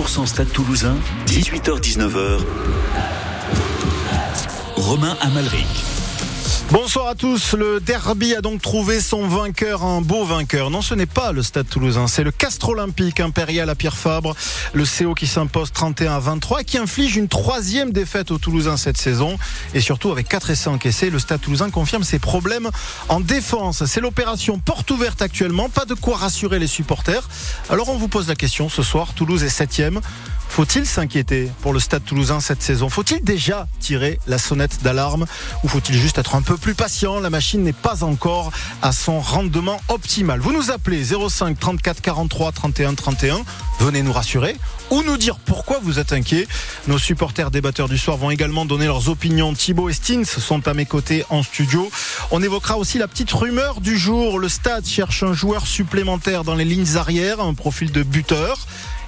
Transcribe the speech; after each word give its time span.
100% 0.00 0.26
Stade 0.26 0.50
Toulousain, 0.50 0.96
18h-19h. 1.26 2.40
Romain 4.76 5.14
Amalric. 5.20 5.99
Bonsoir 6.72 7.08
à 7.08 7.16
tous. 7.16 7.54
Le 7.54 7.80
derby 7.80 8.32
a 8.36 8.40
donc 8.40 8.62
trouvé 8.62 9.00
son 9.00 9.26
vainqueur, 9.26 9.82
un 9.82 10.02
beau 10.02 10.24
vainqueur. 10.24 10.70
Non, 10.70 10.82
ce 10.82 10.94
n'est 10.94 11.04
pas 11.04 11.32
le 11.32 11.42
Stade 11.42 11.68
Toulousain, 11.68 12.06
c'est 12.06 12.22
le 12.22 12.30
Castre 12.30 12.68
Olympique 12.68 13.18
impérial 13.18 13.68
à 13.68 13.74
Pierre 13.74 13.96
Fabre. 13.96 14.36
Le 14.72 14.84
CO 14.84 15.14
qui 15.14 15.26
s'impose 15.26 15.72
31 15.72 16.14
à 16.14 16.18
23 16.20 16.60
et 16.60 16.64
qui 16.64 16.78
inflige 16.78 17.16
une 17.16 17.26
troisième 17.26 17.90
défaite 17.90 18.30
au 18.30 18.38
Toulousain 18.38 18.76
cette 18.76 18.98
saison. 18.98 19.36
Et 19.74 19.80
surtout 19.80 20.12
avec 20.12 20.28
quatre 20.28 20.50
essais 20.50 20.68
encaissés, 20.68 21.10
le 21.10 21.18
Stade 21.18 21.40
Toulousain 21.40 21.70
confirme 21.70 22.04
ses 22.04 22.20
problèmes 22.20 22.70
en 23.08 23.18
défense. 23.18 23.84
C'est 23.86 24.00
l'opération 24.00 24.60
porte 24.60 24.88
ouverte 24.92 25.22
actuellement. 25.22 25.68
Pas 25.70 25.86
de 25.86 25.94
quoi 25.94 26.18
rassurer 26.18 26.60
les 26.60 26.68
supporters. 26.68 27.28
Alors 27.68 27.88
on 27.88 27.96
vous 27.96 28.06
pose 28.06 28.28
la 28.28 28.36
question 28.36 28.68
ce 28.68 28.84
soir. 28.84 29.12
Toulouse 29.14 29.42
est 29.42 29.48
septième. 29.48 30.00
Faut-il 30.50 30.84
s'inquiéter 30.84 31.48
pour 31.62 31.72
le 31.72 31.78
Stade 31.78 32.04
toulousain 32.04 32.40
cette 32.40 32.60
saison? 32.60 32.88
Faut-il 32.88 33.22
déjà 33.22 33.68
tirer 33.78 34.18
la 34.26 34.36
sonnette 34.36 34.82
d'alarme? 34.82 35.26
Ou 35.62 35.68
faut-il 35.68 35.94
juste 35.94 36.18
être 36.18 36.34
un 36.34 36.42
peu 36.42 36.56
plus 36.60 36.74
patient 36.74 37.20
La 37.20 37.30
machine 37.30 37.62
n'est 37.62 37.72
pas 37.72 38.04
encore 38.04 38.52
à 38.82 38.92
son 38.92 39.18
rendement 39.18 39.80
optimal. 39.88 40.40
Vous 40.40 40.52
nous 40.52 40.70
appelez 40.70 41.02
05 41.04 41.58
34 41.58 42.00
43 42.00 42.52
31 42.52 42.94
31. 42.94 43.40
Venez 43.80 44.02
nous 44.02 44.12
rassurer 44.12 44.56
ou 44.90 45.02
nous 45.02 45.16
dire 45.16 45.38
pourquoi 45.38 45.80
vous 45.82 45.98
êtes 45.98 46.12
inquiet. 46.12 46.46
Nos 46.86 46.98
supporters 46.98 47.50
débatteurs 47.50 47.88
du 47.88 47.96
soir 47.96 48.16
vont 48.16 48.30
également 48.30 48.64
donner 48.64 48.86
leurs 48.86 49.08
opinions. 49.08 49.54
Thibaut 49.54 49.88
et 49.88 49.92
Stins 49.92 50.24
sont 50.24 50.68
à 50.68 50.74
mes 50.74 50.86
côtés 50.86 51.24
en 51.30 51.42
studio. 51.42 51.90
On 52.30 52.42
évoquera 52.42 52.76
aussi 52.76 52.98
la 52.98 53.08
petite 53.08 53.32
rumeur 53.32 53.80
du 53.80 53.98
jour. 53.98 54.38
Le 54.38 54.48
Stade 54.48 54.86
cherche 54.86 55.22
un 55.22 55.32
joueur 55.32 55.66
supplémentaire 55.66 56.44
dans 56.44 56.54
les 56.54 56.64
lignes 56.64 56.96
arrières, 56.96 57.40
un 57.40 57.54
profil 57.54 57.90
de 57.90 58.02
buteur. 58.02 58.58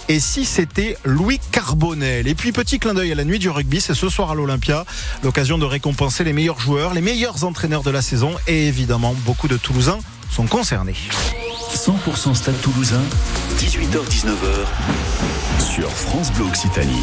Et 0.08 0.20
si 0.20 0.44
c'était 0.44 0.96
Louis 1.04 1.40
Carbonel 1.52 2.26
Et 2.26 2.34
puis 2.34 2.52
petit 2.52 2.78
clin 2.78 2.94
d'œil 2.94 3.12
à 3.12 3.14
la 3.14 3.24
nuit 3.24 3.38
du 3.38 3.48
rugby, 3.48 3.80
c'est 3.80 3.94
ce 3.94 4.08
soir 4.08 4.30
à 4.30 4.34
l'Olympia, 4.34 4.84
l'occasion 5.22 5.58
de 5.58 5.64
récompenser 5.64 6.24
les 6.24 6.32
meilleurs 6.32 6.60
joueurs, 6.60 6.94
les 6.94 7.00
meilleurs 7.00 7.44
entraîneurs 7.44 7.82
de 7.82 7.90
la 7.90 8.02
saison 8.02 8.34
et 8.46 8.66
évidemment 8.66 9.14
beaucoup 9.24 9.48
de 9.48 9.56
Toulousains 9.56 10.00
sont 10.30 10.46
concernés. 10.46 10.96
100% 11.74 12.34
Stade 12.34 12.60
Toulousain, 12.60 13.02
18h-19h 13.58 14.66
sur 15.58 15.90
France 15.90 16.32
Bleu 16.32 16.44
Occitanie. 16.46 17.02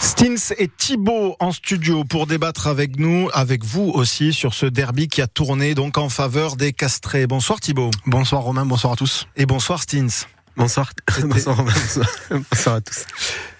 Stins 0.00 0.54
et 0.58 0.68
Thibaut 0.68 1.36
en 1.40 1.52
studio 1.52 2.04
pour 2.04 2.26
débattre 2.26 2.66
avec 2.66 2.98
nous, 2.98 3.28
avec 3.32 3.64
vous 3.64 3.90
aussi, 3.94 4.32
sur 4.32 4.54
ce 4.54 4.66
derby 4.66 5.08
qui 5.08 5.20
a 5.22 5.26
tourné 5.26 5.74
donc 5.74 5.98
en 5.98 6.08
faveur 6.08 6.56
des 6.56 6.72
Castrés. 6.72 7.26
Bonsoir 7.26 7.60
Thibaut. 7.60 7.90
Bonsoir 8.06 8.42
Romain, 8.42 8.64
bonsoir 8.64 8.92
à 8.92 8.96
tous. 8.96 9.26
Et 9.36 9.44
bonsoir 9.44 9.82
Stins. 9.82 10.26
Bonsoir. 10.58 10.90
Bonsoir, 11.22 11.56
bonsoir. 11.62 12.74
à 12.74 12.80
tous. 12.80 13.06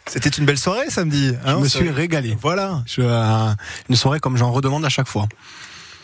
C'était 0.06 0.30
une 0.30 0.44
belle 0.44 0.58
soirée 0.58 0.90
samedi. 0.90 1.32
Hein, 1.44 1.58
je 1.58 1.62
me 1.62 1.68
suis 1.68 1.90
régalé. 1.90 2.36
Voilà. 2.42 2.82
Je, 2.86 3.02
euh, 3.02 3.54
une 3.88 3.94
soirée 3.94 4.18
comme 4.18 4.36
j'en 4.36 4.50
redemande 4.50 4.84
à 4.84 4.88
chaque 4.88 5.06
fois. 5.06 5.28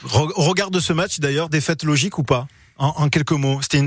Regarde 0.05 0.73
de 0.73 0.78
ce 0.78 0.92
match 0.92 1.19
d'ailleurs, 1.19 1.48
défaite 1.48 1.83
logique 1.83 2.19
ou 2.19 2.23
pas? 2.23 2.47
En, 2.78 2.95
en 2.97 3.09
quelques 3.09 3.33
mots, 3.33 3.61
Stins 3.61 3.86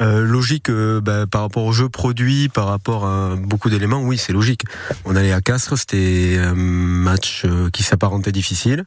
euh, 0.00 0.24
logique 0.24 0.70
euh, 0.70 1.00
bah, 1.00 1.26
par 1.30 1.42
rapport 1.42 1.64
au 1.64 1.72
jeu 1.72 1.88
produit, 1.88 2.48
par 2.48 2.66
rapport 2.66 3.06
à 3.06 3.36
beaucoup 3.36 3.70
d'éléments, 3.70 4.00
oui, 4.00 4.18
c'est 4.18 4.32
logique. 4.32 4.62
On 5.04 5.14
allait 5.14 5.32
à 5.32 5.40
Castres, 5.40 5.78
c'était 5.78 6.36
un 6.40 6.54
match 6.54 7.46
qui 7.72 7.84
s'apparentait 7.84 8.32
difficile. 8.32 8.86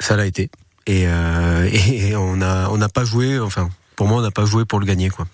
Ça 0.00 0.16
l'a 0.16 0.26
été. 0.26 0.50
Et, 0.86 1.02
et 1.02 2.16
on 2.16 2.42
a 2.42 2.68
on 2.70 2.78
n'a 2.78 2.88
pas 2.88 3.04
joué, 3.04 3.38
enfin, 3.38 3.68
pour 3.94 4.08
moi, 4.08 4.18
on 4.18 4.22
n'a 4.22 4.32
pas 4.32 4.44
joué 4.44 4.64
pour 4.64 4.80
le 4.80 4.86
gagner, 4.86 5.08
quoi. 5.08 5.28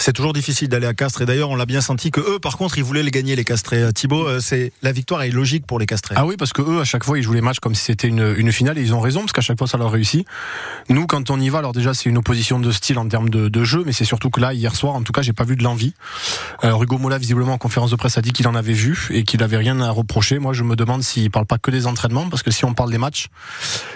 C'est 0.00 0.12
toujours 0.12 0.32
difficile 0.32 0.68
d'aller 0.68 0.86
à 0.86 0.94
Castres 0.94 1.22
et 1.22 1.26
d'ailleurs 1.26 1.50
on 1.50 1.56
l'a 1.56 1.66
bien 1.66 1.80
senti 1.80 2.12
que 2.12 2.20
eux 2.20 2.38
par 2.38 2.56
contre 2.56 2.78
ils 2.78 2.84
voulaient 2.84 3.02
les 3.02 3.10
gagner 3.10 3.34
les 3.34 3.44
Castrés. 3.44 3.82
Euh, 3.82 3.90
Thibaut, 3.90 4.28
euh, 4.28 4.38
c'est 4.40 4.72
la 4.80 4.92
victoire 4.92 5.22
est 5.22 5.30
logique 5.30 5.66
pour 5.66 5.80
les 5.80 5.86
Castrés. 5.86 6.14
Ah 6.16 6.24
oui 6.24 6.36
parce 6.38 6.52
que 6.52 6.62
eux 6.62 6.80
à 6.80 6.84
chaque 6.84 7.02
fois 7.02 7.18
ils 7.18 7.22
jouent 7.22 7.32
les 7.32 7.40
matchs 7.40 7.58
comme 7.58 7.74
si 7.74 7.84
c'était 7.84 8.06
une, 8.06 8.34
une, 8.38 8.52
finale 8.52 8.78
et 8.78 8.82
ils 8.82 8.94
ont 8.94 9.00
raison 9.00 9.20
parce 9.20 9.32
qu'à 9.32 9.40
chaque 9.40 9.58
fois 9.58 9.66
ça 9.66 9.76
leur 9.76 9.90
réussit. 9.90 10.24
Nous 10.88 11.08
quand 11.08 11.30
on 11.30 11.40
y 11.40 11.48
va 11.48 11.58
alors 11.58 11.72
déjà 11.72 11.94
c'est 11.94 12.08
une 12.08 12.16
opposition 12.16 12.60
de 12.60 12.70
style 12.70 12.96
en 12.98 13.08
termes 13.08 13.28
de, 13.28 13.48
de 13.48 13.64
jeu 13.64 13.82
mais 13.84 13.92
c'est 13.92 14.04
surtout 14.04 14.30
que 14.30 14.40
là 14.40 14.54
hier 14.54 14.76
soir 14.76 14.94
en 14.94 15.02
tout 15.02 15.12
cas 15.12 15.22
j'ai 15.22 15.32
pas 15.32 15.42
vu 15.42 15.56
de 15.56 15.64
l'envie. 15.64 15.94
Euh, 16.62 16.80
Hugo 16.80 16.96
Mola 16.98 17.18
visiblement 17.18 17.54
en 17.54 17.58
conférence 17.58 17.90
de 17.90 17.96
presse 17.96 18.16
a 18.18 18.22
dit 18.22 18.32
qu'il 18.32 18.46
en 18.46 18.54
avait 18.54 18.72
vu 18.72 19.08
et 19.10 19.24
qu'il 19.24 19.42
avait 19.42 19.56
rien 19.56 19.80
à 19.80 19.90
reprocher. 19.90 20.38
Moi 20.38 20.52
je 20.52 20.62
me 20.62 20.76
demande 20.76 21.02
s'il 21.02 21.28
parle 21.32 21.46
pas 21.46 21.58
que 21.58 21.72
des 21.72 21.88
entraînements 21.88 22.28
parce 22.28 22.44
que 22.44 22.52
si 22.52 22.64
on 22.64 22.72
parle 22.72 22.92
des 22.92 22.98
matchs 22.98 23.26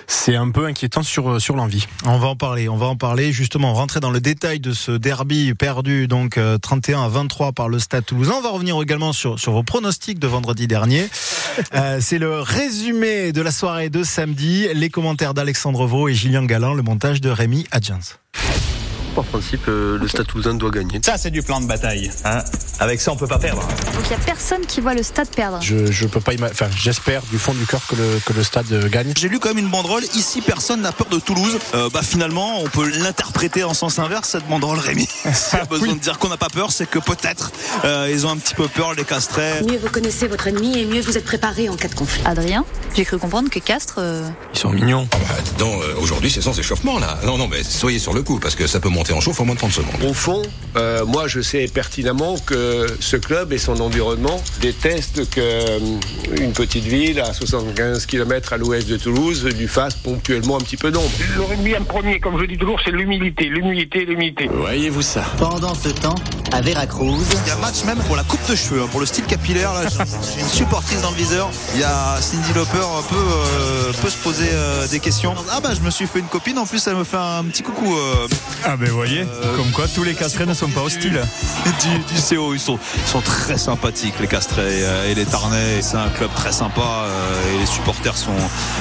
c'est 0.09 0.35
un 0.35 0.51
peu 0.51 0.67
inquiétant 0.67 1.05
sur 1.05 1.41
sur 1.41 1.55
l'envie. 1.55 1.87
On 2.05 2.19
va 2.19 2.27
en 2.27 2.37
parler, 2.37 2.69
on 2.69 2.77
va 2.77 2.87
en 2.87 2.97
parler 2.97 3.31
justement 3.31 3.73
rentrer 3.73 4.01
dans 4.01 4.11
le 4.11 4.21
détail 4.21 4.59
de 4.59 4.73
ce 4.73 4.91
derby 4.91 5.55
perdu 5.55 5.92
donc 6.09 6.39
31 6.63 7.03
à 7.03 7.09
23 7.09 7.53
par 7.53 7.69
le 7.69 7.79
Stade 7.79 8.05
Toulousain. 8.05 8.35
On 8.39 8.41
va 8.41 8.51
revenir 8.51 8.81
également 8.81 9.13
sur, 9.13 9.39
sur 9.39 9.53
vos 9.53 9.63
pronostics 9.63 10.19
de 10.19 10.27
vendredi 10.27 10.67
dernier. 10.67 11.09
Euh, 11.75 11.99
c'est 12.01 12.19
le 12.19 12.41
résumé 12.41 13.33
de 13.33 13.43
la 13.43 13.51
soirée 13.51 13.91
de 13.91 14.03
samedi, 14.03 14.69
les 14.75 14.89
commentaires 14.89 15.35
d'Alexandre 15.35 15.87
Vaux 15.87 16.09
et 16.09 16.15
Julien 16.15 16.45
Galin, 16.45 16.75
le 16.75 16.83
montage 16.83 17.21
de 17.21 17.29
Rémi 17.29 17.67
Adjans. 17.71 17.99
Par 19.15 19.25
principe, 19.25 19.69
euh, 19.69 19.99
le 19.99 20.09
Stade 20.09 20.27
Toulousain 20.27 20.55
doit 20.55 20.71
gagner. 20.71 21.01
Ça, 21.05 21.19
c'est 21.19 21.31
du 21.31 21.43
plan 21.43 21.61
de 21.61 21.67
bataille. 21.67 22.11
Hein 22.25 22.43
Avec 22.81 23.01
ça, 23.01 23.13
on 23.13 23.17
peut 23.17 23.27
pas 23.27 23.39
perdre. 23.39 23.61
Donc 23.61 24.05
il 24.07 24.11
y 24.11 24.15
a 24.15 24.25
personne 24.25 24.65
qui 24.67 24.81
voit 24.81 24.95
le 24.95 25.03
Stade 25.03 25.29
perdre. 25.29 25.59
Je, 25.61 25.91
je 25.93 26.07
peux 26.07 26.21
pas 26.21 26.33
Enfin, 26.51 26.69
j'espère 26.75 27.23
du 27.31 27.39
fond 27.39 27.53
du 27.53 27.67
cœur 27.67 27.87
que 27.87 27.95
le, 27.95 28.21
que 28.25 28.33
le 28.33 28.43
Stade 28.43 28.89
gagne. 28.89 29.13
J'ai 29.17 29.29
lu 29.29 29.39
quand 29.39 29.51
même 29.51 29.59
une 29.59 29.69
banderole. 29.69 30.03
Ici, 30.15 30.41
personne 30.41 30.81
n'a 30.81 30.93
peur 30.93 31.09
de 31.09 31.19
Toulouse. 31.19 31.59
Euh, 31.75 31.91
bah 31.93 32.01
finalement, 32.03 32.61
on 32.61 32.69
peut 32.69 32.89
l'interpréter 32.89 33.65
en 33.65 33.75
sens 33.75 33.99
inverse 33.99 34.31
cette 34.31 34.49
banderole, 34.49 34.79
Rémi. 34.79 35.07
S'il 35.35 35.59
y 35.59 35.63
a 35.63 35.67
besoin 35.67 35.89
oui. 35.89 35.95
de 35.95 36.01
dire 36.01 36.19
qu'on 36.19 36.31
n'a 36.31 36.39
pas 36.39 36.49
peur, 36.49 36.73
c'est 36.73 36.89
que 36.89 36.99
peut-être 36.99 37.53
euh, 37.85 38.09
ils 38.11 38.27
ont 38.27 38.31
un 38.31 38.39
petit 38.39 38.55
peu 38.55 38.67
peur, 38.67 38.95
les 38.95 39.05
Castrés. 39.05 39.63
Mieux 39.69 39.79
vous 39.79 39.91
connaissez 39.91 40.27
votre 40.27 40.47
ennemi 40.47 40.79
et 40.79 40.87
mieux 40.87 41.03
vous 41.03 41.19
êtes 41.19 41.25
préparé 41.25 41.69
en 41.69 41.77
cas 41.77 41.89
de 41.89 41.95
conflit. 41.95 42.23
Adrien, 42.25 42.65
j'ai 42.95 43.05
cru 43.05 43.19
comprendre 43.19 43.51
que 43.51 43.59
Castres. 43.59 43.97
Euh... 43.99 44.27
Ils 44.55 44.59
sont 44.59 44.71
mignons. 44.71 45.07
Ah 45.13 45.35
bah, 45.59 45.67
aujourd'hui, 45.99 46.31
c'est 46.31 46.41
sans 46.41 46.59
échauffement 46.59 46.99
là. 46.99 47.19
Non, 47.25 47.37
non, 47.37 47.49
mais 47.49 47.63
soyez 47.63 47.99
sur 47.99 48.15
le 48.15 48.23
coup 48.23 48.39
parce 48.39 48.55
que 48.55 48.67
ça 48.67 48.81
peut 48.81 48.89
monter 48.89 49.02
en 49.11 49.21
chauffe 49.21 49.41
en 49.41 49.45
moins 49.45 49.55
de 49.55 49.61
30 49.61 49.73
secondes. 49.73 50.05
Au 50.09 50.15
fond, 50.15 50.43
euh, 50.77 51.05
moi 51.05 51.27
je 51.27 51.41
sais 51.41 51.67
pertinemment 51.67 52.37
que 52.47 52.87
ce 53.01 53.17
club 53.17 53.53
et 53.53 53.59
son 53.59 53.81
environnement 53.81 54.41
détestent 54.61 55.29
qu'une 55.31 55.43
euh, 55.43 56.53
petite 56.55 56.85
ville 56.85 57.21
à 57.21 57.33
75 57.33 58.07
km 58.07 58.53
à 58.53 58.59
l'ouest 58.59 58.89
de 58.89 58.97
Toulouse 58.97 59.45
lui 59.45 59.67
fasse 59.67 59.95
ponctuellement 59.95 60.57
un 60.57 60.61
petit 60.61 60.77
peu 60.77 60.91
d'ombre. 60.91 61.11
Le 61.37 61.43
rugby 61.43 61.77
en 61.77 61.85
premier, 61.85 62.21
comme 62.21 62.39
je 62.41 62.47
dis 62.47 62.59
toujours, 62.59 62.79
c'est 62.85 62.93
l'humilité, 62.93 63.47
l'humilité, 63.47 64.05
l'humilité. 64.05 64.49
Voyez-vous 64.53 65.03
ça? 65.03 65.25
Pendant 65.39 65.75
ce 65.75 65.89
temps, 65.89 66.15
à 66.53 66.61
Veracruz. 66.61 67.25
Il 67.45 67.49
y 67.49 67.51
a 67.51 67.57
match 67.57 67.85
même 67.85 67.99
pour 68.01 68.17
la 68.17 68.25
coupe 68.25 68.47
de 68.49 68.55
cheveux, 68.55 68.83
hein, 68.83 68.89
pour 68.91 69.01
le 69.01 69.07
style 69.07 69.25
capillaire. 69.25 69.73
J'ai 70.35 70.41
une 70.41 70.49
supportrice 70.49 71.01
dans 71.03 71.11
le 71.11 71.17
viseur. 71.17 71.51
Il 71.75 71.81
y 71.81 71.85
a 71.85 72.21
Cindy 72.21 72.53
Lauper 72.55 72.79
un 72.79 73.03
peu 73.03 73.17
euh, 73.17 73.93
peut 74.01 74.11
se 74.11 74.17
poser 74.17 74.49
euh, 74.53 74.87
des 74.89 75.01
questions. 75.01 75.35
Ah 75.51 75.61
bah 75.61 75.71
je 75.75 75.81
me 75.81 75.91
suis 75.91 76.07
fait 76.07 76.19
une 76.19 76.27
copine, 76.27 76.59
en 76.59 76.67
plus 76.67 76.87
elle 76.87 76.97
me 76.97 77.05
fait 77.05 77.17
un 77.17 77.45
petit 77.45 77.63
coucou. 77.63 77.97
Euh, 77.97 78.29
ah 78.65 78.77
ben 78.77 78.89
voyez, 78.91 79.27
comme 79.57 79.71
quoi 79.73 79.87
tous 79.89 80.05
les 80.05 80.15
castrés 80.15 80.47
ne 80.47 80.55
sont 80.55 80.69
pas 80.69 80.83
hostiles. 80.83 81.23
Du, 81.81 82.15
du 82.15 82.21
CO, 82.21 82.55
ils 82.55 82.61
sont, 82.61 82.79
ils 82.97 83.11
sont 83.11 83.21
très 83.21 83.59
sympathiques 83.59 84.15
les 84.21 84.27
castrés 84.29 84.83
et 85.09 85.15
les 85.15 85.25
Tarnais. 85.25 85.81
C'est 85.81 85.97
un 85.97 86.11
club 86.11 86.31
très 86.35 86.53
sympa 86.53 87.07
et 87.55 87.59
les 87.59 87.67
supporters 87.67 88.17
sont, 88.17 88.31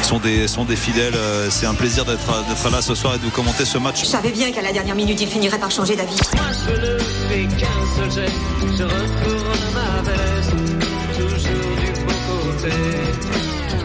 sont, 0.02 0.20
des, 0.20 0.48
sont 0.48 0.66
des 0.66 0.76
fidèles. 0.76 1.18
C'est 1.50 1.66
un 1.66 1.74
plaisir 1.74 2.06
d'être 2.06 2.70
là 2.72 2.82
ce 2.82 2.96
soir 2.96 3.16
et 3.16 3.18
de 3.18 3.24
vous 3.24 3.32
commenter 3.32 3.66
ce 3.66 3.78
match. 3.78 4.02
Je 4.02 4.06
savais 4.06 4.32
bien 4.32 4.52
qu'à 4.52 4.62
la 4.62 4.74
dernière 4.74 4.96
minute 4.96 5.20
il 5.22 5.28
finirait 5.28 5.60
par 5.60 5.72
changer 5.72 5.96
d'avis. 5.96 6.18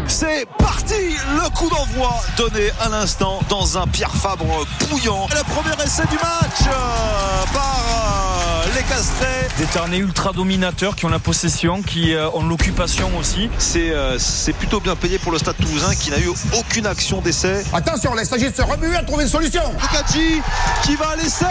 C'est 0.08 0.46
parti! 0.58 1.16
Le 1.28 1.48
coup 1.50 1.68
d'envoi 1.68 2.10
donné 2.36 2.70
à 2.80 2.88
l'instant 2.88 3.40
dans 3.48 3.78
un 3.78 3.86
Pierre 3.86 4.14
Fabre 4.14 4.66
bouillant. 4.88 5.28
Le 5.30 5.42
premier 5.44 5.74
essai 5.84 6.06
du 6.06 6.16
match 6.16 6.66
euh, 6.66 7.44
par 7.52 7.78
euh, 7.88 8.35
les 8.76 8.82
Castrés. 8.82 9.48
Des 9.59 9.64
Tarnais 9.64 9.98
ultra 9.98 10.32
dominateurs 10.32 10.97
qui 10.97 11.06
ont 11.06 11.09
la 11.09 11.19
possession, 11.19 11.82
qui 11.82 12.14
euh, 12.14 12.28
ont 12.34 12.46
l'occupation 12.46 13.11
aussi. 13.19 13.49
C'est 13.58 13.90
euh, 13.90 14.19
plutôt 14.58 14.81
bien 14.81 14.94
payé 14.94 15.19
pour 15.19 15.32
le 15.32 15.38
Stade 15.38 15.56
Toulousain 15.56 15.94
qui 15.94 16.11
n'a 16.11 16.19
eu 16.19 16.28
aucune 16.58 16.87
action 16.87 17.23
d'essai. 17.23 17.64
Attention, 17.73 18.12
il 18.19 18.26
s'agit 18.26 18.50
de 18.50 18.56
se 18.56 18.62
remuer 18.62 18.96
à 18.96 19.02
trouver 19.02 19.25
une 19.25 19.31
solution. 19.31 19.62
Lukaji 19.81 20.43
qui 20.82 20.96
va 20.96 21.11
à 21.11 21.17
l'essai. 21.17 21.46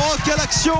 Oh, 0.00 0.14
quelle 0.24 0.40
action 0.40 0.78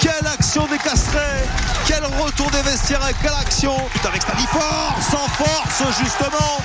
Quelle 0.00 0.26
action 0.32 0.66
des 0.68 0.78
Castrés 0.78 1.44
Quel 1.86 2.04
retour 2.24 2.50
des 2.50 2.62
vestiaires 2.62 3.06
Quelle 3.20 3.34
action 3.38 3.76
Avec 4.06 4.22
Stanifor 4.22 4.96
sans 5.10 5.28
force 5.28 5.98
justement 6.02 6.62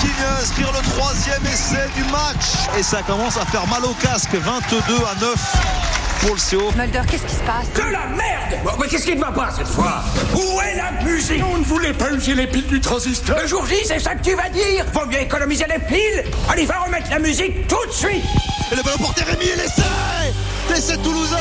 qui 0.00 0.06
vient 0.06 0.42
inscrire 0.42 0.72
le 0.72 0.80
troisième 0.90 1.44
essai 1.46 1.88
du 1.94 2.02
match. 2.04 2.68
Et 2.78 2.82
ça 2.82 3.02
commence 3.02 3.36
à 3.36 3.44
faire 3.46 3.66
mal 3.68 3.84
au 3.84 3.94
casque. 3.94 4.34
22 4.34 4.94
à 5.04 5.20
9 5.20 5.99
pour 6.20 6.34
le 6.34 6.40
CO. 6.40 6.70
Mulder, 6.76 7.00
qu'est-ce 7.08 7.24
qui 7.24 7.34
se 7.34 7.40
passe? 7.42 7.72
De 7.74 7.82
la 7.90 8.06
merde! 8.16 8.60
Bon, 8.64 8.70
Mais 8.80 8.88
qu'est-ce 8.88 9.04
qui 9.06 9.14
ne 9.16 9.20
va 9.20 9.32
pas 9.32 9.50
cette 9.56 9.68
fois? 9.68 10.02
Où 10.34 10.60
est 10.60 10.76
la 10.76 11.02
musique? 11.02 11.42
On 11.52 11.58
ne 11.58 11.64
voulait 11.64 11.92
pas 11.92 12.10
user 12.12 12.34
les 12.34 12.46
piles 12.46 12.66
du 12.66 12.80
transistor. 12.80 13.36
Le 13.40 13.46
jour 13.46 13.66
J, 13.66 13.76
c'est 13.84 13.98
ça 13.98 14.14
que 14.14 14.22
tu 14.22 14.34
vas 14.34 14.48
dire? 14.48 14.84
Vaut 14.92 15.06
mieux 15.06 15.20
économiser 15.20 15.64
les 15.68 15.78
piles. 15.78 16.24
Allez, 16.48 16.66
va 16.66 16.80
remettre 16.80 17.10
la 17.10 17.18
musique 17.18 17.66
tout 17.68 17.86
de 17.86 17.92
suite. 17.92 18.24
Et 18.72 18.76
le 18.76 18.82
ballon 18.82 18.98
porté 18.98 19.24
Rémi 19.24 19.44
et 19.46 19.56
l'essai 19.56 19.82
L'essai 20.68 20.96
toulousain 20.98 21.36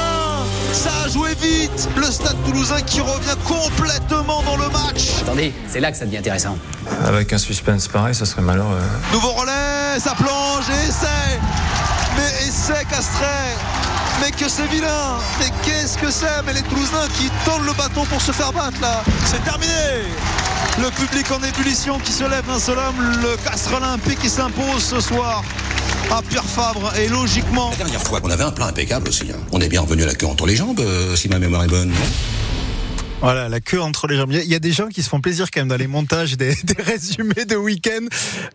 Ça 0.72 0.90
a 1.06 1.10
joué 1.10 1.30
vite. 1.36 1.90
Le 1.96 2.06
stade 2.06 2.38
toulousain 2.46 2.82
qui 2.82 3.02
revient 3.02 3.38
complètement 3.46 4.42
dans 4.44 4.58
le 4.58 4.70
match. 4.70 5.22
Attendez, 5.22 5.54
c'est 5.68 5.80
là 5.80 5.92
que 5.92 5.98
ça 5.98 6.06
devient 6.06 6.18
intéressant. 6.18 6.58
Avec 7.06 7.32
un 7.34 7.38
suspense 7.38 7.88
pareil, 7.88 8.16
ça 8.16 8.26
serait 8.26 8.42
malheureux. 8.42 8.80
Nouveau 9.12 9.32
relais, 9.34 10.00
ça 10.00 10.16
plonge 10.16 10.66
et 10.70 10.88
essai 10.88 11.40
Mais 12.18 12.48
essai 12.48 12.86
Castret 12.90 13.56
mais 14.22 14.32
que 14.32 14.50
c'est 14.50 14.68
vilain 14.68 15.18
Mais 15.40 15.48
qu'est-ce 15.64 15.98
que 15.98 16.10
c'est 16.12 16.28
Mais 16.46 16.54
les 16.54 16.62
Toulousains 16.64 17.08
qui 17.18 17.30
tendent 17.46 17.66
le 17.66 17.74
bâton 17.74 18.06
pour 18.06 18.22
se 18.22 18.32
faire 18.32 18.52
battre 18.54 18.80
là 18.82 19.04
C'est 19.26 19.44
terminé 19.44 19.74
Le 20.78 20.90
public 20.92 21.26
en 21.32 21.42
ébullition 21.44 22.00
qui 22.00 22.12
se 22.12 22.24
lève 22.24 22.46
d'un 22.46 22.60
seul 22.60 22.78
homme, 22.78 23.00
le 23.22 23.38
Castre 23.44 23.74
Olympique 23.76 24.20
qui 24.20 24.30
s'impose 24.30 24.84
ce 24.84 25.00
soir 25.00 25.44
à 26.12 26.22
Pierre 26.24 26.44
Fabre 26.46 26.92
et 26.98 27.08
logiquement. 27.08 27.70
La 27.72 27.78
dernière 27.78 28.02
fois 28.02 28.20
qu'on 28.20 28.32
avait 28.32 28.44
un 28.44 28.52
plan 28.52 28.66
impeccable 28.68 29.10
aussi. 29.10 29.26
hein. 29.32 29.38
On 29.52 29.62
est 29.62 29.68
bien 29.70 29.82
revenu 29.82 30.06
la 30.06 30.16
queue 30.16 30.26
entre 30.26 30.48
les 30.48 30.56
jambes, 30.56 30.80
euh, 30.80 31.16
si 31.16 31.30
ma 31.30 31.38
mémoire 31.38 31.64
est 31.66 31.68
bonne. 31.68 31.94
Voilà, 33.22 33.50
la 33.50 33.60
queue 33.60 33.82
entre 33.82 34.08
les 34.08 34.16
jambes. 34.16 34.32
Il 34.32 34.46
y 34.50 34.56
a- 34.56 34.60
des 34.60 34.72
gens 34.72 34.88
qui 34.88 35.04
se 35.04 35.10
font 35.10 35.20
plaisir 35.20 35.52
quand 35.52 35.60
même 35.60 35.68
dans 35.68 35.76
les 35.76 35.88
montages 35.88 36.38
des, 36.38 36.56
résumés 36.80 37.44
de 37.46 37.58
week-end. 37.58 38.06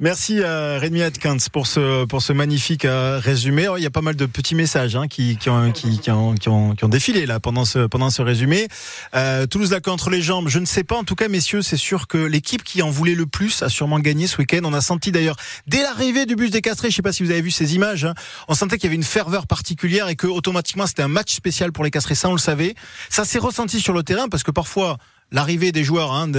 Merci 0.01 0.43
à 0.43 0.79
Rémi 0.79 1.03
Atkins 1.03 1.37
pour 1.53 1.67
ce, 1.67 2.07
pour 2.07 2.23
ce 2.23 2.33
magnifique 2.33 2.87
euh, 2.87 3.21
résumé. 3.23 3.65
Alors, 3.65 3.79
il 3.79 3.83
y 3.83 3.87
a 3.87 3.91
pas 3.91 4.01
mal 4.01 4.17
de 4.17 4.25
petits 4.25 4.55
messages 4.55 4.97
hein, 4.97 5.07
qui, 5.07 5.37
qui, 5.37 5.51
ont, 5.51 5.71
qui, 5.71 5.99
qui, 5.99 6.11
ont, 6.11 6.35
qui, 6.35 6.49
ont, 6.49 6.75
qui 6.75 6.83
ont 6.85 6.89
défilé 6.89 7.27
là 7.27 7.41
pendant 7.41 7.67
ce, 7.67 7.87
pendant 7.87 8.09
ce 8.09 8.23
résumé. 8.23 8.69
Euh, 9.15 9.47
Toulouse 9.47 9.71
la 9.71 9.81
queue 9.81 9.91
entre 9.91 10.09
les 10.09 10.23
jambes, 10.23 10.49
je 10.49 10.59
ne 10.59 10.65
sais 10.67 10.83
pas. 10.85 10.97
En 10.97 11.05
tout 11.05 11.15
cas, 11.15 11.29
messieurs, 11.29 11.61
c'est 11.61 11.77
sûr 11.77 12.07
que 12.07 12.17
l'équipe 12.17 12.65
qui 12.65 12.81
en 12.81 12.89
voulait 12.89 13.15
le 13.15 13.27
plus 13.27 13.63
a 13.63 13.69
sûrement 13.69 13.99
gagné 13.99 14.27
ce 14.27 14.39
week-end. 14.39 14.61
On 14.65 14.73
a 14.73 14.81
senti 14.81 15.13
d'ailleurs, 15.13 15.37
dès 15.67 15.83
l'arrivée 15.83 16.25
du 16.25 16.37
bus 16.37 16.51
des 16.51 16.63
Castrés, 16.63 16.91
je 16.91 16.97
sais 16.97 17.03
pas 17.03 17.13
si 17.13 17.23
vous 17.23 17.31
avez 17.31 17.43
vu 17.43 17.51
ces 17.51 17.75
images, 17.75 18.07
hein, 18.07 18.15
on 18.49 18.55
sentait 18.55 18.79
qu'il 18.79 18.85
y 18.85 18.89
avait 18.89 18.97
une 18.97 19.03
ferveur 19.03 19.47
particulière 19.47 20.09
et 20.09 20.17
que 20.17 20.27
automatiquement 20.27 20.87
c'était 20.87 21.03
un 21.03 21.09
match 21.09 21.35
spécial 21.35 21.71
pour 21.71 21.85
les 21.85 21.91
Castrés. 21.91 22.15
Ça, 22.15 22.31
on 22.31 22.33
le 22.33 22.39
savait. 22.39 22.75
Ça 23.11 23.27
s'est 23.27 23.39
ressenti 23.39 23.79
sur 23.79 23.93
le 23.93 24.03
terrain 24.03 24.29
parce 24.31 24.43
que 24.43 24.54
parfois, 24.55 24.97
l'arrivée 25.33 25.73
des 25.73 25.85
joueurs, 25.85 26.13
hein, 26.13 26.31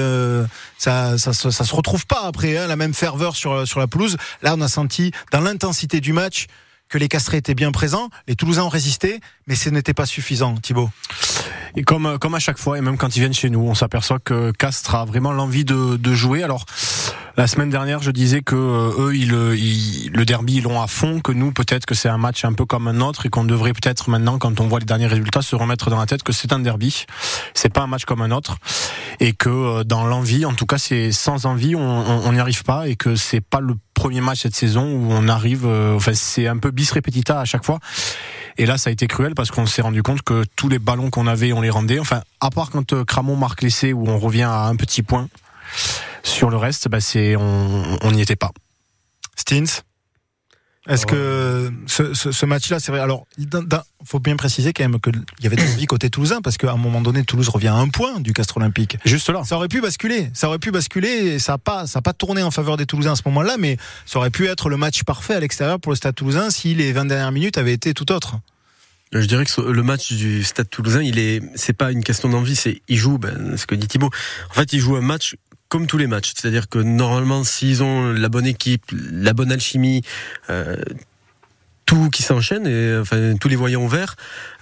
ça, 0.78 1.18
ça, 1.18 1.34
se- 1.34 1.52
ça 1.52 1.64
se 1.66 1.76
retrouve 1.76 2.06
pas 2.08 2.24
après 2.26 2.58
hein, 2.58 2.66
la 2.68 2.76
même 2.76 2.94
ferveur 2.94 3.36
sur 3.36 3.54
la 3.80 3.88
pelouse. 3.88 4.18
Là, 4.42 4.56
on 4.58 4.62
a 4.62 4.68
senti 4.68 5.12
dans 5.32 5.42
l'intensité 5.42 6.02
du 6.02 6.14
match 6.14 6.48
que 6.90 6.98
les 6.98 7.08
Castrés 7.08 7.38
étaient 7.38 7.56
bien 7.56 7.72
présents, 7.72 8.10
les 8.28 8.36
Toulousains 8.36 8.64
ont 8.64 8.70
résisté, 8.70 9.20
mais 9.48 9.56
ce 9.56 9.70
n'était 9.70 9.94
pas 9.94 10.06
suffisant, 10.06 10.56
Thibaut. 10.56 10.90
Et 11.76 11.84
comme, 11.84 12.18
comme 12.20 12.36
à 12.36 12.40
chaque 12.40 12.58
fois, 12.58 12.78
et 12.78 12.82
même 12.82 12.98
quand 12.98 13.16
ils 13.16 13.20
viennent 13.20 13.34
chez 13.34 13.50
nous, 13.50 13.60
on 13.60 13.76
s'aperçoit 13.76 14.20
que 14.20 14.52
Castres 14.52 14.96
a 14.96 15.04
vraiment 15.06 15.34
l'envie 15.34 15.66
de, 15.66 15.98
de 15.98 16.14
jouer. 16.14 16.42
Alors, 16.44 16.64
la 17.38 17.48
semaine 17.48 17.70
dernière, 17.70 18.02
je 18.02 18.12
disais 18.12 18.42
que 18.42 18.56
euh, 18.56 19.08
eux, 19.10 19.16
ils, 19.18 19.34
euh, 19.34 19.58
ils- 19.58 20.10
le 20.14 20.24
derby, 20.26 20.56
ils 20.56 20.64
l'ont 20.64 20.82
à 20.82 20.88
fond, 20.88 21.20
que 21.20 21.34
nous, 21.34 21.52
peut-être 21.52 21.86
que 21.86 21.94
c'est 21.96 22.08
un 22.08 22.18
match 22.18 22.46
un 22.46 22.54
peu 22.54 22.66
comme 22.66 22.88
un 22.88 23.02
autre 23.02 23.26
et 23.26 23.30
qu'on 23.30 23.44
devrait 23.44 23.74
peut-être 23.74 24.10
maintenant, 24.10 24.38
quand 24.38 24.62
on 24.62 24.68
voit 24.68 24.80
les 24.80 24.86
derniers 24.86 25.08
résultats, 25.08 25.42
se 25.42 25.56
remettre 25.58 25.90
dans 25.90 26.00
la 26.00 26.06
tête 26.06 26.24
que 26.24 26.32
c'est 26.32 26.54
un 26.54 26.60
derby. 26.60 27.06
C'est 27.54 27.74
pas 27.74 27.82
un 27.82 27.88
match 27.88 28.06
comme 28.06 28.22
un 28.22 28.32
autre. 28.32 28.58
Et 29.20 29.34
que 29.34 29.50
euh, 29.50 29.84
dans 29.84 30.06
l'envie, 30.06 30.46
en 30.46 30.54
tout 30.54 30.66
cas, 30.66 30.78
c'est 30.78 31.12
sans 31.12 31.46
envie, 31.46 31.76
on 31.76 31.82
on- 31.82 32.26
on 32.28 32.32
n'y 32.32 32.40
arrive 32.40 32.64
pas 32.64 32.88
et 32.88 32.96
que 32.96 33.16
c'est 33.18 33.42
pas 33.42 33.60
le 33.60 33.76
premier 33.96 34.22
match 34.22 34.42
cette 34.42 34.56
saison 34.56 34.84
où 34.84 35.08
on 35.10 35.28
arrive, 35.28 35.66
euh, 35.66 35.96
enfin, 35.96 36.14
c'est 36.14 36.48
un 36.48 36.58
peu 36.58 36.70
bis 36.70 36.92
repetita 36.92 37.40
à 37.40 37.46
chaque 37.46 37.66
fois. 37.66 37.80
Et 38.58 38.68
là, 38.68 38.78
ça 38.78 38.92
a 38.92 38.94
été 38.94 39.08
cruel 39.08 39.34
parce 39.34 39.50
qu'on 39.50 39.66
s'est 39.66 39.82
rendu 39.82 40.04
compte 40.04 40.22
que 40.22 40.44
tous 40.56 40.70
les 40.70 40.78
ballons 40.78 41.10
qu'on 41.10 41.26
avait, 41.26 41.52
on 41.54 41.62
les 41.62 41.72
rendait. 41.72 42.00
Enfin, 42.00 42.22
à 42.40 42.52
part 42.52 42.70
quand 42.70 42.94
euh, 42.94 43.04
Cramon 43.04 43.36
marque 43.36 43.64
l'essai 43.64 43.92
où 43.94 44.08
on 44.08 44.20
revient 44.20 44.44
à 44.44 44.66
un 44.66 44.76
petit 44.76 45.02
point. 45.02 45.28
Sur 46.22 46.52
le 46.52 46.58
reste, 46.58 46.88
bah, 46.88 47.02
c'est 47.02 47.36
on 47.36 47.98
on 48.02 48.12
n'y 48.12 48.22
était 48.22 48.36
pas. 48.36 48.52
Stins? 49.36 49.82
Est-ce 50.88 51.06
que 51.06 51.72
ce, 51.88 52.14
ce, 52.14 52.32
ce 52.32 52.46
match-là, 52.46 52.80
c'est 52.80 52.92
vrai 52.92 53.02
Alors, 53.02 53.26
il 53.38 53.48
faut 54.06 54.20
bien 54.20 54.36
préciser 54.36 54.72
quand 54.72 54.84
même 54.84 55.00
qu'il 55.00 55.14
y 55.42 55.48
avait 55.48 55.56
de 55.56 55.62
l'envie 55.62 55.86
côté 55.88 56.10
toulousain, 56.10 56.42
parce 56.42 56.58
qu'à 56.58 56.72
un 56.72 56.78
moment 56.78 57.02
donné, 57.02 57.24
Toulouse 57.24 57.50
revient 57.50 57.70
à 57.70 57.76
un 57.76 57.90
point 57.90 58.20
du 58.20 58.34
Castre 58.34 58.58
Olympique. 58.58 58.98
Juste 59.04 59.30
là. 59.30 59.44
Ça 59.46 59.56
aurait 59.56 59.68
pu 59.68 59.82
basculer. 59.82 60.30
Ça 60.34 60.48
aurait 60.48 60.60
pu 60.60 60.72
basculer. 60.72 61.08
Et 61.08 61.40
ça 61.40 61.54
n'a 61.54 61.58
pas, 61.58 61.88
ça 61.88 62.00
a 62.00 62.02
pas 62.02 62.14
tourné 62.14 62.44
en 62.44 62.52
faveur 62.52 62.78
des 62.78 62.86
Toulousains 62.86 63.14
à 63.14 63.16
ce 63.16 63.24
moment-là, 63.26 63.56
mais 63.58 63.78
ça 64.06 64.20
aurait 64.20 64.30
pu 64.30 64.46
être 64.48 64.70
le 64.70 64.78
match 64.78 65.04
parfait 65.04 65.34
à 65.34 65.40
l'extérieur 65.40 65.80
pour 65.80 65.92
le 65.92 65.96
Stade 65.96 66.16
Toulousain 66.16 66.50
si 66.50 66.76
les 66.76 66.92
20 66.92 67.06
dernières 67.06 67.32
minutes 67.32 67.58
avaient 67.58 67.74
été 67.74 67.94
tout 67.94 68.12
autres. 68.12 68.36
Je 69.12 69.26
dirais 69.26 69.46
que 69.46 69.62
le 69.62 69.84
match 69.84 70.12
du 70.12 70.44
Stade 70.44 70.70
Toulousain, 70.70 71.02
il 71.02 71.20
est, 71.20 71.42
c'est 71.56 71.74
pas 71.74 71.92
une 71.92 72.04
question 72.04 72.28
d'envie, 72.28 72.56
c'est 72.56 72.82
il 72.90 72.98
joue, 72.98 73.18
ben, 73.18 73.56
ce 73.56 73.66
que 73.66 73.76
dit 73.76 73.88
Thibaut. 73.88 74.10
En 74.50 74.54
fait, 74.54 74.74
il 74.74 74.80
joue 74.80 74.96
un 74.98 75.02
match 75.02 75.36
comme 75.70 75.88
tous 75.88 75.98
les 75.98 76.08
matchs, 76.08 76.34
c'est-à-dire 76.36 76.70
que 76.70 76.80
normalement, 76.80 77.44
s'ils 77.44 77.84
ont 77.84 78.12
la 78.12 78.30
bonne 78.30 78.46
équipe, 78.46 78.84
la 78.92 79.34
bonne 79.34 79.52
alchimie, 79.52 80.04
euh, 80.50 80.76
tout 81.86 82.10
qui 82.10 82.24
s'enchaîne, 82.24 82.68
et 82.68 82.98
enfin 83.00 83.36
tous 83.40 83.48
les 83.48 83.56
voyants 83.56 83.88
verts, 83.88 84.16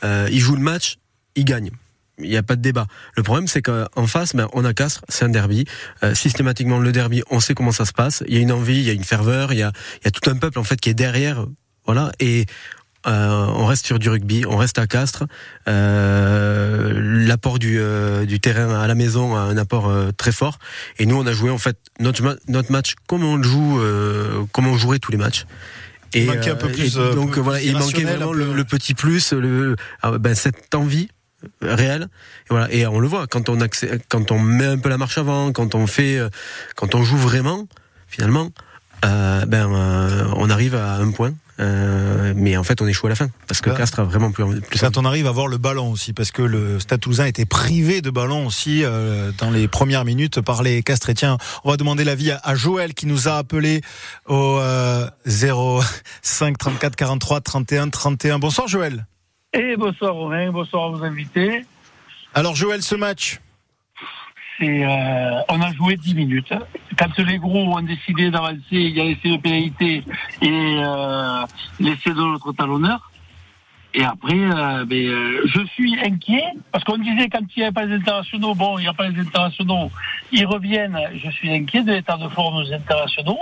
euh, 0.04 0.28
ils 0.32 0.40
jouent 0.40 0.56
le 0.56 0.62
match, 0.62 0.98
ils 1.36 1.46
gagnent. 1.46 1.72
Il 2.20 2.30
n'y 2.30 2.38
a 2.38 2.44
pas 2.44 2.56
de 2.56 2.62
débat. 2.62 2.86
Le 3.18 3.24
problème, 3.24 3.48
c'est 3.48 3.64
qu'en 3.64 4.08
face, 4.08 4.36
ben, 4.36 4.48
on 4.54 4.64
a 4.66 4.74
Castres, 4.74 5.04
c'est 5.10 5.26
un 5.26 5.30
derby. 5.30 5.66
Euh, 6.04 6.14
systématiquement, 6.14 6.78
le 6.78 6.92
derby, 6.92 7.24
on 7.32 7.40
sait 7.40 7.56
comment 7.56 7.72
ça 7.72 7.86
se 7.86 7.92
passe. 7.92 8.24
Il 8.28 8.36
y 8.36 8.38
a 8.38 8.42
une 8.42 8.52
envie, 8.52 8.78
il 8.78 8.84
y 8.84 8.90
a 8.92 8.94
une 8.94 9.04
ferveur, 9.04 9.52
il 9.52 9.60
y 9.60 9.64
a, 9.64 9.72
il 10.02 10.06
y 10.06 10.08
a 10.08 10.12
tout 10.12 10.30
un 10.30 10.36
peuple 10.36 10.60
en 10.60 10.64
fait 10.64 10.80
qui 10.80 10.90
est 10.90 10.94
derrière. 10.94 11.46
Voilà. 11.86 12.12
Et 12.20 12.46
euh, 13.08 13.46
on 13.56 13.66
reste 13.66 13.86
sur 13.86 14.00
du 14.00 14.10
rugby, 14.10 14.46
on 14.48 14.58
reste 14.58 14.80
à 14.80 14.88
Castres. 14.88 15.26
Euh, 15.68 16.92
L'apport 17.28 17.60
du, 17.60 17.80
euh, 17.80 18.26
du 18.26 18.40
terrain 18.40 18.80
à 18.80 18.88
la 18.88 18.96
maison 18.96 19.36
a 19.36 19.40
un 19.42 19.58
apport 19.58 19.92
très 20.18 20.32
fort. 20.32 20.60
Et 21.00 21.06
nous, 21.06 21.16
on 21.16 21.26
a 21.26 21.34
joué 21.34 21.50
en 21.50 21.58
fait 21.58 21.78
notre, 22.00 22.22
ma- 22.24 22.36
notre 22.48 22.72
match 22.72 22.96
comme 23.08 23.24
on 23.24 23.42
joue, 23.42 23.80
comme 24.52 24.68
on 24.68 24.78
jouerait 24.78 25.00
tous 25.00 25.12
les 25.12 25.18
matchs. 25.18 25.46
Il 26.14 26.28
manquait 26.28 26.52
un 26.52 26.56
peu 26.56 26.70
plus, 26.70 26.96
et 26.96 27.16
donc 27.16 27.32
plus 27.32 27.42
voilà, 27.42 27.60
il 27.62 27.74
manquait 27.74 28.04
vraiment 28.04 28.34
le, 28.34 28.54
le 28.54 28.64
petit 28.66 28.94
plus, 28.94 29.34
le, 29.34 29.76
ah, 30.04 30.12
ben, 30.20 30.36
cette 30.36 30.76
envie 30.76 31.10
réelle. 31.62 32.04
Et 32.04 32.48
voilà. 32.52 32.72
Et 32.72 32.86
on 32.86 33.00
le 33.00 33.08
voit 33.08 33.26
quand 33.28 33.50
on 33.50 33.58
quand 34.10 34.32
on 34.32 34.40
met 34.40 34.66
un 34.66 34.78
peu 34.78 34.90
la 34.90 34.98
marche 35.00 35.18
avant, 35.18 35.52
quand 35.52 35.74
on 35.76 35.88
fait, 35.88 36.20
quand 36.76 36.94
on 36.96 37.04
joue 37.04 37.18
vraiment, 37.18 37.68
finalement, 38.08 38.52
ben 39.02 39.66
on 40.38 40.50
arrive 40.50 40.76
à 40.76 40.96
un 40.98 41.12
point. 41.12 41.34
Euh, 41.60 42.34
mais 42.36 42.58
en 42.58 42.64
fait, 42.64 42.82
on 42.82 42.88
échoue 42.88 43.06
à 43.08 43.10
la 43.10 43.16
fin 43.16 43.30
parce 43.48 43.62
que 43.62 43.70
Ah. 43.70 43.76
Castres 43.76 44.00
a 44.00 44.04
vraiment 44.04 44.32
plus, 44.32 44.44
plus 44.62 44.80
Quand 44.80 44.98
on 44.98 45.06
arrive 45.06 45.28
à 45.28 45.32
voir 45.32 45.48
le 45.48 45.58
ballon 45.58 45.92
aussi, 45.92 46.12
parce 46.14 46.32
que 46.32 46.42
le 46.42 46.80
Stade 46.80 47.00
Toulousain 47.00 47.26
était 47.26 47.46
privé 47.46 48.02
de 48.02 48.10
ballon 48.10 48.48
aussi 48.48 48.84
euh, 48.84 49.32
dans 49.38 49.52
les 49.52 49.68
premières 49.68 50.04
minutes 50.04 50.42
par 50.42 50.64
les 50.64 50.82
Castrétiens. 50.82 51.38
On 51.64 51.70
va 51.70 51.78
demander 51.78 52.04
l'avis 52.04 52.32
à, 52.32 52.40
à 52.44 52.56
Joël 52.56 52.94
qui 52.96 53.06
nous 53.06 53.28
a 53.28 53.38
appelé 53.38 53.82
au 54.28 54.58
euh, 54.60 55.08
05 55.28 56.58
34 56.58 56.96
43 56.96 57.42
31 57.42 57.90
31. 57.90 58.40
Bonsoir 58.40 58.68
Joël. 58.68 59.06
Et 59.54 59.76
bonsoir 59.78 60.16
Romain, 60.16 60.52
bonsoir 60.52 60.86
à 60.86 60.90
vos 60.98 61.04
invités. 61.04 61.66
Alors 62.34 62.56
Joël, 62.56 62.82
ce 62.82 62.96
match 62.96 63.40
C'est, 64.64 64.86
euh, 64.86 65.42
on 65.50 65.62
a 65.62 65.74
joué 65.74 65.98
10 65.98 66.16
minutes. 66.16 66.54
Quand 66.98 67.18
les 67.18 67.38
gros 67.38 67.76
ont 67.76 67.82
décidé 67.82 68.32
d'avancer, 68.32 68.62
il 68.72 68.96
y 68.96 69.02
a 69.02 69.04
l'essai 69.04 69.30
de 69.30 69.38
pénalité 69.38 70.04
et 70.42 70.78
euh, 70.80 71.46
l'essai 71.82 72.12
de 72.12 72.32
notre 72.32 72.54
talonneur. 72.54 73.12
Et 73.94 74.06
après, 74.06 74.40
euh, 74.40 74.86
ben, 74.86 75.12
je 75.46 75.66
suis 75.74 76.00
inquiet 76.00 76.46
parce 76.72 76.86
qu'on 76.86 76.98
disait 76.98 77.28
quand 77.28 77.42
il 77.56 77.60
n'y 77.60 77.64
avait 77.64 77.74
pas 77.74 77.86
les 77.86 77.96
internationaux, 77.96 78.56
bon, 78.56 78.78
il 78.80 78.84
n'y 78.84 78.88
a 78.88 78.94
pas 78.94 79.10
les 79.10 79.20
internationaux, 79.20 79.92
ils 80.32 80.46
reviennent. 80.46 80.98
Je 81.14 81.30
suis 81.32 81.52
inquiet 81.52 81.84
de 81.84 81.92
l'état 81.92 82.16
de 82.16 82.30
forme 82.30 82.64
des 82.64 82.74
internationaux. 82.74 83.40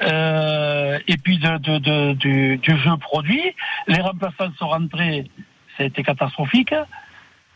Et 0.00 1.16
puis 1.22 1.38
du, 1.38 2.56
du 2.56 2.78
jeu 2.78 2.96
produit. 3.00 3.54
Les 3.86 4.00
remplaçants 4.00 4.50
sont 4.58 4.68
rentrés, 4.68 5.30
ça 5.76 5.82
a 5.82 5.86
été 5.86 6.02
catastrophique. 6.02 6.72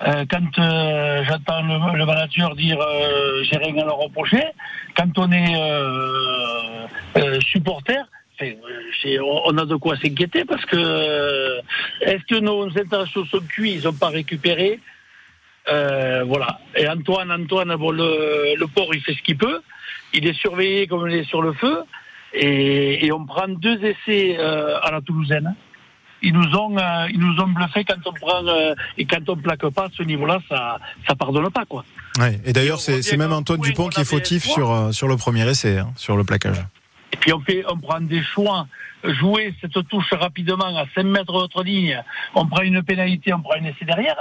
Euh, 0.04 0.24
quand 0.28 0.58
euh, 0.58 1.22
j'entends 1.24 1.62
le, 1.62 1.96
le 1.98 2.06
manager 2.06 2.56
dire 2.56 2.78
euh, 2.80 3.44
j'ai 3.44 3.56
rien 3.56 3.76
à 3.78 3.84
leur 3.84 3.98
reprocher, 3.98 4.42
quand 4.96 5.16
on 5.16 5.30
est 5.30 5.54
euh, 5.54 6.86
euh, 7.18 7.40
supporter, 7.40 8.02
on 8.40 9.56
a 9.58 9.64
de 9.64 9.76
quoi 9.76 9.96
s'inquiéter 9.96 10.44
parce 10.44 10.64
que 10.64 11.60
est-ce 12.00 12.24
que 12.24 12.40
nos 12.40 12.66
internationaux 12.66 13.26
sont 13.26 13.40
cuits, 13.40 13.74
ils 13.74 13.84
n'ont 13.84 13.92
pas 13.92 14.08
récupéré? 14.08 14.80
Voilà. 15.66 16.58
Et 16.74 16.88
Antoine, 16.88 17.30
Antoine, 17.30 17.76
bon, 17.76 17.92
le, 17.92 18.56
le 18.58 18.66
port, 18.66 18.92
il 18.94 19.00
fait 19.00 19.14
ce 19.14 19.22
qu'il 19.22 19.38
peut. 19.38 19.60
Il 20.12 20.26
est 20.26 20.32
surveillé 20.32 20.88
comme 20.88 21.08
il 21.08 21.18
est 21.18 21.24
sur 21.24 21.40
le 21.40 21.52
feu. 21.52 21.84
Et, 22.34 23.06
et 23.06 23.12
on 23.12 23.24
prend 23.26 23.46
deux 23.46 23.78
essais 23.84 24.36
à 24.38 24.90
la 24.90 25.00
Toulousaine. 25.02 25.54
Ils 26.22 26.32
nous 26.32 26.56
ont, 26.56 26.76
euh, 26.78 27.08
ils 27.12 27.18
nous 27.18 27.40
ont 27.40 27.48
bluffé 27.48 27.84
quand 27.84 27.96
on 28.06 28.12
prend 28.12 28.46
euh, 28.46 28.74
et 28.96 29.04
quand 29.04 29.28
on 29.28 29.36
plaque 29.36 29.66
pas 29.68 29.86
à 29.86 29.88
ce 29.92 30.02
niveau-là, 30.02 30.38
ça, 30.48 30.78
ça 31.06 31.14
pardonne 31.14 31.50
pas 31.50 31.64
quoi. 31.64 31.84
Ouais. 32.18 32.40
Et 32.44 32.52
d'ailleurs, 32.52 32.80
c'est 32.80 33.02
c'est 33.02 33.16
même 33.16 33.32
Antoine 33.32 33.60
Dupont 33.60 33.88
qui 33.88 34.00
est 34.00 34.04
fautif 34.04 34.44
sur, 34.44 34.70
euh, 34.70 34.92
sur 34.92 35.08
le 35.08 35.16
premier 35.16 35.48
essai, 35.48 35.78
hein, 35.78 35.92
sur 35.96 36.16
le 36.16 36.24
plaquage. 36.24 36.64
Et 37.12 37.16
puis 37.16 37.32
on 37.32 37.40
fait, 37.40 37.64
on 37.68 37.78
prend 37.78 38.00
des 38.00 38.22
choix, 38.22 38.66
jouer 39.04 39.54
cette 39.60 39.88
touche 39.88 40.12
rapidement 40.12 40.76
à 40.78 40.84
5 40.94 41.02
mètres 41.04 41.32
de 41.32 41.38
notre 41.38 41.62
ligne, 41.62 42.00
on 42.34 42.46
prend 42.46 42.62
une 42.62 42.82
pénalité, 42.82 43.34
on 43.34 43.40
prend 43.40 43.54
un 43.60 43.64
essai 43.64 43.84
derrière. 43.84 44.16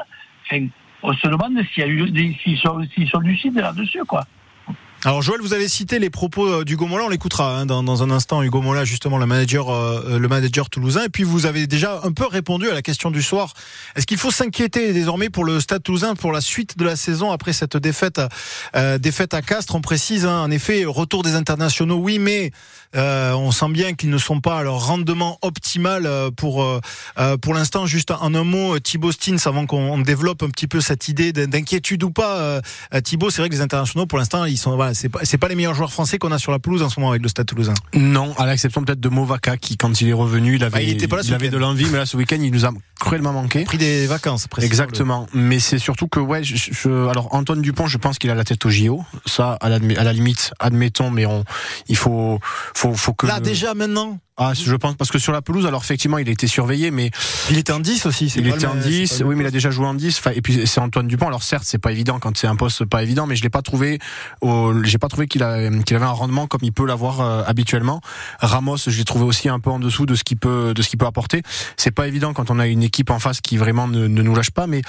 Enfin, 0.45 0.67
on 1.03 1.13
se 1.13 1.27
demande 1.27 1.53
s'il 1.73 1.83
y 1.83 1.85
a 1.85 1.89
eu 1.89 2.09
des, 2.09 2.35
s'ils 2.43 2.57
sont, 2.57 2.81
s'ils 2.93 3.09
sont 3.09 3.19
lucides 3.19 3.57
là-dessus 3.57 4.03
quoi. 4.05 4.25
Alors 5.03 5.23
Joël, 5.23 5.41
vous 5.41 5.53
avez 5.53 5.67
cité 5.67 5.97
les 5.97 6.11
propos 6.11 6.47
euh, 6.47 6.63
d'Hugo 6.63 6.85
Mola, 6.85 7.05
on 7.05 7.09
l'écoutera 7.09 7.57
hein, 7.57 7.65
dans, 7.65 7.81
dans 7.81 8.03
un 8.03 8.11
instant. 8.11 8.43
Hugo 8.43 8.61
Mola, 8.61 8.85
justement 8.85 9.17
le 9.17 9.25
manager, 9.25 9.71
euh, 9.71 10.19
le 10.19 10.27
manager 10.27 10.69
toulousain. 10.69 11.05
Et 11.05 11.09
puis 11.09 11.23
vous 11.23 11.47
avez 11.47 11.65
déjà 11.65 12.01
un 12.03 12.11
peu 12.11 12.27
répondu 12.27 12.69
à 12.69 12.75
la 12.75 12.83
question 12.83 13.09
du 13.09 13.23
soir. 13.23 13.53
Est-ce 13.95 14.05
qu'il 14.05 14.19
faut 14.19 14.29
s'inquiéter 14.29 14.93
désormais 14.93 15.31
pour 15.31 15.43
le 15.43 15.59
Stade 15.59 15.81
Toulousain 15.81 16.13
pour 16.13 16.31
la 16.31 16.39
suite 16.39 16.77
de 16.77 16.83
la 16.83 16.95
saison 16.95 17.31
après 17.31 17.51
cette 17.51 17.77
défaite, 17.77 18.21
euh, 18.75 18.99
défaite 18.99 19.33
à 19.33 19.41
Castres? 19.41 19.73
On 19.73 19.81
précise, 19.81 20.27
hein, 20.27 20.43
en 20.43 20.51
effet, 20.51 20.85
retour 20.85 21.23
des 21.23 21.33
internationaux, 21.33 21.97
oui, 21.97 22.19
mais 22.19 22.51
euh, 22.95 23.33
on 23.33 23.51
sent 23.51 23.69
bien 23.69 23.93
qu'ils 23.93 24.09
ne 24.09 24.17
sont 24.17 24.41
pas 24.41 24.59
à 24.59 24.63
leur 24.63 24.85
rendement 24.85 25.39
optimal 25.41 26.05
euh, 26.05 26.29
pour 26.29 26.63
euh, 26.63 26.79
pour 27.41 27.53
l'instant. 27.53 27.85
Juste 27.85 28.11
en 28.11 28.35
un 28.35 28.43
mot, 28.43 28.77
Thibaut 28.79 29.11
Stins, 29.11 29.37
avant 29.45 29.65
qu'on 29.65 29.97
développe 29.99 30.43
un 30.43 30.49
petit 30.49 30.67
peu 30.67 30.81
cette 30.81 31.07
idée 31.07 31.31
d'inquiétude 31.33 32.03
ou 32.03 32.11
pas. 32.11 32.61
Thibaut, 33.03 33.29
c'est 33.29 33.41
vrai 33.41 33.49
que 33.49 33.55
les 33.55 33.61
internationaux, 33.61 34.05
pour 34.05 34.19
l'instant, 34.19 34.45
ils 34.45 34.57
sont 34.57 34.71
pas 35.09 35.19
c'est 35.23 35.37
pas 35.37 35.47
les 35.47 35.55
meilleurs 35.55 35.73
joueurs 35.75 35.91
français 35.91 36.17
qu'on 36.17 36.31
a 36.31 36.37
sur 36.37 36.51
la 36.51 36.59
pelouse 36.59 36.81
en 36.83 36.89
ce 36.89 36.99
moment 36.99 37.11
avec 37.11 37.21
le 37.23 37.27
Stade 37.29 37.45
Toulousain. 37.45 37.73
Non, 37.93 38.33
à 38.37 38.45
l'exception 38.45 38.83
peut-être 38.83 38.99
de 38.99 39.09
Movaca 39.09 39.57
qui, 39.57 39.77
quand 39.77 40.01
il 40.01 40.09
est 40.09 40.13
revenu, 40.13 40.55
il 40.55 40.63
avait, 40.63 40.77
Ah, 40.77 40.81
il 40.81 40.89
était 40.89 41.07
pas 41.07 41.17
là 41.17 41.23
ce 41.23 41.33
avait 41.33 41.49
de 41.49 41.57
l'envie, 41.57 41.85
mais 41.91 41.97
là 41.97 42.05
ce 42.05 42.17
week-end, 42.17 42.37
il 42.41 42.51
nous 42.51 42.65
a 42.65 42.71
cruellement 42.99 43.33
manqué. 43.33 43.63
Pris 43.63 43.77
des 43.77 44.07
vacances, 44.07 44.47
précisons-le. 44.47 44.71
Exactement. 44.71 45.27
Mais 45.33 45.59
c'est 45.59 45.79
surtout 45.79 46.07
que, 46.07 46.19
ouais, 46.19 46.43
je, 46.43 46.55
je- 46.55 47.07
alors 47.09 47.33
Antoine 47.33 47.61
Dupont, 47.61 47.87
je 47.87 47.97
pense 47.97 48.17
qu'il 48.19 48.29
a 48.29 48.35
la 48.35 48.43
tête 48.43 48.65
au 48.65 48.69
JO. 48.69 49.03
Ça, 49.25 49.53
à 49.61 49.69
la, 49.69 49.75
à 49.97 50.03
la 50.03 50.13
limite, 50.13 50.53
admettons, 50.59 51.09
mais 51.11 51.25
on, 51.25 51.43
il 51.87 51.95
faut, 51.97 52.39
faut, 52.73 52.93
faut 52.93 53.13
que. 53.13 53.27
Là 53.27 53.39
déjà 53.39 53.73
maintenant. 53.73 54.19
Ah, 54.37 54.53
je 54.55 54.75
pense 54.75 54.95
parce 54.95 55.11
que 55.11 55.19
sur 55.19 55.33
la 55.33 55.41
pelouse, 55.41 55.65
alors 55.67 55.83
effectivement, 55.83 56.17
il 56.17 56.27
a 56.27 56.31
été 56.31 56.47
surveillé, 56.47 56.89
mais 56.89 57.11
il 57.51 57.57
était 57.57 57.73
en 57.73 57.79
10 57.79 58.05
aussi. 58.07 58.29
c'est 58.29 58.39
Il 58.39 58.47
était 58.47 58.65
en 58.65 58.73
c'est 58.81 58.87
10, 58.89 59.09
pas 59.11 59.19
le 59.19 59.25
oui, 59.29 59.35
mais 59.35 59.43
il 59.43 59.47
a 59.47 59.51
déjà 59.51 59.69
joué 59.69 59.85
en 59.85 59.93
10. 59.93 60.17
Enfin, 60.17 60.31
et 60.33 60.41
puis 60.41 60.65
c'est 60.65 60.79
Antoine 60.79 61.07
Dupont. 61.07 61.27
Alors 61.27 61.43
certes, 61.43 61.63
c'est 61.65 61.77
pas 61.77 61.91
évident 61.91 62.17
quand 62.19 62.35
c'est 62.37 62.47
un 62.47 62.55
poste 62.55 62.85
pas 62.85 63.03
évident, 63.03 63.27
mais 63.27 63.35
je 63.35 63.43
l'ai 63.43 63.49
pas 63.49 63.61
trouvé. 63.61 63.99
Au, 64.41 64.73
j'ai 64.83 64.97
pas 64.97 65.09
trouvé 65.09 65.27
qu'il 65.27 65.43
avait 65.43 65.67
un 65.67 66.05
rendement 66.07 66.47
comme 66.47 66.61
il 66.63 66.71
peut 66.71 66.85
l'avoir 66.85 67.21
euh, 67.21 67.43
habituellement. 67.45 68.01
Ramos, 68.39 68.77
je 68.87 68.97
l'ai 68.97 69.03
trouvé 69.03 69.25
aussi 69.25 69.47
un 69.49 69.59
peu 69.59 69.69
en 69.69 69.79
dessous 69.79 70.05
de 70.05 70.15
ce 70.15 70.23
qu'il 70.23 70.37
peut, 70.37 70.73
de 70.73 70.81
ce 70.81 70.89
qu'il 70.89 70.97
peut 70.97 71.05
apporter. 71.05 71.43
C'est 71.77 71.91
pas 71.91 72.07
évident 72.07 72.33
quand 72.33 72.49
on 72.49 72.57
a 72.57 72.67
une 72.67 72.83
équipe 72.83 73.09
en 73.11 73.19
face 73.19 73.41
qui 73.41 73.57
vraiment 73.57 73.87
ne, 73.87 74.07
ne 74.07 74.21
nous 74.23 74.33
lâche 74.33 74.51
pas, 74.51 74.65
mais 74.65 74.81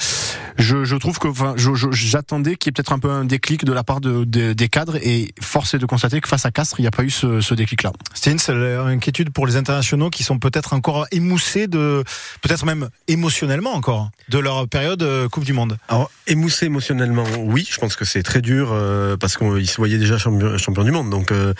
je, 0.56 0.84
je 0.84 0.96
trouve 0.96 1.18
que, 1.18 1.28
enfin, 1.28 1.54
j'attendais 1.90 2.56
qu'il 2.56 2.68
y 2.68 2.70
ait 2.70 2.72
peut-être 2.72 2.92
un 2.92 2.98
peu 2.98 3.10
un 3.10 3.24
déclic 3.24 3.64
de 3.64 3.72
la 3.72 3.82
part 3.84 4.00
de, 4.00 4.24
de- 4.24 4.52
des 4.52 4.68
cadres, 4.68 4.96
et 5.02 5.34
force 5.40 5.74
est 5.74 5.78
de 5.78 5.86
constater 5.86 6.20
que 6.20 6.28
face 6.28 6.46
à 6.46 6.50
Castres, 6.50 6.76
il 6.78 6.82
n'y 6.82 6.88
a 6.88 6.92
pas 6.92 7.02
eu 7.02 7.10
ce, 7.10 7.40
ce 7.40 7.54
déclic-là. 7.54 7.92
Stins, 8.14 8.36
l'inquiétude 8.48 9.30
pour 9.32 9.46
les 9.46 9.56
internationaux 9.56 10.10
qui 10.10 10.22
sont 10.22 10.38
peut-être 10.38 10.72
encore 10.72 11.06
émoussés 11.10 11.66
de, 11.66 12.04
peut-être 12.40 12.64
même 12.64 12.88
émotionnellement 13.08 13.74
encore, 13.74 14.10
de 14.28 14.38
leur 14.38 14.68
période 14.68 15.02
euh, 15.02 15.28
Coupe 15.28 15.44
du 15.44 15.52
Monde. 15.52 15.78
Alors, 15.88 16.10
émoussé 16.26 16.66
émotionnellement, 16.66 17.24
oui, 17.38 17.68
je 17.70 17.78
pense 17.78 17.96
que 17.96 18.04
c'est 18.04 18.22
très 18.22 18.40
dur 18.40 18.70
euh, 18.72 19.16
parce 19.16 19.36
qu'ils 19.36 19.68
se 19.68 19.76
voyaient 19.76 19.98
déjà 19.98 20.18
champion, 20.18 20.84
du 20.84 20.90
monde. 20.90 21.10
Donc, 21.10 21.32
euh, 21.32 21.54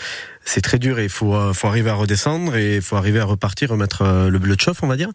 c'est 0.45 0.61
très 0.61 0.79
dur 0.79 0.99
et 0.99 1.03
il 1.03 1.09
faut, 1.09 1.33
arriver 1.33 1.89
à 1.89 1.95
redescendre 1.95 2.55
et 2.55 2.77
il 2.77 2.81
faut 2.81 2.95
arriver 2.95 3.19
à 3.19 3.25
repartir, 3.25 3.69
remettre 3.69 4.03
le 4.03 4.39
bleu 4.39 4.55
de 4.55 4.61
chauffe, 4.61 4.83
on 4.83 4.87
va 4.87 4.97
dire. 4.97 5.09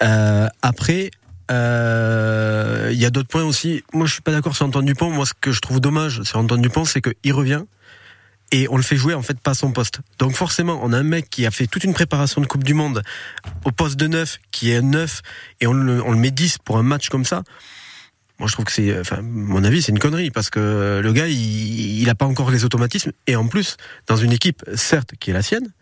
Après, 0.00 1.10
il 1.50 2.98
y 2.98 3.04
a 3.04 3.10
d'autres 3.10 3.28
points 3.28 3.44
aussi. 3.44 3.84
Moi, 3.92 4.06
je 4.06 4.12
suis 4.14 4.22
pas 4.22 4.32
d'accord 4.32 4.56
sur 4.56 4.66
Antoine 4.66 4.84
Dupont. 4.84 5.10
Moi, 5.10 5.26
ce 5.26 5.34
que 5.40 5.52
je 5.52 5.60
trouve 5.60 5.80
dommage 5.80 6.22
sur 6.22 6.38
Antoine 6.38 6.62
Dupont, 6.62 6.84
c'est 6.84 7.00
qu'il 7.00 7.32
revient 7.32 7.62
et 8.50 8.66
on 8.70 8.76
le 8.76 8.82
fait 8.82 8.96
jouer 8.96 9.14
en 9.14 9.22
fait 9.22 9.38
pas 9.38 9.52
à 9.52 9.54
son 9.54 9.72
poste. 9.72 10.00
Donc 10.18 10.32
forcément, 10.32 10.80
on 10.82 10.92
a 10.92 10.98
un 10.98 11.02
mec 11.02 11.28
qui 11.30 11.46
a 11.46 11.50
fait 11.50 11.66
toute 11.66 11.84
une 11.84 11.94
préparation 11.94 12.40
de 12.40 12.46
Coupe 12.46 12.64
du 12.64 12.74
Monde 12.74 13.02
au 13.64 13.70
poste 13.70 13.96
de 13.96 14.06
9, 14.06 14.38
qui 14.50 14.70
est 14.70 14.82
9, 14.82 15.22
et 15.60 15.66
on 15.66 15.72
le, 15.72 16.02
on 16.02 16.12
le 16.12 16.18
met 16.18 16.30
10 16.30 16.58
pour 16.58 16.78
un 16.78 16.82
match 16.82 17.08
comme 17.08 17.24
ça. 17.24 17.42
Moi, 18.38 18.46
je 18.48 18.52
trouve 18.52 18.66
que 18.66 18.72
c'est, 18.72 18.98
enfin, 18.98 19.20
mon 19.20 19.64
avis, 19.64 19.82
c'est 19.82 19.90
une 19.90 19.98
connerie 19.98 20.30
parce 20.30 20.48
que 20.48 21.00
le 21.02 21.12
gars, 21.12 21.26
il, 21.26 22.00
il 22.00 22.08
a 22.08 22.14
pas 22.14 22.26
encore 22.26 22.50
les 22.50 22.64
automatismes 22.64 23.12
et 23.26 23.34
en 23.34 23.48
plus, 23.48 23.76
dans 24.06 24.16
une 24.16 24.32
équipe, 24.32 24.64
certes, 24.74 25.14
qui 25.18 25.30
est 25.30 25.34
la 25.34 25.42
sienne, 25.42 25.72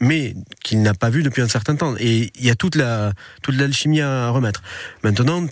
mais 0.00 0.34
qu'il 0.64 0.82
n'a 0.82 0.94
pas 0.94 1.10
vu 1.10 1.22
depuis 1.22 1.42
un 1.42 1.48
certain 1.48 1.76
temps. 1.76 1.94
Et 1.98 2.32
il 2.34 2.44
y 2.44 2.50
a 2.50 2.54
toute 2.54 2.74
la, 2.74 3.12
toute 3.42 3.54
l'alchimie 3.54 4.00
à 4.00 4.30
remettre. 4.30 4.62
Maintenant, 5.04 5.46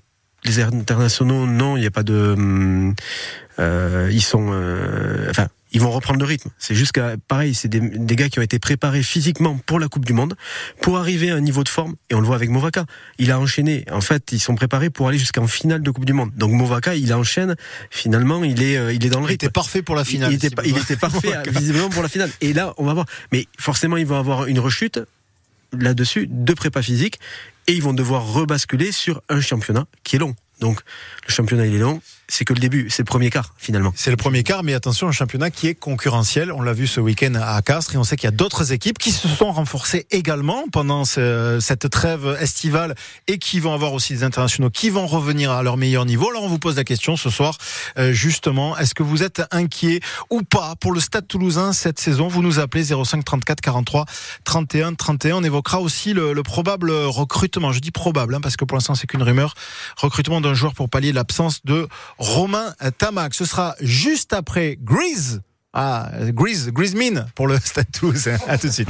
les 0.45 0.61
internationaux, 0.61 1.47
non, 1.47 1.77
il 1.77 1.81
n'y 1.81 1.87
a 1.87 1.91
pas 1.91 2.03
de, 2.03 2.35
hum, 2.37 2.95
euh, 3.59 4.09
ils 4.11 4.23
sont, 4.23 4.51
euh, 4.53 5.29
enfin, 5.31 5.49
ils 5.73 5.81
vont 5.81 5.91
reprendre 5.91 6.19
le 6.19 6.25
rythme. 6.25 6.51
C'est 6.59 6.75
juste 6.75 6.93
que, 6.93 7.17
pareil, 7.29 7.55
c'est 7.55 7.69
des, 7.69 7.81
des 7.81 8.17
gars 8.17 8.29
qui 8.29 8.39
ont 8.39 8.43
été 8.43 8.59
préparés 8.59 9.03
physiquement 9.03 9.59
pour 9.67 9.79
la 9.79 9.89
Coupe 9.89 10.05
du 10.05 10.13
Monde, 10.13 10.35
pour 10.81 10.99
arriver 10.99 11.31
à 11.31 11.35
un 11.37 11.41
niveau 11.41 11.63
de 11.65 11.69
forme, 11.69 11.95
et 12.11 12.15
on 12.15 12.21
le 12.21 12.27
voit 12.27 12.37
avec 12.37 12.51
Movaca. 12.51 12.85
Il 13.19 13.31
a 13.31 13.39
enchaîné. 13.39 13.85
En 13.91 14.01
fait, 14.01 14.33
ils 14.33 14.41
sont 14.41 14.55
préparés 14.55 14.91
pour 14.91 15.09
aller 15.09 15.19
jusqu'en 15.19 15.47
finale 15.47 15.83
de 15.83 15.91
Coupe 15.91 16.05
du 16.05 16.13
Monde. 16.13 16.31
Donc 16.37 16.53
Movaca, 16.53 16.95
il 16.95 17.13
enchaîne. 17.13 17.57
Finalement, 17.91 18.43
il 18.45 18.63
est, 18.63 18.77
euh, 18.77 18.93
il 18.93 19.05
est 19.05 19.11
dans 19.11 19.21
le 19.21 19.27
Il 19.27 19.29
rythme. 19.29 19.47
était 19.47 19.53
parfait 19.53 19.83
pour 19.83 19.95
la 19.95 20.05
finale. 20.05 20.33
Il 20.33 20.37
était, 20.45 20.55
il 20.65 20.77
était 20.77 20.97
parfait, 20.97 21.29
Movaca. 21.35 21.51
visiblement, 21.51 21.89
pour 21.91 22.03
la 22.03 22.09
finale. 22.09 22.31
Et 22.41 22.53
là, 22.53 22.75
on 22.79 22.85
va 22.85 22.95
voir. 22.95 23.07
Mais 23.33 23.47
forcément, 23.59 23.97
ils 23.97 24.07
vont 24.07 24.19
avoir 24.19 24.47
une 24.47 24.59
rechute 24.61 25.01
là-dessus 25.73 26.29
de 26.31 26.55
prépa 26.55 26.81
physique, 26.83 27.19
et 27.67 27.73
ils 27.75 27.83
vont 27.83 27.93
devoir 27.93 28.27
rebasculer 28.33 28.91
sur 28.93 29.21
un 29.29 29.41
championnat 29.43 29.87
qui 30.03 30.17
est 30.17 30.19
long. 30.19 30.35
Donc, 30.61 30.81
le 31.27 31.33
championnat, 31.33 31.67
il 31.67 31.75
est 31.75 31.79
long. 31.79 32.01
C'est 32.31 32.45
que 32.45 32.53
le 32.53 32.61
début, 32.61 32.91
c'est 32.91 33.01
le 33.01 33.07
premier 33.07 33.31
quart, 33.31 33.55
finalement. 33.57 33.91
C'est 33.97 34.11
le 34.11 34.19
premier 34.19 34.43
quart, 34.43 34.63
mais 34.63 34.75
attention, 34.75 35.09
un 35.09 35.13
championnat 35.13 35.51
qui 35.51 35.67
est 35.67 35.75
concurrentiel. 35.75 36.53
On 36.53 36.61
l'a 36.61 36.75
vu 36.75 36.87
ce 36.87 37.01
week-end 37.01 37.33
à 37.41 37.61
Castres 37.63 37.95
et 37.95 37.97
on 37.99 38.05
sait 38.05 38.17
qu'il 38.17 38.27
y 38.27 38.29
a 38.29 38.37
d'autres 38.37 38.71
équipes 38.73 38.99
qui 38.99 39.13
se 39.13 39.29
sont 39.29 39.51
renforcées 39.51 40.07
également 40.11 40.65
pendant 40.71 41.07
ce- 41.07 41.59
cette 41.61 41.89
trêve 41.89 42.37
estivale 42.39 42.95
et 43.29 43.39
qui 43.39 43.61
vont 43.61 43.73
avoir 43.73 43.95
aussi 43.95 44.13
des 44.13 44.25
internationaux 44.25 44.69
qui 44.69 44.91
vont 44.91 45.07
revenir 45.07 45.51
à 45.53 45.63
leur 45.63 45.79
meilleur 45.79 46.05
niveau. 46.05 46.29
Alors 46.29 46.43
on 46.43 46.49
vous 46.49 46.59
pose 46.59 46.77
la 46.77 46.85
question 46.85 47.17
ce 47.17 47.31
soir, 47.31 47.57
euh, 47.99 48.13
justement, 48.13 48.77
est-ce 48.77 48.95
que 48.95 49.03
vous 49.03 49.23
êtes 49.23 49.43
inquiet 49.51 50.01
ou 50.29 50.43
pas 50.43 50.75
pour 50.77 50.93
le 50.93 51.01
Stade 51.01 51.27
Toulousain 51.27 51.73
cette 51.73 51.99
saison? 51.99 52.29
Vous 52.29 52.43
nous 52.43 52.59
appelez 52.59 52.85
05 52.85 53.25
34 53.25 53.63
43 53.63 54.05
31 54.45 54.93
31. 54.95 55.37
On 55.37 55.43
évoquera 55.45 55.81
aussi 55.81 56.13
le, 56.13 56.35
le 56.35 56.43
probable 56.43 56.91
recrutement. 56.91 57.73
Je 57.73 57.81
dis 57.81 57.91
probable 57.91 58.35
hein, 58.35 58.41
parce 58.43 58.59
que 58.59 58.67
pour 58.67 58.77
l'instant 58.77 58.95
c'est 58.95 59.07
qu'une 59.07 59.23
rumeur. 59.23 59.55
Recrutement 59.97 60.43
d'un 60.43 60.53
joueur 60.53 60.75
pour 60.75 60.91
pallier 60.91 61.13
l'absence 61.13 61.61
de 61.65 61.89
Romain 62.19 62.75
Tamac. 62.99 63.35
Ce 63.35 63.45
sera 63.45 63.75
juste 63.81 64.33
après 64.33 64.77
Grease. 64.81 65.41
Ah, 65.73 66.11
Grease, 66.33 66.71
Grease 66.71 66.95
Mine 66.95 67.27
pour 67.35 67.47
le 67.47 67.59
Stade. 67.65 67.87
À 68.47 68.59
tout 68.59 68.69
de 68.69 68.73
suite. 68.73 68.89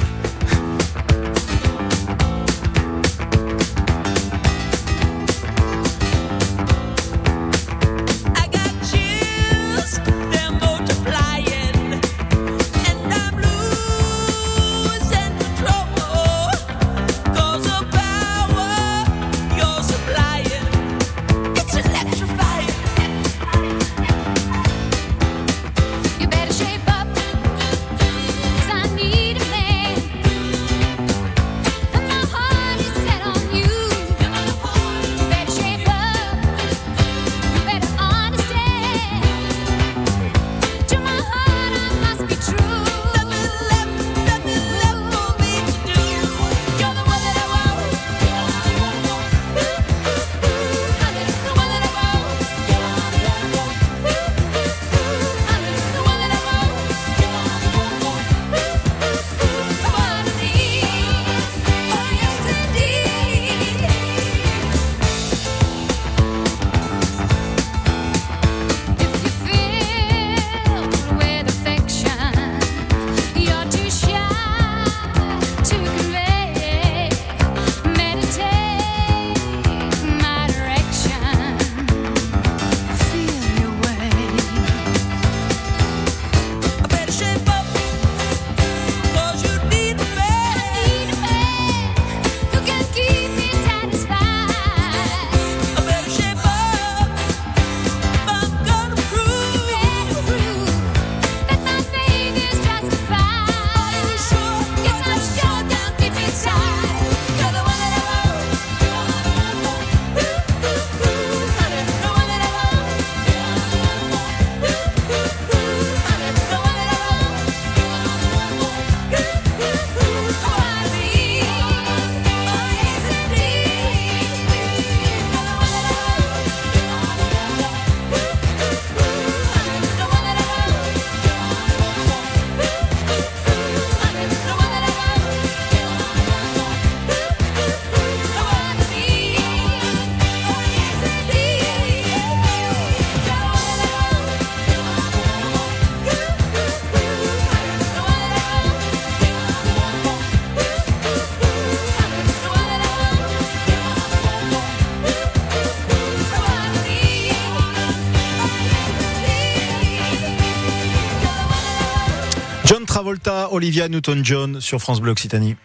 Olivia 163.52 163.88
Newton-John 163.88 164.60
sur 164.60 164.80
France 164.80 165.00
Bleu 165.00 165.12
Occitanie. 165.12 165.56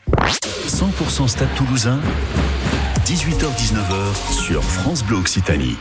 100% 0.67 1.27
Stade 1.27 1.53
Toulousain, 1.55 1.99
18h-19h 3.05 4.33
sur 4.45 4.63
France 4.63 5.03
Bleu 5.03 5.17
Occitanie. 5.17 5.77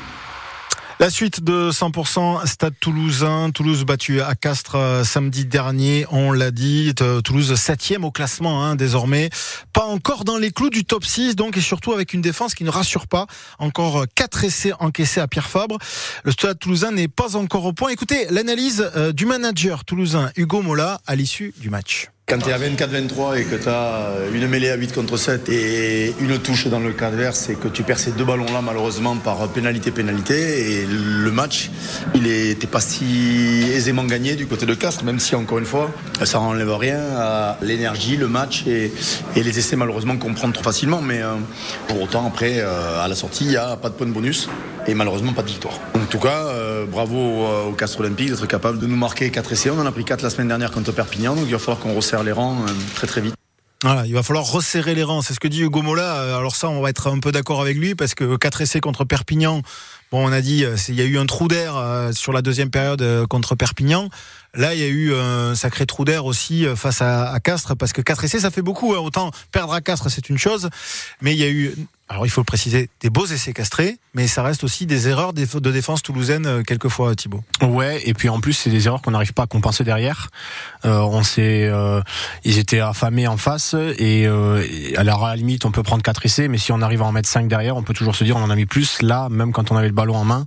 La 1.02 1.10
suite 1.10 1.42
de 1.42 1.72
100% 1.72 2.46
Stade 2.46 2.74
Toulousain, 2.78 3.50
Toulouse 3.50 3.84
battu 3.84 4.20
à 4.20 4.36
Castres 4.36 4.76
euh, 4.76 5.02
samedi 5.02 5.44
dernier, 5.44 6.06
on 6.12 6.30
l'a 6.30 6.52
dit, 6.52 6.94
euh, 7.00 7.20
Toulouse 7.20 7.52
septième 7.56 8.04
au 8.04 8.12
classement 8.12 8.64
hein, 8.64 8.76
désormais, 8.76 9.28
pas 9.72 9.84
encore 9.84 10.22
dans 10.22 10.38
les 10.38 10.52
clous 10.52 10.70
du 10.70 10.84
top 10.84 11.04
6 11.04 11.34
donc 11.34 11.56
et 11.56 11.60
surtout 11.60 11.92
avec 11.92 12.14
une 12.14 12.20
défense 12.20 12.54
qui 12.54 12.62
ne 12.62 12.70
rassure 12.70 13.08
pas, 13.08 13.26
encore 13.58 14.04
4 14.14 14.44
essais 14.44 14.72
encaissés 14.78 15.18
à 15.18 15.26
Pierre 15.26 15.48
Fabre. 15.48 15.76
Le 16.22 16.30
Stade 16.30 16.60
Toulousain 16.60 16.92
n'est 16.92 17.08
pas 17.08 17.34
encore 17.34 17.64
au 17.64 17.72
point. 17.72 17.90
Écoutez 17.90 18.28
l'analyse 18.30 18.88
euh, 18.94 19.10
du 19.10 19.26
manager 19.26 19.84
toulousain 19.84 20.30
Hugo 20.36 20.62
Mola 20.62 21.00
à 21.08 21.16
l'issue 21.16 21.52
du 21.58 21.68
match. 21.68 22.11
Quand 22.28 22.38
tu 22.38 22.48
es 22.48 22.52
à 22.52 22.58
24-23 22.58 23.40
et 23.40 23.44
que 23.44 23.56
tu 23.56 23.68
as 23.68 24.10
une 24.32 24.46
mêlée 24.46 24.70
à 24.70 24.76
8 24.76 24.94
contre 24.94 25.16
7 25.16 25.48
et 25.50 26.14
une 26.20 26.38
touche 26.38 26.68
dans 26.68 26.78
le 26.78 26.94
adverse 27.02 27.50
et 27.50 27.56
que 27.56 27.68
tu 27.68 27.82
perds 27.82 27.98
ces 27.98 28.12
deux 28.12 28.24
ballons-là 28.24 28.62
malheureusement 28.62 29.16
par 29.16 29.48
pénalité-pénalité 29.48 30.82
et 30.82 30.86
le 30.86 31.30
match, 31.32 31.70
il 32.14 32.22
n'était 32.22 32.68
pas 32.68 32.80
si 32.80 33.64
aisément 33.74 34.04
gagné 34.04 34.36
du 34.36 34.46
côté 34.46 34.66
de 34.66 34.74
Castres, 34.74 35.04
même 35.04 35.18
si 35.18 35.34
encore 35.34 35.58
une 35.58 35.66
fois, 35.66 35.90
ça 36.24 36.38
n'enlève 36.38 36.72
rien 36.74 37.00
à 37.16 37.58
l'énergie, 37.60 38.16
le 38.16 38.28
match 38.28 38.64
et, 38.66 38.92
les 39.34 39.58
essais 39.58 39.76
malheureusement 39.76 40.16
qu'on 40.16 40.32
prend 40.32 40.50
trop 40.52 40.62
facilement. 40.62 41.02
Mais 41.02 41.20
euh, 41.20 41.34
pour 41.88 42.00
autant, 42.00 42.26
après, 42.26 42.60
euh, 42.60 43.02
à 43.02 43.08
la 43.08 43.16
sortie, 43.16 43.44
il 43.44 43.50
n'y 43.50 43.56
a 43.56 43.76
pas 43.76 43.88
de 43.88 43.94
point 43.94 44.06
de 44.06 44.12
bonus 44.12 44.48
et 44.86 44.94
malheureusement 44.94 45.32
pas 45.32 45.42
de 45.42 45.48
victoire. 45.48 45.74
En 45.94 46.06
tout 46.06 46.18
cas, 46.18 46.46
euh, 46.46 46.86
bravo 46.86 47.46
au 47.68 47.72
Castres 47.72 48.00
Olympique 48.00 48.30
d'être 48.30 48.46
capable 48.46 48.78
de 48.78 48.86
nous 48.86 48.96
marquer 48.96 49.30
4 49.30 49.52
essais. 49.52 49.70
On 49.70 49.78
en 49.78 49.86
a 49.86 49.92
pris 49.92 50.04
4 50.04 50.22
la 50.22 50.30
semaine 50.30 50.48
dernière 50.48 50.70
contre 50.70 50.92
Perpignan, 50.92 51.34
donc 51.34 51.44
il 51.46 51.52
va 51.52 51.58
falloir 51.58 51.78
qu'on 51.78 51.94
resserre 52.12 52.24
les 52.24 52.32
rangs 52.32 52.62
euh, 52.62 52.72
très 52.94 53.06
très 53.06 53.20
vite. 53.20 53.34
Voilà, 53.82 54.06
il 54.06 54.14
va 54.14 54.22
falloir 54.22 54.44
resserrer 54.44 54.94
les 54.94 55.02
rangs. 55.02 55.22
C'est 55.22 55.34
ce 55.34 55.40
que 55.40 55.48
dit 55.48 55.62
Hugo 55.62 55.82
Mola. 55.82 56.36
Alors 56.36 56.54
ça, 56.54 56.68
on 56.68 56.80
va 56.80 56.90
être 56.90 57.10
un 57.10 57.18
peu 57.18 57.32
d'accord 57.32 57.60
avec 57.60 57.76
lui 57.76 57.94
parce 57.94 58.14
que 58.14 58.36
4 58.36 58.60
essais 58.60 58.80
contre 58.80 59.04
Perpignan, 59.04 59.62
bon, 60.12 60.28
on 60.28 60.30
a 60.30 60.40
dit, 60.40 60.64
il 60.88 60.94
y 60.94 61.00
a 61.00 61.04
eu 61.04 61.18
un 61.18 61.26
trou 61.26 61.48
d'air 61.48 61.76
euh, 61.76 62.12
sur 62.12 62.32
la 62.32 62.42
deuxième 62.42 62.70
période 62.70 63.26
contre 63.26 63.56
Perpignan. 63.56 64.08
Là, 64.54 64.74
il 64.74 64.80
y 64.80 64.84
a 64.84 64.88
eu 64.88 65.14
un 65.14 65.56
sacré 65.56 65.86
trou 65.86 66.04
d'air 66.04 66.26
aussi 66.26 66.66
face 66.76 67.02
à, 67.02 67.32
à, 67.32 67.40
Castres 67.40 67.74
parce 67.76 67.92
que 67.92 68.02
4 68.02 68.24
essais, 68.24 68.40
ça 68.40 68.50
fait 68.50 68.62
beaucoup. 68.62 68.94
Hein. 68.94 68.98
Autant 68.98 69.32
perdre 69.50 69.72
à 69.72 69.80
Castres, 69.80 70.10
c'est 70.10 70.28
une 70.28 70.38
chose, 70.38 70.68
mais 71.20 71.32
il 71.32 71.40
y 71.40 71.44
a 71.44 71.50
eu 71.50 71.74
alors 72.12 72.26
il 72.26 72.28
faut 72.28 72.42
le 72.42 72.46
préciser, 72.46 72.90
des 73.00 73.08
beaux 73.08 73.24
essais 73.24 73.54
castrés, 73.54 73.96
mais 74.12 74.26
ça 74.26 74.42
reste 74.42 74.64
aussi 74.64 74.84
des 74.84 75.08
erreurs 75.08 75.32
de 75.32 75.70
défense 75.70 76.02
toulousaine 76.02 76.44
euh, 76.46 76.62
quelquefois, 76.62 77.14
Thibaut. 77.14 77.42
Ouais, 77.62 78.02
et 78.04 78.12
puis 78.12 78.28
en 78.28 78.38
plus 78.38 78.52
c'est 78.52 78.68
des 78.68 78.86
erreurs 78.86 79.00
qu'on 79.00 79.12
n'arrive 79.12 79.32
pas 79.32 79.44
à 79.44 79.46
compenser 79.46 79.82
derrière. 79.82 80.28
Euh, 80.84 80.98
on 80.98 81.22
s'est, 81.22 81.64
euh, 81.64 82.02
ils 82.44 82.58
étaient 82.58 82.80
affamés 82.80 83.26
en 83.26 83.38
face 83.38 83.74
et, 83.98 84.26
à 84.26 85.04
la 85.04 85.36
limite 85.36 85.64
on 85.64 85.70
peut 85.70 85.82
prendre 85.82 86.02
quatre 86.02 86.26
essais, 86.26 86.48
mais 86.48 86.58
si 86.58 86.70
on 86.70 86.82
arrive 86.82 87.00
à 87.00 87.06
en 87.06 87.12
mettre 87.12 87.30
cinq 87.30 87.48
derrière, 87.48 87.78
on 87.78 87.82
peut 87.82 87.94
toujours 87.94 88.14
se 88.14 88.24
dire 88.24 88.36
on 88.36 88.42
en 88.42 88.50
a 88.50 88.56
mis 88.56 88.66
plus. 88.66 89.00
Là, 89.00 89.28
même 89.30 89.52
quand 89.52 89.72
on 89.72 89.76
avait 89.76 89.88
le 89.88 89.94
ballon 89.94 90.16
en 90.16 90.24
main, 90.24 90.44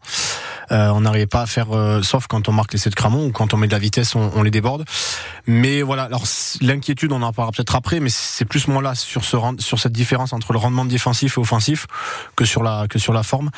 euh, 0.72 0.90
on 0.90 1.02
n'arrivait 1.02 1.28
pas 1.28 1.42
à 1.42 1.46
faire, 1.46 1.76
euh, 1.76 2.02
sauf 2.02 2.28
quand 2.28 2.50
on 2.50 2.52
marque 2.52 2.74
l'essai 2.74 2.90
de 2.90 2.96
Cramon 2.96 3.28
ou 3.28 3.32
quand 3.32 3.54
on 3.54 3.58
met 3.58 3.68
de 3.68 3.72
la 3.72 3.80
vitesse, 3.80 4.16
on, 4.16 4.44
les 4.44 4.52
déborde. 4.52 4.86
Mais 5.48 5.82
voilà, 5.82 6.04
alors 6.04 6.24
l'inquiétude, 6.62 7.12
on 7.12 7.22
en 7.22 7.34
parlera 7.34 7.52
peut-être 7.52 7.76
après, 7.76 8.00
mais 8.00 8.10
c'est 8.10 8.46
plus 8.46 8.68
moi 8.68 8.82
là 8.82 8.96
sur 8.96 9.24
ce 9.24 9.38
sur 9.60 9.80
cette 9.80 9.92
différence 9.92 10.34
entre 10.34 10.54
le 10.54 10.60
rendement 10.60 10.86
défensif 10.86 11.38
et 11.38 11.42
offensif 11.42 11.88
que 12.36 12.46
sur 12.46 12.64
la 12.64 13.24
forme. 13.24 13.52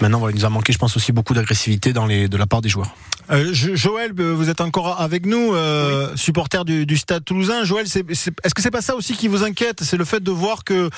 Maintenant, 0.00 0.18
voilà, 0.18 0.34
il 0.34 0.38
nous 0.38 0.46
a 0.46 0.50
manqué, 0.50 0.72
je 0.72 0.78
pense 0.78 0.96
aussi 0.96 1.12
beaucoup 1.12 1.34
d'agressivité 1.34 1.92
les 2.06 2.28
de 2.28 2.36
la 2.36 2.46
part 2.46 2.60
des 2.60 2.68
joueurs. 2.68 2.94
Euh, 3.30 3.50
Joël, 3.52 4.12
vous 4.12 4.50
êtes 4.50 4.60
encore 4.60 5.00
avec 5.00 5.26
nous, 5.26 5.54
euh, 5.54 6.10
oui. 6.10 6.18
supporter 6.18 6.64
du, 6.64 6.86
du, 6.86 6.96
Stade 6.96 7.24
Toulousain. 7.24 7.64
Joël, 7.64 7.86
est, 7.86 7.96
est, 7.96 8.10
est-ce 8.10 8.54
que 8.54 8.62
c'est 8.62 8.70
pas 8.70 8.82
ça 8.82 8.94
aussi 8.94 9.16
qui 9.16 9.28
vous 9.28 9.42
inquiète? 9.42 9.82
C'est 9.82 9.96
le 9.96 10.04
fait 10.04 10.22
de 10.22 10.30
voir 10.30 10.64
que 10.64 10.90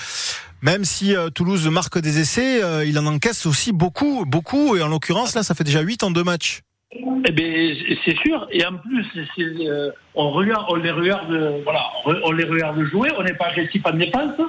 même 0.63 0.85
si 0.85 1.15
euh, 1.15 1.31
Toulouse 1.31 1.67
marque 1.69 1.99
des 1.99 2.19
essais, 2.19 2.63
euh, 2.63 2.85
il 2.85 2.99
en 2.99 3.07
encaisse 3.07 3.47
aussi 3.47 3.73
beaucoup, 3.73 4.25
beaucoup. 4.27 4.77
Et 4.77 4.83
en 4.83 4.89
l'occurrence, 4.89 5.35
là, 5.35 5.43
ça 5.43 5.55
fait 5.55 5.65
déjà 5.65 5.81
8 5.81 6.03
en 6.03 6.11
deux 6.11 6.25
matchs. 6.25 6.63
Eh 6.91 7.33
bien, 7.33 7.75
c'est 8.05 8.17
sûr. 8.19 8.49
Et 8.51 8.65
en 8.65 8.75
plus, 8.75 9.07
euh, 9.39 9.91
on, 10.15 10.31
regarde, 10.31 10.67
on 10.71 10.77
les 10.77 10.91
regarde, 10.91 11.61
voilà, 11.63 11.85
on 12.05 12.33
les 12.33 12.45
regarde 12.45 12.83
jouer. 12.85 13.11
On 13.19 13.23
n'est 13.23 13.35
pas 13.35 13.49
agressif 13.49 13.83
en 13.85 13.93
défense. 13.93 14.41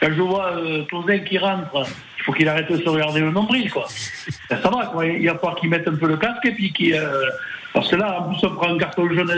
Quand 0.00 0.08
je 0.08 0.20
vois 0.20 0.56
euh, 0.56 0.82
Tozin 0.90 1.18
qui 1.20 1.38
rentre, 1.38 1.86
il 2.18 2.22
faut 2.24 2.32
qu'il 2.32 2.48
arrête 2.48 2.70
de 2.70 2.78
se 2.78 2.88
regarder 2.88 3.20
le 3.20 3.30
nombril, 3.30 3.70
quoi. 3.70 3.86
Ça, 3.88 4.60
ça 4.60 4.70
va, 4.70 4.86
quoi. 4.86 5.06
Il 5.06 5.26
va 5.26 5.34
falloir 5.34 5.54
qu'il 5.56 5.70
mette 5.70 5.86
un 5.86 5.94
peu 5.94 6.08
le 6.08 6.16
casque 6.16 6.44
et 6.44 6.52
puis 6.52 6.72
qu'il, 6.72 6.94
euh, 6.94 7.30
parce 7.72 7.88
que 7.88 7.96
là, 7.96 8.20
en 8.20 8.28
plus, 8.28 8.44
on 8.46 8.54
prend 8.54 8.74
un 8.74 8.78
carton 8.78 9.08
jaune 9.08 9.32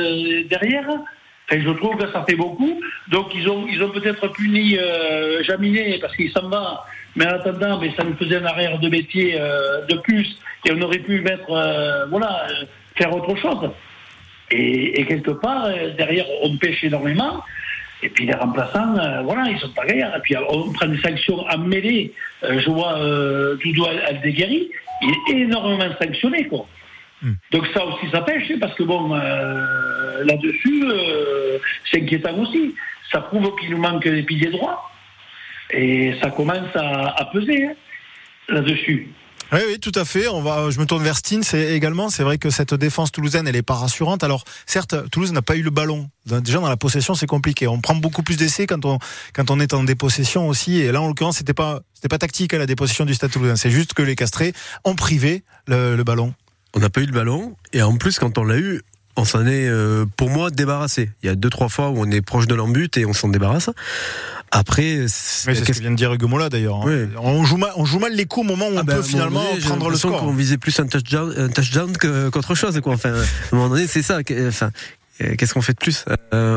derrière. 0.49 0.89
Et 1.51 1.61
je 1.61 1.71
trouve 1.71 1.97
que 1.97 2.11
ça 2.11 2.25
fait 2.29 2.35
beaucoup. 2.35 2.81
Donc 3.09 3.33
ils 3.35 3.49
ont, 3.49 3.67
ils 3.69 3.83
ont 3.83 3.91
peut-être 3.91 4.27
puni 4.29 4.77
euh, 4.79 5.45
Jaminet 5.45 5.99
parce 6.01 6.17
qu'il 6.17 6.31
s'en 6.33 6.49
va. 6.49 6.85
Mais 7.17 7.27
en 7.27 7.31
attendant, 7.31 7.79
mais 7.81 7.93
ça 7.97 8.05
nous 8.05 8.15
faisait 8.17 8.37
un 8.37 8.45
arrière 8.45 8.79
de 8.79 8.89
métier 8.89 9.37
euh, 9.41 9.85
de 9.87 9.97
plus. 9.97 10.39
Et 10.65 10.73
on 10.73 10.81
aurait 10.83 10.99
pu 10.99 11.21
mettre, 11.21 11.51
euh, 11.51 12.07
voilà, 12.07 12.47
faire 12.95 13.15
autre 13.15 13.35
chose. 13.37 13.71
Et, 14.51 15.01
et 15.01 15.07
quelque 15.07 15.33
part, 15.33 15.65
euh, 15.65 15.91
derrière, 15.97 16.27
on 16.43 16.57
pêche 16.57 16.85
énormément. 16.85 17.43
Et 18.03 18.11
puis 18.11 18.27
les 18.27 18.35
remplaçants, 18.35 18.99
euh, 18.99 19.23
voilà, 19.23 19.49
ils 19.51 19.59
sont 19.59 19.71
pas 19.71 19.87
gagnants. 19.87 20.13
Et 20.17 20.21
puis 20.21 20.37
on 20.37 20.71
prend 20.73 20.87
des 20.87 21.01
sanctions 21.01 21.47
en 21.49 21.59
mêlée. 21.59 22.13
Euh, 22.45 22.61
je 22.61 22.71
vois 22.71 22.95
Doudou 23.63 23.87
Aldeguerri, 23.87 24.71
il 25.03 25.11
est 25.11 25.41
énormément 25.41 25.95
sanctionné, 26.01 26.47
quoi. 26.47 26.67
Mmh. 27.23 27.33
Donc 27.53 27.67
ça 27.73 27.85
aussi 27.87 28.11
ça 28.13 28.21
pêche, 28.21 28.53
parce 28.61 28.75
que 28.75 28.83
bon, 28.83 29.15
euh, 29.15 30.25
là-dessus, 30.25 30.85
euh, 30.85 31.59
c'est 31.91 32.03
inquiétant 32.03 32.39
aussi. 32.39 32.75
Ça 33.11 33.21
prouve 33.21 33.55
qu'il 33.57 33.71
nous 33.71 33.79
manque 33.79 34.07
des 34.07 34.23
piliers 34.23 34.51
droits. 34.51 34.91
Et 35.71 36.15
ça 36.23 36.31
commence 36.31 36.75
à, 36.75 37.21
à 37.21 37.25
peser 37.27 37.67
hein, 37.67 37.75
là-dessus. 38.49 39.09
Oui, 39.53 39.61
oui, 39.69 39.79
tout 39.79 39.93
à 39.95 40.05
fait. 40.05 40.27
On 40.27 40.43
va, 40.43 40.71
je 40.71 40.81
me 40.81 40.87
tourne 40.87 41.05
vers 41.05 41.17
Stine. 41.17 41.45
C'est 41.45 41.77
également, 41.77 42.09
c'est 42.09 42.25
vrai 42.25 42.37
que 42.37 42.51
cette 42.51 42.75
défense 42.75 43.13
toulousaine, 43.13 43.47
elle 43.47 43.55
est 43.55 43.63
pas 43.63 43.75
rassurante. 43.75 44.25
Alors, 44.25 44.45
certes, 44.67 45.09
Toulouse 45.11 45.33
n'a 45.33 45.43
pas 45.43 45.55
eu 45.55 45.63
le 45.63 45.71
ballon. 45.71 46.09
Déjà 46.27 46.59
dans 46.59 46.69
la 46.69 46.77
possession, 46.77 47.15
c'est 47.15 47.29
compliqué. 47.29 47.69
On 47.69 47.81
prend 47.81 47.95
beaucoup 47.95 48.25
plus 48.25 48.37
d'essais 48.37 48.67
quand 48.67 48.85
on 48.85 48.99
quand 49.35 49.51
on 49.53 49.61
est 49.61 49.73
en 49.73 49.85
dépossession 49.85 50.49
aussi. 50.49 50.79
Et 50.79 50.91
là, 50.91 51.01
en 51.01 51.07
l'occurrence, 51.07 51.37
c'était 51.37 51.55
pas 51.55 51.81
c'était 51.95 52.09
pas 52.09 52.19
tactique 52.19 52.55
à 52.55 52.59
la 52.59 52.67
dépossession 52.67 53.05
du 53.05 53.15
Stade 53.15 53.31
Toulousain. 53.31 53.55
C'est 53.55 53.71
juste 53.71 53.95
que 53.95 54.03
les 54.03 54.17
castrés 54.17 54.53
ont 54.85 54.97
privé 54.97 55.45
le, 55.69 55.95
le 55.95 56.03
ballon 56.05 56.35
on 56.77 56.81
n'a 56.81 56.91
pas 56.91 57.01
eu 57.01 57.07
le 57.07 57.13
ballon 57.13 57.57
et 57.73 57.83
en 57.83 57.97
plus 57.97 58.19
quand 58.19 58.37
on 58.39 58.45
l'a 58.45 58.59
eu 58.59 58.83
on 59.17 59.25
s'en 59.25 59.47
est 59.47 59.67
euh, 59.67 60.05
pour 60.17 60.29
moi 60.29 60.51
débarrassé 60.51 61.11
il 61.23 61.27
y 61.27 61.31
a 61.31 61.35
deux 61.35 61.49
trois 61.49 61.71
fois 61.71 61.89
où 61.89 61.99
on 61.99 62.11
est 62.11 62.21
proche 62.21 62.47
de 62.47 62.55
l'embut 62.55 62.97
et 62.99 63.07
on 63.07 63.15
s'en 63.15 63.29
débarrasse 63.29 63.71
après 64.57 65.07
c'est 65.09 65.55
ce 65.55 65.63
que 65.63 65.73
vient 65.73 65.91
de 65.91 65.97
dire 65.97 66.13
Hugo 66.13 66.29
Mola 66.29 66.49
d'ailleurs 66.49 66.85
oui. 66.85 67.09
on 67.19 67.45
joue 67.45 67.57
mal 67.57 67.73
on 67.77 67.85
joue 67.85 67.99
mal 67.99 68.15
les 68.15 68.27
coups 68.27 68.47
au 68.47 68.49
moment 68.49 68.67
où 68.69 68.75
ah 68.77 68.81
on 68.81 68.85
ben, 68.85 68.97
peut 68.97 69.03
finalement 69.03 69.45
donné, 69.45 69.61
prendre 69.61 69.91
le 69.91 69.97
score 69.97 70.23
on 70.25 70.33
visait 70.33 70.59
plus 70.59 70.79
un 70.81 70.87
touchdown, 70.87 71.35
un 71.37 71.49
touchdown 71.49 71.97
qu'autre 71.97 72.55
chose 72.55 72.81
quoi 72.81 72.95
enfin 72.95 73.13
à 73.13 73.19
un 73.19 73.57
moment 73.57 73.69
donné 73.69 73.87
c'est 73.87 74.03
ça 74.03 74.21
enfin 74.49 74.71
qu'est-ce 75.19 75.55
qu'on 75.55 75.63
fait 75.63 75.75
de 75.75 75.79
plus 75.79 76.05
euh, 76.33 76.57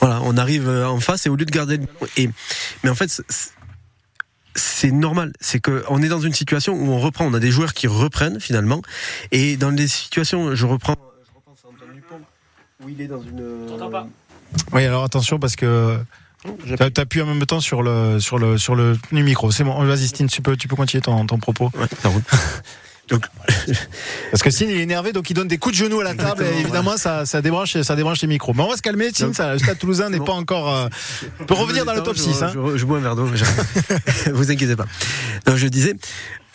voilà 0.00 0.20
on 0.24 0.36
arrive 0.36 0.68
en 0.68 1.00
face 1.00 1.26
et 1.26 1.28
au 1.30 1.36
lieu 1.36 1.46
de 1.46 1.50
garder 1.50 1.78
le 1.78 1.84
ballon 1.84 2.10
et 2.16 2.30
mais 2.82 2.90
en 2.90 2.94
fait 2.94 3.22
c'est 4.56 4.90
normal. 4.90 5.32
C'est 5.40 5.60
qu'on 5.60 6.02
est 6.02 6.08
dans 6.08 6.20
une 6.20 6.32
situation 6.32 6.74
où 6.74 6.90
on 6.90 6.98
reprend. 6.98 7.26
On 7.26 7.34
a 7.34 7.40
des 7.40 7.50
joueurs 7.50 7.74
qui 7.74 7.86
reprennent 7.86 8.40
finalement. 8.40 8.82
Et 9.30 9.56
dans 9.56 9.72
des 9.72 9.88
situations, 9.88 10.54
je 10.54 10.66
reprends. 10.66 10.96
Je 11.24 11.34
repense 11.34 11.58
à 11.64 11.68
Antoine 11.68 11.94
Dupont, 11.94 12.20
où 12.82 12.88
il 12.88 13.00
est 13.00 13.06
dans 13.06 13.22
une. 13.22 13.90
Pas. 13.90 14.08
Oui, 14.72 14.84
alors 14.84 15.04
attention 15.04 15.38
parce 15.38 15.56
que. 15.56 15.98
Tu 16.44 17.00
appuies 17.00 17.22
en 17.22 17.26
même 17.26 17.44
temps 17.46 17.60
sur 17.60 17.82
le 17.82 18.20
sur 18.20 18.38
le 18.38 18.58
sur 18.58 18.74
le 18.74 18.98
micro. 19.12 19.50
C'est 19.50 19.64
bon. 19.64 19.82
Vas-y, 19.84 20.08
Stine, 20.08 20.28
tu 20.28 20.42
peux 20.42 20.56
tu 20.56 20.68
peux 20.68 20.76
continuer 20.76 21.02
ton, 21.02 21.26
ton 21.26 21.38
propos. 21.38 21.70
Ouais. 21.74 21.86
Donc, 23.08 23.24
parce 24.30 24.42
que 24.42 24.50
Stine 24.50 24.68
il 24.68 24.78
est 24.78 24.82
énervé, 24.82 25.12
donc 25.12 25.30
il 25.30 25.34
donne 25.34 25.46
des 25.46 25.58
coups 25.58 25.78
de 25.78 25.84
genoux 25.84 26.00
à 26.00 26.04
la 26.04 26.14
table. 26.14 26.44
et 26.44 26.60
évidemment, 26.60 26.96
ça, 26.96 27.24
ça 27.24 27.40
débranche, 27.40 27.80
ça 27.80 27.94
débranche 27.94 28.20
les 28.20 28.28
micros. 28.28 28.52
Mais 28.54 28.62
on 28.62 28.68
va 28.68 28.76
se 28.76 28.82
calmer, 28.82 29.10
Stine. 29.10 29.32
Ça, 29.32 29.52
le 29.52 29.58
Stade 29.58 29.78
Toulousain 29.78 30.10
n'est 30.10 30.18
bon. 30.18 30.24
pas 30.24 30.32
encore. 30.32 30.74
Euh, 30.74 30.88
peut 31.46 31.54
revenir 31.54 31.84
dans 31.84 31.94
le 31.94 32.02
top 32.02 32.18
6. 32.18 32.38
Je, 32.38 32.44
hein. 32.44 32.52
je, 32.52 32.76
je, 32.76 32.84
bois 32.84 32.98
un 32.98 33.02
verre 33.02 33.16
d'eau. 33.16 33.26
vous 34.32 34.50
inquiétez 34.50 34.76
pas. 34.76 34.86
Donc, 35.46 35.56
je 35.56 35.68
disais. 35.68 35.94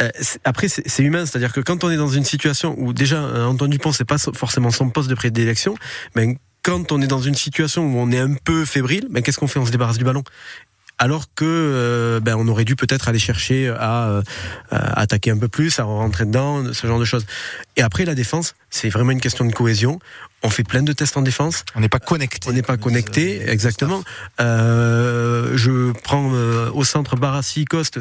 Euh, 0.01 0.09
après, 0.43 0.67
c'est 0.67 1.03
humain, 1.03 1.25
c'est-à-dire 1.25 1.53
que 1.53 1.61
quand 1.61 1.83
on 1.83 1.91
est 1.91 1.97
dans 1.97 2.09
une 2.09 2.25
situation 2.25 2.75
où 2.77 2.91
déjà 2.91 3.17
euh, 3.17 3.45
Antoine 3.45 3.69
Dupont, 3.69 3.91
c'est 3.91 4.03
pas 4.03 4.17
forcément 4.17 4.71
son 4.71 4.89
poste 4.89 5.09
de 5.09 5.15
prédilection, 5.15 5.75
mais 6.15 6.37
quand 6.63 6.91
on 6.91 7.01
est 7.01 7.07
dans 7.07 7.21
une 7.21 7.35
situation 7.35 7.83
où 7.85 7.97
on 7.97 8.11
est 8.11 8.19
un 8.19 8.33
peu 8.33 8.65
fébrile, 8.65 9.07
ben 9.09 9.23
qu'est-ce 9.23 9.37
qu'on 9.37 9.47
fait? 9.47 9.59
On 9.59 9.65
se 9.65 9.71
débarrasse 9.71 9.97
du 9.97 10.03
ballon 10.03 10.23
alors 11.01 11.25
que 11.33 11.45
euh, 11.45 12.19
ben, 12.19 12.35
on 12.37 12.47
aurait 12.47 12.63
dû 12.63 12.75
peut-être 12.75 13.07
aller 13.07 13.17
chercher 13.17 13.69
à, 13.69 14.07
euh, 14.09 14.21
à, 14.69 14.99
attaquer 14.99 15.31
un 15.31 15.37
peu 15.37 15.47
plus, 15.47 15.79
à 15.79 15.83
rentrer 15.83 16.25
dedans, 16.25 16.73
ce 16.73 16.85
genre 16.85 16.99
de 16.99 17.05
choses. 17.05 17.25
Et 17.75 17.81
après 17.81 18.05
la 18.05 18.13
défense, 18.13 18.53
c'est 18.69 18.89
vraiment 18.89 19.09
une 19.09 19.19
question 19.19 19.43
de 19.43 19.51
cohésion. 19.51 19.97
On 20.43 20.51
fait 20.51 20.63
plein 20.63 20.83
de 20.83 20.93
tests 20.93 21.17
en 21.17 21.23
défense. 21.23 21.65
On 21.73 21.79
n'est 21.79 21.89
pas 21.89 21.97
connecté. 21.97 22.47
On 22.47 22.53
n'est 22.53 22.61
pas 22.61 22.77
connecté, 22.77 23.49
exactement. 23.49 24.03
Euh, 24.39 25.53
je 25.55 25.91
prends 26.03 26.29
euh, 26.35 26.69
au 26.71 26.83
centre 26.83 27.15
Barassi 27.15 27.65
Coste. 27.65 27.99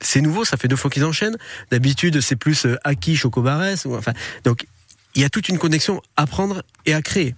C'est 0.00 0.20
nouveau, 0.20 0.44
ça 0.44 0.56
fait 0.56 0.68
deux 0.68 0.76
fois 0.76 0.92
qu'ils 0.92 1.04
enchaînent. 1.04 1.38
D'habitude, 1.72 2.20
c'est 2.20 2.36
plus 2.36 2.68
Aki 2.84 3.16
Chocobares. 3.16 3.84
Enfin, 3.86 4.12
donc 4.44 4.66
il 5.16 5.22
y 5.22 5.24
a 5.24 5.28
toute 5.28 5.48
une 5.48 5.58
connexion 5.58 6.00
à 6.16 6.28
prendre 6.28 6.62
et 6.86 6.94
à 6.94 7.02
créer. 7.02 7.34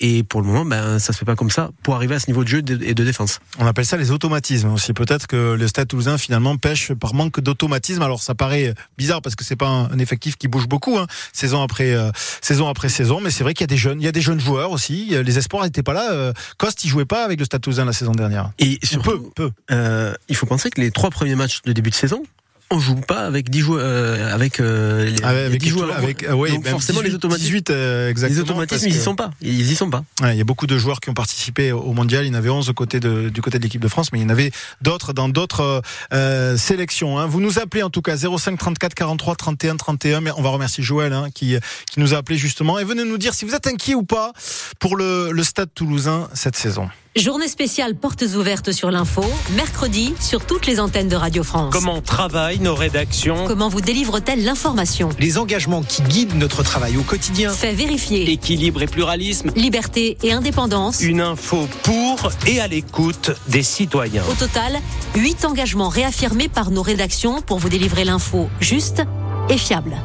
Et 0.00 0.22
pour 0.22 0.40
le 0.40 0.46
moment, 0.46 0.64
ben, 0.64 0.98
ça 0.98 1.12
se 1.12 1.18
fait 1.18 1.24
pas 1.24 1.34
comme 1.34 1.50
ça 1.50 1.70
pour 1.82 1.94
arriver 1.96 2.14
à 2.14 2.20
ce 2.20 2.28
niveau 2.28 2.44
de 2.44 2.48
jeu 2.48 2.58
et 2.58 2.94
de 2.94 3.04
défense. 3.04 3.40
On 3.58 3.66
appelle 3.66 3.86
ça 3.86 3.96
les 3.96 4.10
automatismes 4.10 4.72
aussi. 4.72 4.92
Peut-être 4.92 5.26
que 5.26 5.54
le 5.54 5.68
Stade 5.68 5.88
Toulousain 5.88 6.18
finalement 6.18 6.56
pêche 6.56 6.92
par 6.92 7.14
manque 7.14 7.40
d'automatisme. 7.40 8.02
Alors 8.02 8.22
ça 8.22 8.34
paraît 8.34 8.74
bizarre 8.96 9.22
parce 9.22 9.34
que 9.34 9.44
c'est 9.44 9.56
pas 9.56 9.68
un, 9.68 9.98
effectif 9.98 10.36
qui 10.36 10.46
bouge 10.46 10.68
beaucoup, 10.68 10.96
hein, 10.96 11.06
saison 11.32 11.60
après 11.62 11.92
euh, 11.92 12.10
saison 12.40 12.68
après 12.68 12.88
saison. 12.88 13.20
Mais 13.20 13.30
c'est 13.30 13.42
vrai 13.42 13.54
qu'il 13.54 13.62
y 13.62 13.64
a 13.64 13.68
des 13.68 13.76
jeunes, 13.76 14.00
il 14.00 14.04
y 14.04 14.08
a 14.08 14.12
des 14.12 14.20
jeunes 14.20 14.40
joueurs 14.40 14.70
aussi. 14.70 15.16
Les 15.24 15.38
espoirs 15.38 15.64
n'étaient 15.64 15.82
pas 15.82 15.94
là. 15.94 16.12
Euh, 16.12 16.32
Coste, 16.56 16.84
il 16.84 16.88
jouait 16.88 17.04
pas 17.04 17.24
avec 17.24 17.40
le 17.40 17.44
Stade 17.44 17.60
Toulousain 17.60 17.84
la 17.84 17.92
saison 17.92 18.12
dernière. 18.12 18.52
Et 18.58 18.78
surtout, 18.84 19.10
peu, 19.10 19.20
peu. 19.34 19.50
Euh, 19.72 20.14
il 20.28 20.36
faut 20.36 20.46
penser 20.46 20.70
que 20.70 20.80
les 20.80 20.92
trois 20.92 21.10
premiers 21.10 21.34
matchs 21.34 21.62
de 21.62 21.72
début 21.72 21.90
de 21.90 21.94
saison, 21.94 22.22
on 22.70 22.78
joue 22.78 22.96
pas 22.96 23.20
avec 23.20 23.48
10 23.48 23.60
joueurs 23.60 23.80
euh, 23.82 24.34
avec 24.34 24.60
euh, 24.60 25.06
les, 25.06 25.16
Ah 25.22 25.28
avec 25.28 25.60
10 25.60 25.64
les 25.66 25.70
joueurs 25.72 25.96
avec, 25.96 26.22
euh, 26.24 26.34
ouais, 26.34 26.50
donc 26.50 26.64
même 26.64 26.72
forcément 26.72 27.00
18, 27.00 27.08
les 27.08 27.14
automatismes 27.14 27.46
18, 27.46 27.70
euh, 27.70 28.10
exactement, 28.10 28.34
les 28.34 28.40
automatismes 28.40 28.88
ils 28.88 28.96
y 28.96 29.00
sont 29.00 29.14
pas 29.14 29.30
ils 29.40 29.72
y 29.72 29.74
sont 29.74 29.90
pas 29.90 30.04
Ouais, 30.20 30.34
il 30.34 30.38
y 30.38 30.40
a 30.40 30.44
beaucoup 30.44 30.66
de 30.66 30.76
joueurs 30.76 31.00
qui 31.00 31.08
ont 31.08 31.14
participé 31.14 31.72
au 31.72 31.92
mondial. 31.92 32.24
Il 32.24 32.28
y 32.28 32.30
en 32.30 32.34
avait 32.34 32.50
11 32.50 32.68
au 32.68 32.74
côté 32.74 33.00
de, 33.00 33.30
du 33.30 33.40
côté 33.40 33.58
de 33.58 33.62
l'équipe 33.62 33.80
de 33.80 33.88
France, 33.88 34.12
mais 34.12 34.18
il 34.18 34.22
y 34.22 34.24
en 34.24 34.28
avait 34.28 34.50
d'autres 34.82 35.12
dans 35.12 35.28
d'autres 35.28 35.82
euh, 36.12 36.56
sélections. 36.56 37.18
Hein. 37.18 37.26
Vous 37.26 37.40
nous 37.40 37.58
appelez 37.58 37.82
en 37.82 37.90
tout 37.90 38.02
cas 38.02 38.16
05 38.16 38.58
34 38.58 38.94
43 38.94 39.36
31 39.36 39.76
31. 39.76 40.20
Mais 40.20 40.30
on 40.36 40.42
va 40.42 40.50
remercier 40.50 40.82
Joël 40.84 41.12
hein, 41.12 41.28
qui, 41.34 41.56
qui 41.90 42.00
nous 42.00 42.14
a 42.14 42.18
appelé 42.18 42.36
justement. 42.36 42.78
Et 42.78 42.84
venez 42.84 43.04
nous 43.04 43.18
dire 43.18 43.34
si 43.34 43.44
vous 43.44 43.54
êtes 43.54 43.66
inquiet 43.66 43.94
ou 43.94 44.02
pas 44.02 44.32
pour 44.78 44.96
le, 44.96 45.30
le 45.32 45.42
Stade 45.42 45.70
Toulousain 45.74 46.28
cette 46.34 46.56
saison. 46.56 46.88
Journée 47.18 47.48
spéciale 47.48 47.96
portes 47.96 48.22
ouvertes 48.36 48.70
sur 48.70 48.92
l'info, 48.92 49.24
mercredi 49.56 50.14
sur 50.20 50.46
toutes 50.46 50.66
les 50.66 50.78
antennes 50.78 51.08
de 51.08 51.16
Radio 51.16 51.42
France. 51.42 51.72
Comment 51.72 52.00
travaillent 52.00 52.60
nos 52.60 52.76
rédactions 52.76 53.44
Comment 53.44 53.68
vous 53.68 53.80
délivre-t-elle 53.80 54.44
l'information 54.44 55.08
Les 55.18 55.36
engagements 55.36 55.82
qui 55.82 56.02
guident 56.02 56.36
notre 56.36 56.62
travail 56.62 56.96
au 56.96 57.02
quotidien. 57.02 57.50
Fait 57.50 57.72
vérifier. 57.72 58.30
Équilibre 58.30 58.82
et 58.82 58.86
pluralisme. 58.86 59.50
Liberté 59.56 60.16
et 60.22 60.32
indépendance. 60.32 61.00
Une 61.00 61.20
info 61.20 61.66
pour 61.82 62.30
et 62.46 62.60
à 62.60 62.68
l'écoute 62.68 63.32
des 63.48 63.64
citoyens. 63.64 64.22
Au 64.30 64.34
total, 64.34 64.78
8 65.16 65.44
engagements 65.44 65.88
réaffirmés 65.88 66.48
par 66.48 66.70
nos 66.70 66.82
rédactions 66.82 67.42
pour 67.42 67.58
vous 67.58 67.68
délivrer 67.68 68.04
l'info 68.04 68.48
juste 68.60 69.02
et 69.48 69.58
fiable. 69.58 69.96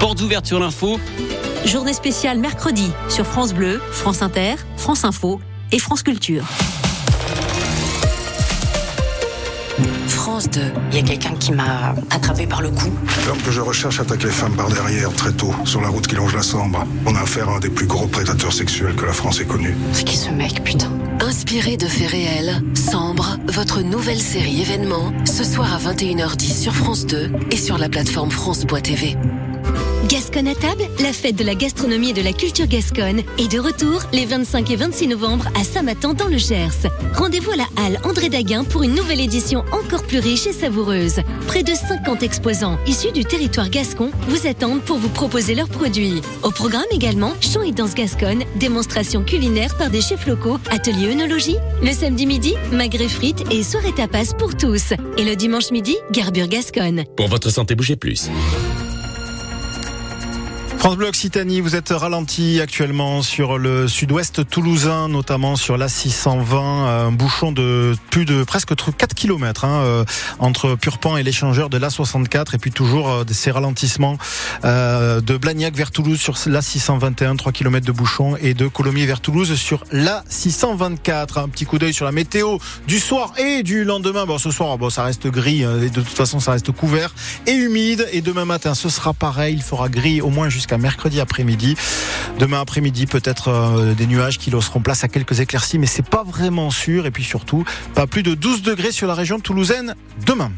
Portes 0.00 0.20
ouvertes 0.20 0.46
sur 0.46 0.60
l'info. 0.60 1.00
Journée 1.64 1.94
spéciale 1.94 2.38
mercredi 2.38 2.90
sur 3.08 3.24
France 3.24 3.54
Bleu, 3.54 3.80
France 3.90 4.20
Inter, 4.20 4.56
France 4.76 5.04
Info 5.04 5.40
et 5.72 5.78
France 5.78 6.02
Culture. 6.02 6.44
France 10.06 10.48
2, 10.50 10.60
il 10.90 10.96
y 10.96 11.00
a 11.00 11.02
quelqu'un 11.02 11.34
qui 11.34 11.52
m'a 11.52 11.94
attrapé 12.10 12.46
par 12.46 12.62
le 12.62 12.70
cou. 12.70 12.90
L'homme 13.26 13.40
que 13.42 13.50
je 13.50 13.60
recherche 13.60 14.00
attaque 14.00 14.22
les 14.22 14.30
femmes 14.30 14.54
par 14.56 14.68
derrière 14.68 15.12
très 15.12 15.32
tôt, 15.32 15.54
sur 15.64 15.80
la 15.80 15.88
route 15.88 16.06
qui 16.06 16.16
longe 16.16 16.34
la 16.34 16.42
Sambre. 16.42 16.86
On 17.06 17.14
a 17.14 17.20
affaire 17.20 17.48
à 17.48 17.56
un 17.56 17.60
des 17.60 17.70
plus 17.70 17.86
gros 17.86 18.06
prédateurs 18.06 18.52
sexuels 18.52 18.94
que 18.94 19.04
la 19.04 19.12
France 19.12 19.40
ait 19.40 19.46
connu. 19.46 19.76
C'est 19.92 20.04
qui 20.04 20.16
ce 20.16 20.30
mec, 20.30 20.62
putain 20.64 20.90
Inspiré 21.20 21.76
de 21.76 21.86
faits 21.86 22.10
réels, 22.10 22.62
Sambre, 22.74 23.38
votre 23.48 23.80
nouvelle 23.80 24.20
série 24.20 24.60
événement, 24.60 25.12
ce 25.24 25.44
soir 25.44 25.74
à 25.74 25.92
21h10 25.92 26.62
sur 26.62 26.74
France 26.74 27.06
2 27.06 27.30
et 27.50 27.56
sur 27.56 27.78
la 27.78 27.88
plateforme 27.88 28.30
France.tv. 28.30 29.16
Gascon 30.06 30.46
à 30.46 30.54
table, 30.54 30.84
la 31.00 31.12
fête 31.12 31.34
de 31.36 31.44
la 31.44 31.54
gastronomie 31.54 32.10
et 32.10 32.12
de 32.12 32.22
la 32.22 32.32
culture 32.32 32.66
gasconne 32.66 33.22
est 33.36 33.50
de 33.50 33.58
retour 33.58 34.02
les 34.12 34.26
25 34.26 34.70
et 34.70 34.76
26 34.76 35.08
novembre 35.08 35.46
à 35.58 35.64
Saint-Matan 35.64 36.14
dans 36.14 36.28
le 36.28 36.38
Gers. 36.38 36.86
Rendez-vous 37.14 37.50
à 37.50 37.56
la 37.56 37.66
halle 37.76 38.00
André 38.04 38.28
Daguin 38.28 38.64
pour 38.64 38.84
une 38.84 38.94
nouvelle 38.94 39.20
édition 39.20 39.64
encore 39.72 40.04
plus 40.04 40.20
riche 40.20 40.46
et 40.46 40.52
savoureuse. 40.52 41.20
Près 41.48 41.62
de 41.62 41.74
50 41.74 42.22
exposants 42.22 42.78
issus 42.86 43.12
du 43.12 43.24
territoire 43.24 43.68
gascon 43.68 44.10
vous 44.28 44.46
attendent 44.46 44.82
pour 44.82 44.98
vous 44.98 45.08
proposer 45.08 45.54
leurs 45.54 45.68
produits. 45.68 46.22
Au 46.42 46.50
programme 46.50 46.86
également, 46.92 47.32
chant 47.40 47.62
et 47.62 47.72
danse 47.72 47.94
gasconne, 47.94 48.44
démonstration 48.56 49.24
culinaire 49.24 49.76
par 49.76 49.90
des 49.90 50.00
chefs 50.00 50.26
locaux, 50.26 50.58
atelier 50.70 51.10
œnologie. 51.10 51.56
Le 51.82 51.92
samedi 51.92 52.24
midi, 52.24 52.54
magret 52.72 53.08
frites 53.08 53.44
et 53.50 53.62
soirée 53.62 53.92
tapas 53.92 54.32
pour 54.38 54.56
tous. 54.56 54.92
Et 55.18 55.24
le 55.24 55.34
dimanche 55.34 55.70
midi, 55.70 55.96
garbure 56.12 56.46
gasconne. 56.46 57.04
Pour 57.16 57.28
votre 57.28 57.50
santé, 57.50 57.74
bougez 57.74 57.96
plus. 57.96 58.30
France 60.78 60.96
Bleu 60.96 61.08
Occitanie, 61.08 61.60
vous 61.60 61.74
êtes 61.74 61.88
ralenti 61.90 62.60
actuellement 62.60 63.20
sur 63.22 63.58
le 63.58 63.88
sud-ouest 63.88 64.48
toulousain, 64.48 65.08
notamment 65.08 65.56
sur 65.56 65.76
la 65.76 65.88
620, 65.88 67.06
un 67.06 67.10
bouchon 67.10 67.50
de 67.50 67.96
plus 68.10 68.24
de 68.24 68.44
presque 68.44 68.76
4 68.76 69.12
km 69.12 69.64
hein, 69.64 69.80
euh, 69.82 70.04
entre 70.38 70.76
Purpan 70.76 71.16
et 71.16 71.24
l'échangeur 71.24 71.68
de 71.68 71.78
la 71.78 71.90
64 71.90 72.54
et 72.54 72.58
puis 72.58 72.70
toujours 72.70 73.10
euh, 73.10 73.24
ces 73.28 73.50
ralentissements 73.50 74.18
euh, 74.64 75.20
de 75.20 75.36
Blagnac 75.36 75.74
vers 75.74 75.90
Toulouse 75.90 76.20
sur 76.20 76.36
la 76.46 76.62
621, 76.62 77.34
3 77.34 77.50
km 77.50 77.84
de 77.84 77.92
bouchon 77.92 78.36
et 78.36 78.54
de 78.54 78.68
Colomiers 78.68 79.06
vers 79.06 79.20
Toulouse 79.20 79.52
sur 79.56 79.82
la 79.90 80.22
624. 80.28 81.38
Un 81.38 81.48
petit 81.48 81.64
coup 81.64 81.78
d'œil 81.78 81.92
sur 81.92 82.04
la 82.04 82.12
météo 82.12 82.58
du 82.86 83.00
soir 83.00 83.32
et 83.36 83.64
du 83.64 83.82
lendemain. 83.82 84.26
Bon, 84.26 84.38
ce 84.38 84.52
soir, 84.52 84.78
bon, 84.78 84.90
ça 84.90 85.02
reste 85.02 85.26
gris 85.26 85.64
hein, 85.64 85.80
et 85.82 85.90
de 85.90 86.00
toute 86.00 86.16
façon, 86.16 86.38
ça 86.38 86.52
reste 86.52 86.70
couvert 86.70 87.12
et 87.48 87.54
humide 87.54 88.08
et 88.12 88.20
demain 88.20 88.44
matin, 88.44 88.74
ce 88.74 88.88
sera 88.88 89.12
pareil. 89.12 89.54
Il 89.54 89.62
fera 89.62 89.88
gris 89.88 90.20
au 90.20 90.30
moins 90.30 90.48
jusqu'à 90.48 90.67
mercredi 90.76 91.20
après-midi. 91.20 91.76
Demain 92.38 92.60
après-midi, 92.60 93.06
peut-être 93.06 93.48
euh, 93.48 93.94
des 93.94 94.06
nuages 94.06 94.38
qui 94.38 94.50
laisseront 94.50 94.80
place 94.80 95.04
à 95.04 95.08
quelques 95.08 95.40
éclaircies, 95.40 95.78
mais 95.78 95.86
c'est 95.86 96.06
pas 96.06 96.24
vraiment 96.24 96.70
sûr. 96.70 97.06
Et 97.06 97.10
puis 97.10 97.24
surtout, 97.24 97.64
pas 97.94 98.06
plus 98.06 98.22
de 98.22 98.34
12 98.34 98.62
degrés 98.62 98.92
sur 98.92 99.06
la 99.06 99.14
région 99.14 99.40
toulousaine 99.40 99.94
demain. 100.26 100.50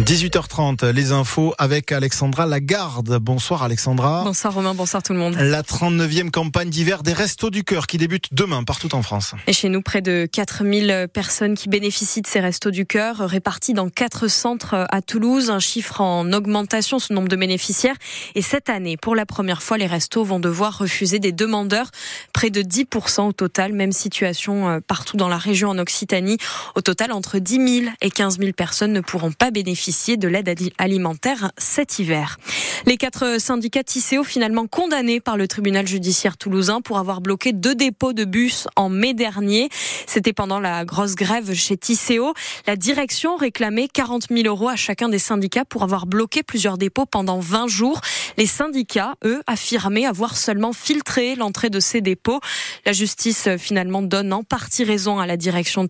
18h30, 0.00 0.90
les 0.90 1.10
infos 1.10 1.54
avec 1.58 1.90
Alexandra 1.90 2.46
Lagarde. 2.46 3.18
Bonsoir 3.20 3.64
Alexandra. 3.64 4.22
Bonsoir 4.22 4.54
Romain, 4.54 4.72
bonsoir 4.72 5.02
tout 5.02 5.12
le 5.12 5.18
monde. 5.18 5.34
La 5.34 5.62
39e 5.62 6.30
campagne 6.30 6.70
d'hiver 6.70 7.02
des 7.02 7.12
Restos 7.12 7.50
du 7.50 7.64
Cœur 7.64 7.88
qui 7.88 7.98
débute 7.98 8.26
demain 8.32 8.62
partout 8.62 8.94
en 8.94 9.02
France. 9.02 9.34
Et 9.48 9.52
chez 9.52 9.68
nous, 9.68 9.82
près 9.82 10.00
de 10.00 10.28
4000 10.30 11.08
personnes 11.12 11.54
qui 11.54 11.68
bénéficient 11.68 12.22
de 12.22 12.28
ces 12.28 12.38
restos 12.38 12.70
du 12.70 12.86
cœur, 12.86 13.16
répartis 13.18 13.74
dans 13.74 13.88
quatre 13.88 14.28
centres 14.28 14.86
à 14.88 15.02
Toulouse, 15.02 15.50
un 15.50 15.58
chiffre 15.58 16.00
en 16.00 16.32
augmentation, 16.32 17.00
ce 17.00 17.12
nombre 17.12 17.28
de 17.28 17.36
bénéficiaires. 17.36 17.96
Et 18.36 18.42
cette 18.42 18.70
année, 18.70 18.96
pour 18.96 19.16
la 19.16 19.26
première 19.26 19.62
fois, 19.62 19.78
les 19.78 19.86
restos 19.86 20.22
vont 20.22 20.38
devoir 20.38 20.78
refuser 20.78 21.18
des 21.18 21.32
demandeurs, 21.32 21.90
près 22.32 22.50
de 22.50 22.62
10% 22.62 23.28
au 23.28 23.32
total, 23.32 23.72
même 23.72 23.92
situation 23.92 24.68
euh, 24.68 24.78
partout 24.86 25.16
dans 25.16 25.28
la 25.28 25.38
région 25.38 25.70
en 25.70 25.78
Occitanie. 25.78 26.38
Au 26.76 26.82
total, 26.82 27.10
entre 27.10 27.38
10 27.38 27.82
000 27.82 27.92
et 28.00 28.10
15 28.10 28.38
000 28.38 28.52
personnes 28.52 28.92
ne 28.92 29.00
pourront 29.00 29.32
pas 29.32 29.50
bénéficier 29.50 29.87
de 29.88 30.28
l'aide 30.28 30.54
alimentaire 30.76 31.50
cet 31.56 31.98
hiver. 31.98 32.36
Les 32.84 32.96
quatre 32.96 33.40
syndicats 33.40 33.82
Tisséo 33.82 34.22
finalement 34.22 34.66
condamnés 34.66 35.20
par 35.20 35.36
le 35.36 35.48
tribunal 35.48 35.86
judiciaire 35.86 36.36
toulousain 36.36 36.80
pour 36.82 36.98
avoir 36.98 37.20
bloqué 37.20 37.52
deux 37.52 37.74
dépôts 37.74 38.12
de 38.12 38.24
bus 38.24 38.68
en 38.76 38.90
mai 38.90 39.14
dernier. 39.14 39.70
C'était 40.06 40.34
pendant 40.34 40.60
la 40.60 40.84
grosse 40.84 41.14
grève 41.14 41.54
chez 41.54 41.76
Tisséo. 41.76 42.34
La 42.66 42.76
direction 42.76 43.36
réclamait 43.36 43.88
40 43.88 44.26
000 44.30 44.46
euros 44.46 44.68
à 44.68 44.76
chacun 44.76 45.08
des 45.08 45.18
syndicats 45.18 45.64
pour 45.64 45.82
avoir 45.82 46.06
bloqué 46.06 46.42
plusieurs 46.42 46.76
dépôts 46.76 47.06
pendant 47.06 47.40
20 47.40 47.66
jours. 47.68 48.00
Les 48.36 48.46
syndicats, 48.46 49.14
eux, 49.24 49.42
affirmaient 49.46 50.06
avoir 50.06 50.36
seulement 50.36 50.74
filtré 50.74 51.34
l'entrée 51.34 51.70
de 51.70 51.80
ces 51.80 52.02
dépôts. 52.02 52.40
La 52.84 52.92
justice 52.92 53.48
finalement 53.56 54.02
donne 54.02 54.34
en 54.34 54.42
partie 54.42 54.84
raison 54.84 55.18
à 55.18 55.26
la 55.26 55.36
direction 55.36 55.84
de 55.84 55.88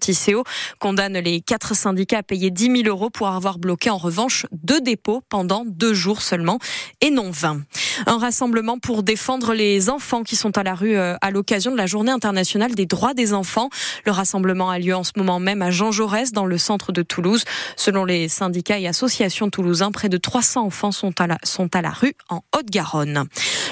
condamne 0.78 1.18
les 1.18 1.40
quatre 1.40 1.74
syndicats 1.74 2.18
à 2.18 2.22
payer 2.22 2.50
10 2.50 2.82
000 2.82 2.88
euros 2.88 3.10
pour 3.10 3.28
avoir 3.28 3.58
bloqué 3.58 3.87
en 3.90 3.98
revanche 3.98 4.46
deux 4.52 4.80
dépôts 4.80 5.22
pendant 5.28 5.64
deux 5.66 5.94
jours 5.94 6.22
seulement 6.22 6.58
et 7.00 7.10
non 7.10 7.30
20. 7.30 7.60
Un 8.06 8.18
rassemblement 8.18 8.78
pour 8.78 9.02
défendre 9.02 9.54
les 9.54 9.90
enfants 9.90 10.22
qui 10.22 10.36
sont 10.36 10.56
à 10.56 10.62
la 10.62 10.74
rue 10.74 10.96
euh, 10.96 11.16
à 11.20 11.30
l'occasion 11.30 11.72
de 11.72 11.76
la 11.76 11.86
journée 11.86 12.12
internationale 12.12 12.74
des 12.74 12.86
droits 12.86 13.14
des 13.14 13.34
enfants. 13.34 13.70
Le 14.04 14.12
rassemblement 14.12 14.70
a 14.70 14.78
lieu 14.78 14.94
en 14.94 15.04
ce 15.04 15.12
moment 15.16 15.40
même 15.40 15.62
à 15.62 15.70
Jean 15.70 15.90
Jaurès 15.90 16.32
dans 16.32 16.46
le 16.46 16.58
centre 16.58 16.92
de 16.92 17.02
Toulouse. 17.02 17.44
Selon 17.76 18.04
les 18.04 18.28
syndicats 18.28 18.78
et 18.78 18.86
associations 18.86 19.50
toulousains, 19.50 19.90
près 19.90 20.08
de 20.08 20.16
300 20.16 20.66
enfants 20.66 20.92
sont 20.92 21.20
à 21.20 21.26
la, 21.26 21.38
sont 21.42 21.74
à 21.74 21.82
la 21.82 21.90
rue 21.90 22.14
en 22.28 22.42
Haute-Garonne. 22.56 23.24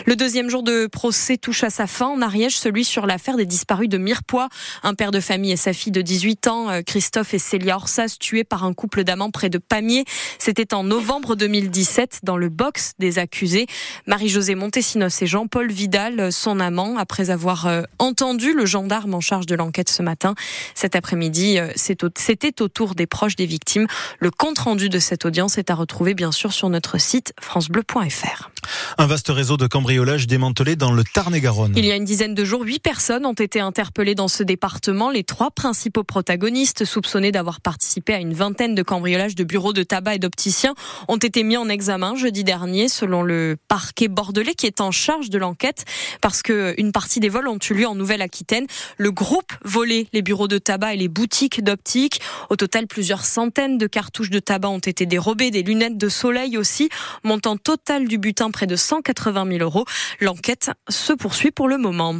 Le 0.07 0.17
deuxième 0.17 0.51
jour 0.51 0.63
de 0.63 0.87
procès 0.87 1.37
touche 1.37 1.65
à 1.65 1.71
sa 1.71 1.87
fin 1.87 2.07
en 2.07 2.23
Ariège, 2.23 2.59
celui 2.59 2.85
sur 2.85 3.07
l'affaire 3.07 3.37
des 3.37 3.47
disparus 3.47 3.89
de 3.89 3.99
Mirepoix. 3.99 4.49
Un 4.83 4.95
père 4.95 5.11
de 5.11 5.21
famille 5.21 5.53
et 5.53 5.57
sa 5.57 5.73
fille 5.73 5.93
de 5.93 6.03
18 6.03 6.47
ans, 6.49 6.71
euh, 6.71 6.83
Christophe 6.83 7.35
et 7.35 7.39
Célia 7.39 7.77
Orsas, 7.77 8.17
tués 8.19 8.45
par 8.45 8.65
un 8.65 8.73
couple 8.73 9.05
d'amants 9.05 9.31
près 9.31 9.51
de 9.51 9.59
Pamiers. 9.59 10.05
C'était 10.39 10.75
en 10.75 10.85
novembre 10.85 11.37
2017 11.37 12.21
dans 12.23 12.37
le 12.37 12.49
box 12.49 12.93
des 12.99 13.19
accusés. 13.19 13.67
Marie-Josée 14.07 14.55
Montesinos 14.55 15.23
et 15.23 15.27
Jean-Paul 15.27 15.71
Vidal, 15.71 16.33
son 16.33 16.61
amant, 16.61 16.97
après 16.97 17.31
avoir 17.31 17.67
euh, 17.67 17.83
entendu 17.99 18.53
le 18.53 18.67
gendarme 18.67 19.15
en 19.15 19.21
charge 19.21 19.47
de 19.47 19.55
l'enquête 19.55 19.89
ce 19.89 20.03
matin. 20.03 20.35
Cet 20.75 20.97
après-midi, 20.97 21.59
euh, 21.59 21.69
c'était 21.77 22.63
au 22.63 22.69
tour 22.69 22.95
des 22.95 23.07
proches 23.07 23.37
des 23.37 23.47
victimes. 23.47 23.87
Le 24.21 24.31
compte-rendu 24.31 24.89
de 24.89 24.99
cette 24.99 25.25
audience 25.25 25.59
est 25.59 25.71
à 25.71 25.75
retrouver 25.75 26.15
bien 26.15 26.33
sûr 26.33 26.53
sur 26.53 26.69
notre 26.69 26.99
site 26.99 27.33
francebleu.fr. 27.41 28.51
Un 28.99 29.07
vaste 29.07 29.29
réseau 29.29 29.57
de 29.57 29.67
cambriolage 29.67 30.27
démantelé 30.27 30.77
dans 30.77 30.93
le 30.93 31.05
Tarn-et-Garonne. 31.05 31.75
Il 31.77 31.85
y 31.85 31.93
a 31.93 31.97
une 31.97 32.05
dizaine 32.05 32.35
de 32.35 32.45
jours, 32.45 32.63
huit 32.63 32.81
personnes 32.81 33.27
ont 33.27 33.33
été 33.33 33.61
interpellées 33.61 34.15
dans 34.15 34.29
ce 34.29 34.43
département. 34.43 35.11
Les 35.11 35.25
trois 35.25 35.51
principaux 35.51 36.05
protagonistes, 36.05 36.85
soupçonnés 36.85 37.33
d'avoir 37.33 37.61
participé 37.61 38.15
à 38.15 38.19
une 38.19 38.35
vingtaine 38.35 38.75
de 38.75 38.83
cambriolages 38.83 39.35
de 39.35 39.45
bureaux 39.45 39.73
de 39.73 39.83
tabac 39.83 40.17
et 40.17 40.19
d'opticiens, 40.19 40.75
ont 41.09 41.17
été 41.17 41.43
mis 41.43 41.57
en 41.57 41.69
examen 41.69 42.17
jeudi 42.17 42.45
dernier, 42.45 42.89
selon 42.89 43.23
le 43.23 43.57
parquet 43.69 44.09
bordelais 44.09 44.55
qui 44.55 44.67
est 44.67 44.81
en 44.81 44.91
charge 44.91 45.31
de 45.31 45.39
l'enquête, 45.39 45.85
parce 46.21 46.43
que 46.43 46.75
une 46.79 46.93
partie 46.93 47.21
des 47.21 47.29
vols 47.29 47.49
ont 47.49 47.59
eu 47.71 47.75
lieu 47.75 47.87
en 47.87 47.95
Nouvelle-Aquitaine. 47.95 48.67
Le 48.97 49.11
groupe 49.11 49.53
volait 49.65 50.07
les 50.13 50.23
bureaux 50.23 50.49
de 50.49 50.59
tabac 50.59 50.95
et 50.95 50.97
les 50.97 51.09
boutiques 51.09 51.63
d'optique. 51.63 52.21
Au 52.51 52.57
total, 52.57 52.87
plusieurs 52.87 53.25
centaines 53.25 53.79
de 53.79 53.87
cartouches 53.87 54.31
de 54.31 54.39
tabac 54.39 54.69
ont 54.69 54.79
été 54.79 55.07
dérobées, 55.07 55.51
des 55.51 55.63
lunettes 55.63 55.99
de 55.99 56.09
soleil 56.09 56.57
aussi. 56.57 56.89
Montant 57.25 57.57
total 57.57 58.09
du 58.09 58.19
butin 58.19 58.51
près 58.57 58.67
de 58.67 58.75
180 58.75 59.47
000 59.59 59.63
euros. 59.63 59.85
L'enquête 60.19 60.71
se 60.89 61.13
poursuit 61.13 61.51
pour 61.51 61.69
le 61.69 61.77
moment. 61.77 62.15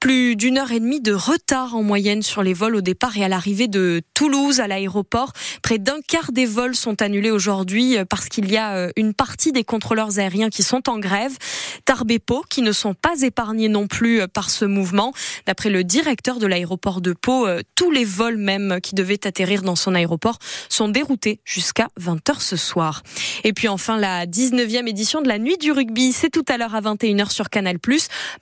Plus 0.00 0.34
d'une 0.34 0.58
heure 0.58 0.72
et 0.72 0.80
demie 0.80 1.00
de 1.00 1.12
retard 1.12 1.76
en 1.76 1.84
moyenne 1.84 2.20
sur 2.20 2.42
les 2.42 2.52
vols 2.52 2.74
au 2.74 2.80
départ 2.80 3.16
et 3.16 3.22
à 3.22 3.28
l'arrivée 3.28 3.68
de 3.68 4.02
Toulouse 4.12 4.58
à 4.58 4.66
l'aéroport. 4.66 5.32
Près 5.62 5.78
d'un 5.78 6.00
quart 6.00 6.32
des 6.32 6.46
vols 6.46 6.74
sont 6.74 7.00
annulés 7.00 7.30
aujourd'hui 7.30 7.96
parce 8.10 8.28
qu'il 8.28 8.50
y 8.50 8.56
a 8.56 8.90
une 8.96 9.14
partie 9.14 9.52
des 9.52 9.62
contrôleurs 9.62 10.18
aériens 10.18 10.50
qui 10.50 10.64
sont 10.64 10.88
en 10.88 10.98
grève. 10.98 11.36
Tarbes-Pau 11.84 12.42
qui 12.50 12.62
ne 12.62 12.72
sont 12.72 12.94
pas 12.94 13.20
épargnés 13.22 13.68
non 13.68 13.86
plus 13.86 14.26
par 14.26 14.50
ce 14.50 14.64
mouvement. 14.64 15.12
D'après 15.46 15.70
le 15.70 15.84
directeur 15.84 16.40
de 16.40 16.48
l'aéroport 16.48 17.00
de 17.00 17.12
Pau, 17.12 17.46
tous 17.76 17.92
les 17.92 18.04
vols 18.04 18.36
même 18.36 18.80
qui 18.82 18.96
devaient 18.96 19.24
atterrir 19.28 19.62
dans 19.62 19.76
son 19.76 19.94
aéroport 19.94 20.38
sont 20.68 20.88
déroutés 20.88 21.38
jusqu'à 21.44 21.86
20h 22.00 22.40
ce 22.40 22.56
soir. 22.56 23.04
Et 23.44 23.52
puis 23.52 23.68
enfin 23.68 23.96
la 23.96 24.26
19e 24.26 24.88
édition 24.88 25.22
de 25.22 25.28
la 25.28 25.38
Nuit 25.38 25.56
du 25.56 25.67
rugby, 25.70 26.12
c'est 26.12 26.30
tout 26.30 26.44
à 26.48 26.56
l'heure 26.56 26.74
à 26.74 26.80
21h 26.80 27.30
sur 27.30 27.50
Canal+. 27.50 27.78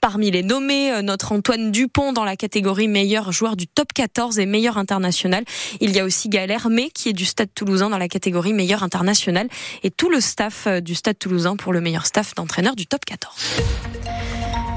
Parmi 0.00 0.30
les 0.30 0.42
nommés, 0.42 1.02
notre 1.02 1.32
Antoine 1.32 1.70
Dupont 1.70 2.12
dans 2.12 2.24
la 2.24 2.36
catégorie 2.36 2.88
meilleur 2.88 3.32
joueur 3.32 3.56
du 3.56 3.66
top 3.66 3.92
14 3.92 4.38
et 4.38 4.46
meilleur 4.46 4.78
international. 4.78 5.44
Il 5.80 5.94
y 5.94 6.00
a 6.00 6.04
aussi 6.04 6.28
Gaël 6.28 6.50
Hermé 6.50 6.90
qui 6.90 7.08
est 7.08 7.12
du 7.12 7.24
Stade 7.24 7.50
Toulousain 7.54 7.90
dans 7.90 7.98
la 7.98 8.08
catégorie 8.08 8.52
meilleur 8.52 8.82
international 8.82 9.48
et 9.82 9.90
tout 9.90 10.10
le 10.10 10.20
staff 10.20 10.68
du 10.68 10.94
Stade 10.94 11.18
Toulousain 11.18 11.56
pour 11.56 11.72
le 11.72 11.80
meilleur 11.80 12.06
staff 12.06 12.34
d'entraîneur 12.34 12.76
du 12.76 12.86
top 12.86 13.04
14 13.04 13.34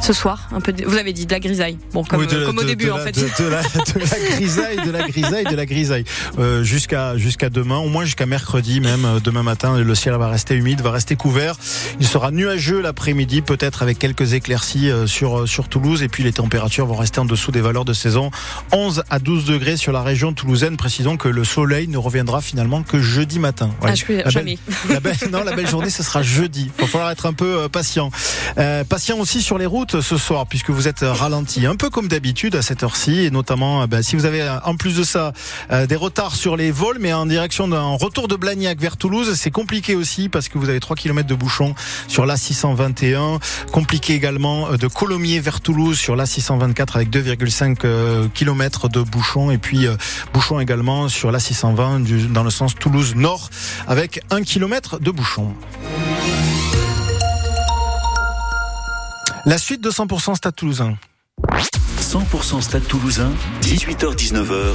ce 0.02 0.14
soir 0.14 0.48
un 0.52 0.62
peu 0.62 0.72
de... 0.74 0.86
vous 0.86 0.98
avez 0.98 1.14
dit 1.14 1.26
de 1.26 1.32
la 1.32 1.40
grisaille. 1.40 1.78
Bon 1.94 2.04
comme, 2.04 2.20
Oui, 2.22 2.28
de- 2.28 2.46
comme 2.46 2.58
au 2.58 2.64
début 2.64 2.90
en 2.90 2.98
la- 2.98 3.06
fait. 3.06 3.12
de, 3.12 3.48
la, 3.48 3.62
de 3.62 4.00
la 4.00 4.30
grisaille 4.36 4.78
de 4.86 4.92
la 4.92 5.08
grisaille 5.08 5.44
de 5.46 5.56
la 5.56 5.66
grisaille. 5.66 6.04
Euh, 6.40 6.64
jusqu'à 6.64 7.18
jusqu'à 7.18 7.50
demain 7.50 7.78
au 7.78 7.90
moins 7.90 8.06
jusqu'à 8.06 8.26
mercredi 8.26 8.80
même 8.82 9.06
euh, 9.06 9.20
demain 9.20 9.44
matin 9.44 9.78
le 9.78 9.96
ciel 9.96 10.14
va 10.16 10.30
rester 10.30 10.56
humide 10.56 10.82
va 10.82 10.92
rester 10.92 11.16
couvert. 11.16 11.56
Il 12.00 12.08
sera 12.08 12.32
nuageux 12.32 12.82
l'après-midi 12.82 13.42
peut-être 13.42 13.82
avec 13.84 14.00
quelques 14.00 14.34
éclaircies 14.34 14.90
euh, 14.90 15.06
sur 15.08 15.48
sur 15.48 15.68
Toulouse. 15.68 16.02
Et 16.04 16.08
puis 16.08 16.24
les 16.24 16.34
températures 16.34 16.86
vont 16.86 16.96
rester 16.96 17.20
en 17.20 17.26
dessous 17.26 17.52
des 17.52 17.62
valeurs 17.62 17.86
de 17.86 17.94
saison. 17.94 18.32
11 18.72 19.04
à 19.10 19.20
12 19.20 19.46
degrés 19.46 19.78
sur 19.78 19.92
la 19.92 20.02
région 20.02 20.34
toulousaine. 20.34 20.78
Précisons 20.78 21.18
que 21.18 21.28
le 21.28 21.44
soleil 21.44 21.88
ne 21.88 21.98
reviendra 21.98 22.42
finalement 22.42 22.84
que 22.84 23.00
jeudi 23.02 23.40
matin. 23.40 23.70
Ah, 23.84 23.94
je 23.96 24.06
belle- 24.06 24.30
jamais. 24.30 24.58
la 24.90 25.00
belle, 25.00 25.16
non, 25.32 25.44
la 25.44 25.56
belle 25.56 25.68
journée, 25.68 25.90
ce 25.90 26.04
sera 26.04 26.22
jeudi. 26.24 26.72
Il 26.78 26.82
va 26.82 26.88
falloir 26.88 27.12
être 27.12 27.26
un 27.26 27.34
peu 27.34 27.68
patient. 27.70 28.12
Euh, 28.58 28.84
patient 28.84 29.18
aussi 29.20 29.42
sur 29.42 29.58
les 29.58 29.66
routes 29.66 29.89
ce 30.02 30.18
soir, 30.18 30.46
puisque 30.48 30.70
vous 30.70 30.88
êtes 30.88 31.02
ralenti, 31.02 31.66
un 31.66 31.76
peu 31.76 31.90
comme 31.90 32.08
d'habitude 32.08 32.56
à 32.56 32.62
cette 32.62 32.84
heure-ci, 32.84 33.20
et 33.26 33.32
notamment 33.32 33.82
euh, 33.84 33.88
ben, 33.88 34.02
si 34.02 34.16
vous 34.16 34.26
avez 34.26 34.42
euh, 34.42 34.60
en 34.64 34.76
plus 34.76 34.96
de 34.96 35.04
ça 35.04 35.34
euh, 35.72 35.88
des 35.88 35.96
retards 35.96 36.36
sur 36.36 36.56
les 36.58 36.72
vols, 36.72 36.98
mais 37.00 37.12
en 37.14 37.26
direction 37.26 37.68
d'un 37.68 37.96
retour 37.96 38.28
de 38.28 38.36
Blagnac 38.36 38.80
vers 38.80 38.98
Toulouse, 38.98 39.34
c'est 39.36 39.52
compliqué 39.52 39.96
aussi 39.96 40.30
parce 40.30 40.48
que 40.50 40.58
vous 40.58 40.70
avez 40.70 40.80
3 40.80 40.96
km 40.96 41.28
de 41.28 41.36
bouchons 41.36 41.74
sur 42.08 42.26
la 42.26 42.38
621. 42.38 43.40
Compliqué 43.72 44.14
également 44.14 44.70
de 44.72 44.88
Colomiers 44.88 45.40
vers 45.40 45.62
Toulouse 45.62 45.98
sur 45.98 46.16
la 46.16 46.26
624 46.26 46.96
avec 46.96 47.10
2,5 47.10 48.30
km 48.34 48.90
de 48.90 49.02
bouchons, 49.02 49.52
et 49.52 49.58
puis 49.58 49.88
bouchons 50.34 50.60
également 50.60 51.10
sur 51.10 51.32
la 51.32 51.40
620 51.40 52.00
du- 52.02 52.28
dans 52.28 52.44
le 52.44 52.50
sens 52.50 52.76
Toulouse 52.76 53.16
Nord 53.16 53.50
avec 53.88 54.22
1 54.32 54.44
km 54.44 55.00
de 55.00 55.12
bouchons. 55.12 55.54
La 59.46 59.58
suite 59.58 59.82
de 59.82 59.90
100% 59.90 60.36
Stade 60.36 60.56
Toulousain. 60.56 60.98
100% 62.02 62.62
Stade 62.62 62.88
Toulousain, 62.88 63.32
18h-19h. 63.62 64.74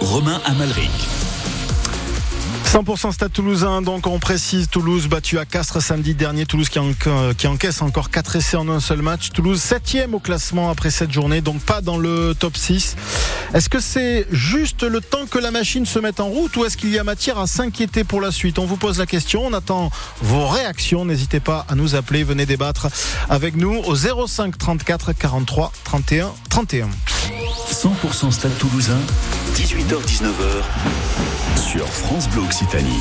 Romain 0.00 0.40
Amalric. 0.44 1.17
100% 2.68 3.12
Stade 3.12 3.32
Toulousain, 3.32 3.80
donc 3.80 4.06
on 4.06 4.18
précise 4.18 4.68
Toulouse 4.68 5.08
battu 5.08 5.38
à 5.38 5.46
Castres 5.46 5.80
samedi 5.80 6.14
dernier, 6.14 6.44
Toulouse 6.44 6.68
qui, 6.68 6.78
qui 7.38 7.46
encaisse 7.46 7.80
encore 7.80 8.10
4 8.10 8.36
essais 8.36 8.58
en 8.58 8.68
un 8.68 8.78
seul 8.78 9.00
match, 9.00 9.30
Toulouse 9.30 9.58
7 9.58 10.08
au 10.12 10.18
classement 10.18 10.68
après 10.68 10.90
cette 10.90 11.10
journée, 11.10 11.40
donc 11.40 11.62
pas 11.62 11.80
dans 11.80 11.96
le 11.96 12.34
top 12.38 12.58
6. 12.58 12.96
Est-ce 13.54 13.70
que 13.70 13.80
c'est 13.80 14.26
juste 14.30 14.82
le 14.82 15.00
temps 15.00 15.24
que 15.24 15.38
la 15.38 15.50
machine 15.50 15.86
se 15.86 15.98
mette 15.98 16.20
en 16.20 16.26
route 16.26 16.54
ou 16.58 16.66
est-ce 16.66 16.76
qu'il 16.76 16.90
y 16.90 16.98
a 16.98 17.04
matière 17.04 17.38
à 17.38 17.46
s'inquiéter 17.46 18.04
pour 18.04 18.20
la 18.20 18.30
suite? 18.30 18.58
On 18.58 18.66
vous 18.66 18.76
pose 18.76 18.98
la 18.98 19.06
question, 19.06 19.46
on 19.46 19.54
attend 19.54 19.90
vos 20.20 20.46
réactions, 20.46 21.06
n'hésitez 21.06 21.40
pas 21.40 21.64
à 21.70 21.74
nous 21.74 21.94
appeler, 21.94 22.22
venez 22.22 22.44
débattre 22.44 22.88
avec 23.30 23.56
nous 23.56 23.78
au 23.78 23.94
05 23.96 24.58
34 24.58 25.14
43 25.14 25.72
31 25.84 26.32
31. 26.50 26.90
100% 27.72 28.30
Stade 28.30 28.58
Toulousain, 28.58 28.98
18h-19h. 29.54 31.27
Sur 31.58 31.86
France 31.88 32.28
Bleu 32.30 32.42
Occitanie. 32.42 33.00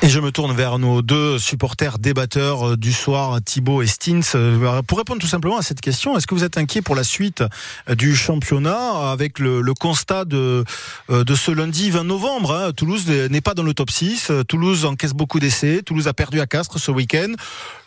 Et 0.00 0.08
je 0.08 0.20
me 0.20 0.30
tourne 0.30 0.54
vers 0.54 0.78
nos 0.78 1.02
deux 1.02 1.38
supporters 1.38 1.98
débatteurs 1.98 2.70
euh, 2.70 2.76
du 2.76 2.92
soir, 2.92 3.40
Thibaut 3.44 3.82
et 3.82 3.88
Stins. 3.88 4.20
Euh, 4.36 4.80
Pour 4.82 4.98
répondre 4.98 5.20
tout 5.20 5.26
simplement 5.26 5.58
à 5.58 5.62
cette 5.62 5.80
question, 5.80 6.16
est-ce 6.16 6.28
que 6.28 6.36
vous 6.36 6.44
êtes 6.44 6.58
inquiet 6.58 6.80
pour 6.80 6.94
la 6.94 7.02
suite 7.02 7.42
euh, 7.90 7.96
du 7.96 8.14
championnat 8.14 9.10
avec 9.10 9.40
le, 9.40 9.74
constat 9.74 10.24
de, 10.24 10.64
ce 11.08 11.50
lundi 11.50 11.90
20 11.90 12.04
novembre 12.04 12.54
hein 12.54 12.72
Toulouse 12.72 13.08
n'est 13.08 13.40
pas 13.40 13.54
dans 13.54 13.64
le 13.64 13.74
top 13.74 13.90
6, 13.90 14.30
euh, 14.30 14.44
Toulouse 14.44 14.84
encaisse 14.84 15.14
beaucoup 15.14 15.40
d'essais, 15.40 15.82
Toulouse 15.82 16.06
a 16.06 16.14
perdu 16.14 16.40
à 16.40 16.46
Castres 16.46 16.78
ce 16.78 16.92
week-end. 16.92 17.32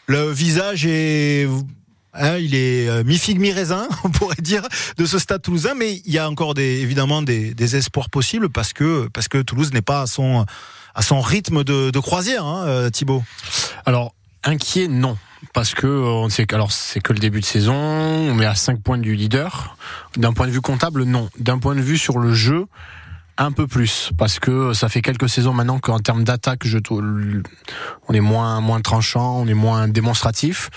Le 0.08 0.30
visage 0.32 0.86
est... 0.86 1.48
hein, 2.16 2.38
il 2.38 2.56
est 2.56 2.88
euh, 2.88 3.04
mi-figue, 3.04 3.40
mi-raisin, 3.40 3.88
on 4.04 4.10
pourrait 4.10 4.42
dire, 4.42 4.64
de 4.98 5.06
ce 5.06 5.20
stade 5.20 5.42
toulousain, 5.42 5.74
mais 5.76 6.02
il 6.06 6.12
y 6.12 6.18
a 6.18 6.30
encore 6.30 6.54
des, 6.54 6.82
évidemment 6.82 7.22
des, 7.22 7.54
des 7.54 7.76
espoirs 7.76 8.10
possibles 8.10 8.50
parce 8.50 8.74
que, 8.74 9.08
parce 9.14 9.28
que 9.28 9.42
Toulouse 9.42 9.74
n'est 9.74 9.82
pas 9.82 10.02
à 10.02 10.08
son, 10.08 10.46
à 10.96 11.02
son 11.02 11.22
rythme 11.22 11.64
de, 11.64 11.92
de 11.92 12.00
croisière, 12.00 12.46
hein, 12.46 12.66
euh, 12.66 12.90
Thibaut. 12.90 13.24
Alors, 13.86 14.14
inquiet, 14.44 14.88
non. 14.88 15.18
Parce 15.54 15.74
que 15.74 15.88
euh, 15.88 16.06
on 16.06 16.30
sait 16.30 16.52
alors 16.54 16.72
c'est 16.72 17.02
que 17.02 17.14
le 17.14 17.20
début 17.20 17.40
de 17.40 17.46
saison, 17.46 17.76
on 17.76 18.40
est 18.40 18.46
à 18.46 18.56
5 18.56 18.82
points 18.82 18.98
du 18.98 19.16
leader. 19.16 19.78
D'un 20.18 20.34
point 20.34 20.48
de 20.48 20.52
vue 20.52 20.62
comptable, 20.62 21.04
non. 21.04 21.30
D'un 21.38 21.60
point 21.60 21.76
de 21.76 21.82
vue 21.82 21.98
sur 21.98 22.18
le 22.18 22.34
jeu, 22.34 22.66
un 23.38 23.52
peu 23.52 23.68
plus. 23.68 24.12
Parce 24.18 24.40
que 24.40 24.74
ça 24.74 24.90
fait 24.90 25.02
quelques 25.02 25.30
saisons 25.30 25.54
maintenant 25.54 25.80
qu'en 25.80 26.00
termes 26.00 26.24
d'attaque, 26.24 26.66
je 26.66 26.80
on 26.90 28.14
est 28.14 28.22
moins 28.22 28.60
moins 28.62 28.82
tranchant, 28.82 29.38
on 29.40 29.48
est 29.48 29.54
moins 29.54 29.88
démonstratif. 29.88 30.70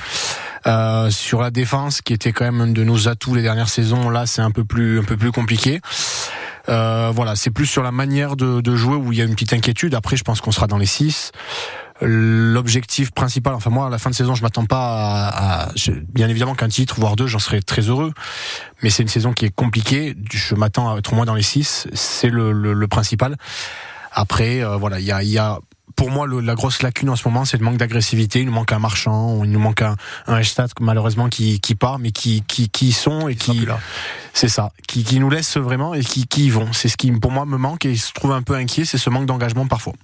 Euh, 0.66 1.10
sur 1.10 1.40
la 1.40 1.50
défense, 1.50 2.02
qui 2.02 2.12
était 2.12 2.32
quand 2.32 2.44
même 2.44 2.60
un 2.60 2.66
de 2.68 2.82
nos 2.84 3.08
atouts 3.08 3.34
les 3.34 3.42
dernières 3.42 3.68
saisons, 3.68 4.10
là 4.10 4.26
c'est 4.26 4.42
un 4.42 4.50
peu 4.50 4.64
plus 4.64 4.98
un 4.98 5.04
peu 5.04 5.16
plus 5.16 5.30
compliqué. 5.32 5.80
Euh, 6.68 7.10
voilà, 7.14 7.34
c'est 7.36 7.50
plus 7.50 7.66
sur 7.66 7.82
la 7.82 7.92
manière 7.92 8.36
de, 8.36 8.60
de 8.60 8.76
jouer 8.76 8.96
où 8.96 9.12
il 9.12 9.18
y 9.18 9.22
a 9.22 9.24
une 9.24 9.32
petite 9.34 9.52
inquiétude. 9.54 9.94
Après, 9.94 10.16
je 10.16 10.24
pense 10.24 10.40
qu'on 10.40 10.52
sera 10.52 10.66
dans 10.66 10.78
les 10.78 10.86
6 10.86 11.32
L'objectif 12.00 13.10
principal, 13.10 13.54
enfin 13.54 13.70
moi, 13.70 13.86
à 13.86 13.90
la 13.90 13.98
fin 13.98 14.08
de 14.10 14.14
saison, 14.14 14.34
je 14.36 14.42
m'attends 14.42 14.66
pas 14.66 15.26
à, 15.28 15.64
à- 15.64 15.68
je- 15.74 15.90
bien 15.90 16.28
évidemment 16.28 16.54
qu'un 16.54 16.68
titre, 16.68 16.94
voire 17.00 17.16
deux, 17.16 17.26
j'en 17.26 17.40
serais 17.40 17.60
très 17.60 17.82
heureux. 17.82 18.12
Mais 18.82 18.90
c'est 18.90 19.02
une 19.02 19.08
saison 19.08 19.32
qui 19.32 19.46
est 19.46 19.50
compliquée. 19.54 20.14
Je 20.30 20.54
m'attends 20.54 20.94
à 20.94 20.98
être 20.98 21.12
au 21.12 21.16
moins 21.16 21.24
dans 21.24 21.34
les 21.34 21.42
6 21.42 21.88
C'est 21.94 22.28
le, 22.30 22.52
le, 22.52 22.72
le 22.72 22.86
principal. 22.88 23.36
Après, 24.12 24.62
euh, 24.62 24.76
voilà, 24.76 25.00
il 25.00 25.06
y 25.06 25.12
a, 25.12 25.22
y 25.24 25.38
a 25.38 25.58
pour 25.96 26.10
moi, 26.10 26.26
le- 26.26 26.40
la 26.40 26.54
grosse 26.54 26.82
lacune 26.82 27.10
en 27.10 27.16
ce 27.16 27.26
moment, 27.26 27.44
c'est 27.44 27.56
le 27.58 27.64
manque 27.64 27.76
d'agressivité. 27.76 28.40
Il 28.40 28.46
nous 28.46 28.52
manque 28.52 28.72
un 28.72 28.78
marchand, 28.78 29.42
il 29.44 29.50
nous 29.50 29.58
manque 29.58 29.82
un, 29.82 29.96
un 30.26 30.34
Hallstatt, 30.34 30.70
malheureusement, 30.80 31.28
qui, 31.28 31.60
qui 31.60 31.74
part, 31.74 31.98
mais 31.98 32.12
qui, 32.12 32.42
qui, 32.46 32.68
qui 32.68 32.92
sont 32.92 33.28
et 33.28 33.34
qui, 33.36 33.66
c'est 34.34 34.48
ça, 34.48 34.72
qui, 34.86 35.02
qui 35.04 35.18
nous 35.18 35.30
laisse 35.30 35.56
vraiment 35.56 35.94
et 35.94 36.00
qui, 36.04 36.26
qui 36.26 36.46
y 36.46 36.50
vont. 36.50 36.72
C'est 36.72 36.88
ce 36.88 36.96
qui, 36.96 37.10
pour 37.12 37.32
moi, 37.32 37.46
me 37.46 37.56
manque 37.58 37.84
et 37.84 37.96
se 37.96 38.12
trouve 38.12 38.32
un 38.32 38.42
peu 38.42 38.54
inquiet, 38.54 38.84
c'est 38.84 38.98
ce 38.98 39.10
manque 39.10 39.26
d'engagement 39.26 39.66
parfois. 39.66 39.94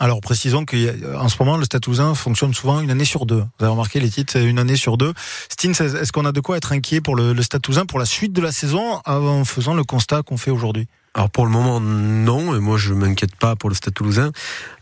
Alors 0.00 0.20
précisons 0.20 0.64
qu'en 0.64 1.28
ce 1.28 1.36
moment, 1.38 1.56
le 1.56 1.64
Stade 1.64 1.80
Toulousain 1.82 2.16
fonctionne 2.16 2.52
souvent 2.52 2.80
une 2.80 2.90
année 2.90 3.04
sur 3.04 3.26
deux. 3.26 3.44
Vous 3.58 3.64
avez 3.64 3.70
remarqué 3.70 4.00
les 4.00 4.10
titres, 4.10 4.36
une 4.38 4.58
année 4.58 4.74
sur 4.76 4.96
deux. 4.96 5.12
Stins, 5.48 5.70
est-ce 5.70 6.10
qu'on 6.10 6.24
a 6.24 6.32
de 6.32 6.40
quoi 6.40 6.56
être 6.56 6.72
inquiet 6.72 7.00
pour 7.00 7.14
le, 7.14 7.32
le 7.32 7.42
Stade 7.44 7.62
Toulousain 7.62 7.86
pour 7.86 8.00
la 8.00 8.04
suite 8.04 8.32
de 8.32 8.40
la 8.42 8.50
saison 8.50 9.00
en 9.06 9.44
faisant 9.44 9.72
le 9.72 9.84
constat 9.84 10.22
qu'on 10.22 10.36
fait 10.36 10.50
aujourd'hui? 10.50 10.88
Alors 11.14 11.30
pour 11.30 11.46
le 11.46 11.52
moment 11.52 11.80
non, 11.80 12.56
et 12.56 12.60
moi 12.60 12.76
je 12.76 12.92
m'inquiète 12.92 13.36
pas 13.36 13.54
pour 13.54 13.68
le 13.68 13.76
Stade 13.76 13.94
Toulousain. 13.94 14.32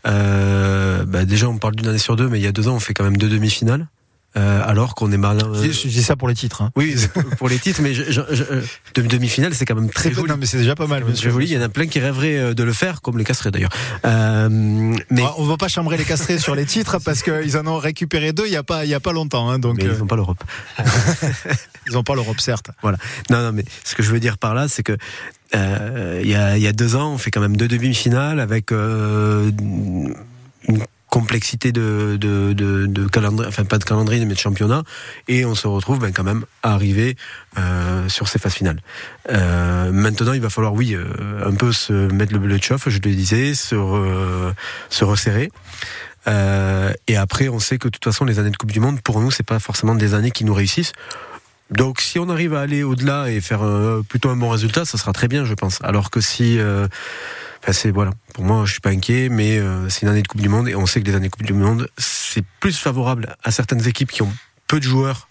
Euh, 0.07 1.05
bah 1.05 1.25
déjà 1.25 1.47
on 1.47 1.59
parle 1.59 1.75
d'une 1.75 1.87
année 1.87 1.99
sur 1.99 2.15
deux, 2.15 2.27
mais 2.27 2.39
il 2.39 2.43
y 2.43 2.47
a 2.47 2.51
deux 2.51 2.67
ans 2.67 2.75
on 2.75 2.79
fait 2.79 2.93
quand 2.93 3.03
même 3.03 3.17
deux 3.17 3.29
demi-finales. 3.29 3.87
Euh, 4.35 4.61
alors 4.65 4.95
qu'on 4.95 5.11
est 5.11 5.17
malin. 5.17 5.51
Je, 5.61 5.71
je 5.71 5.87
dis 5.87 6.03
ça 6.03 6.15
pour 6.15 6.27
les 6.27 6.33
titres. 6.35 6.61
Hein. 6.61 6.71
Oui, 6.75 6.95
pour 7.37 7.49
les 7.49 7.59
titres, 7.59 7.81
mais 7.81 7.93
je, 7.93 8.03
je, 8.11 8.21
je, 8.31 8.43
demi- 8.95 9.07
demi-finale, 9.07 9.53
c'est 9.53 9.65
quand 9.65 9.75
même 9.75 9.89
très 9.89 10.11
joli. 10.13 10.27
non, 10.29 10.37
mais 10.39 10.45
c'est 10.45 10.57
déjà 10.57 10.75
pas 10.75 10.87
mal, 10.87 11.03
C'est 11.15 11.29
joli. 11.29 11.45
Il 11.47 11.53
y 11.53 11.57
en 11.57 11.61
a 11.61 11.69
plein 11.69 11.87
qui 11.87 11.99
rêveraient 11.99 12.37
euh, 12.39 12.53
de 12.53 12.63
le 12.63 12.73
faire, 12.73 13.01
comme 13.01 13.17
les 13.17 13.23
casserets 13.23 13.51
d'ailleurs. 13.51 13.71
Euh, 14.05 14.49
mais 15.09 15.21
Ah, 15.23 15.33
on 15.37 15.45
va 15.45 15.57
pas 15.57 15.67
chambrer 15.67 15.97
les 15.97 16.03
castrés 16.05 16.39
sur 16.39 16.55
les 16.55 16.65
titres 16.65 16.97
parce 16.99 17.21
qu'ils 17.21 17.57
en 17.57 17.67
ont 17.67 17.77
récupéré 17.77 18.33
deux 18.33 18.45
il 18.47 18.51
y 18.53 18.55
a 18.57 18.63
pas 18.63 18.85
il 18.85 18.89
y 18.89 18.93
a 18.95 18.99
pas 18.99 19.13
longtemps. 19.13 19.49
Hein, 19.49 19.59
donc 19.59 19.77
mais 19.77 19.85
euh, 19.85 19.93
ils 19.93 19.99
n'ont 19.99 20.07
pas 20.07 20.15
l'Europe. 20.15 20.43
ils 21.87 21.97
ont 21.97 22.03
pas 22.03 22.15
l'Europe 22.15 22.39
certes. 22.39 22.71
Voilà. 22.81 22.97
Non, 23.29 23.41
non, 23.43 23.51
mais 23.51 23.65
ce 23.83 23.95
que 23.95 24.03
je 24.03 24.11
veux 24.11 24.19
dire 24.19 24.37
par 24.37 24.53
là, 24.53 24.67
c'est 24.67 24.83
que 24.83 24.97
euh, 25.55 26.19
il 26.23 26.29
y, 26.29 26.35
a, 26.35 26.57
il 26.57 26.63
y 26.63 26.67
a 26.67 26.71
deux 26.73 26.95
ans, 26.95 27.13
on 27.13 27.17
fait 27.17 27.29
quand 27.29 27.41
même 27.41 27.55
deux 27.57 27.67
demi-finales 27.67 28.39
avec 28.39 28.71
euh, 28.71 29.51
une 30.67 30.83
complexité 31.17 31.71
de, 31.71 32.17
de, 32.19 32.53
de, 32.53 32.87
de 32.87 33.07
calendrier, 33.07 33.47
enfin 33.47 33.65
pas 33.65 33.77
de 33.77 33.83
calendrier, 33.83 34.25
mais 34.25 34.33
de 34.33 34.39
championnat, 34.39 34.81
et 35.27 35.45
on 35.45 35.53
se 35.53 35.67
retrouve 35.67 35.99
ben, 35.99 36.11
quand 36.11 36.23
même 36.23 36.43
à 36.63 36.73
arriver 36.73 37.15
euh, 37.59 38.09
sur 38.09 38.27
ces 38.27 38.39
phases 38.39 38.55
finales. 38.55 38.81
Euh, 39.29 39.91
maintenant, 39.91 40.33
il 40.33 40.41
va 40.41 40.49
falloir, 40.49 40.73
oui, 40.73 40.95
euh, 40.95 41.05
un 41.45 41.53
peu 41.53 41.71
se 41.71 41.93
mettre 41.93 42.33
le 42.33 42.39
bleu 42.39 42.57
de 42.57 42.63
chauffe, 42.63 42.89
je 42.89 42.97
le 42.97 43.13
disais, 43.13 43.53
se, 43.53 43.75
re- 43.75 44.53
se 44.89 45.05
resserrer. 45.05 45.51
Euh, 46.27 46.91
et 47.05 47.15
après, 47.15 47.47
on 47.47 47.59
sait 47.59 47.77
que 47.77 47.89
de 47.89 47.91
toute 47.91 48.05
façon, 48.05 48.25
les 48.25 48.39
années 48.39 48.49
de 48.49 48.57
Coupe 48.57 48.71
du 48.71 48.79
Monde, 48.79 48.99
pour 49.01 49.21
nous, 49.21 49.29
c'est 49.29 49.45
pas 49.45 49.59
forcément 49.59 49.93
des 49.93 50.15
années 50.15 50.31
qui 50.31 50.45
nous 50.45 50.55
réussissent. 50.55 50.93
Donc, 51.69 52.01
si 52.01 52.17
on 52.17 52.27
arrive 52.29 52.55
à 52.55 52.61
aller 52.61 52.81
au-delà 52.81 53.29
et 53.29 53.39
faire 53.39 53.63
euh, 53.63 54.01
plutôt 54.01 54.29
un 54.29 54.35
bon 54.35 54.49
résultat, 54.49 54.83
ça 54.85 54.97
sera 54.97 55.13
très 55.13 55.27
bien, 55.27 55.45
je 55.45 55.53
pense. 55.53 55.77
Alors 55.83 56.09
que 56.09 56.21
si, 56.21 56.57
euh, 56.57 56.87
enfin, 57.63 57.73
c'est 57.73 57.91
voilà, 57.91 58.11
pour 58.33 58.43
moi, 58.43 58.65
je 58.65 58.73
suis 58.73 58.81
pas 58.81 58.91
inquiet, 58.91 59.29
mais 59.29 59.57
euh, 59.57 59.89
c'est 59.89 60.03
une 60.03 60.09
année 60.09 60.21
de 60.21 60.27
Coupe 60.27 60.41
du 60.41 60.49
Monde 60.49 60.69
et 60.69 60.75
on 60.75 60.85
sait 60.85 61.01
que 61.01 61.07
les 61.07 61.15
années 61.15 61.29
de 61.29 61.33
Coupe 61.33 61.45
du 61.45 61.53
Monde, 61.53 61.89
c'est 61.97 62.45
plus 62.59 62.77
favorable 62.77 63.35
à 63.43 63.51
certaines 63.51 63.87
équipes 63.87 64.11
qui 64.11 64.21
ont 64.21 64.33
peu 64.67 64.79
de 64.79 64.85
joueurs. 64.85 65.27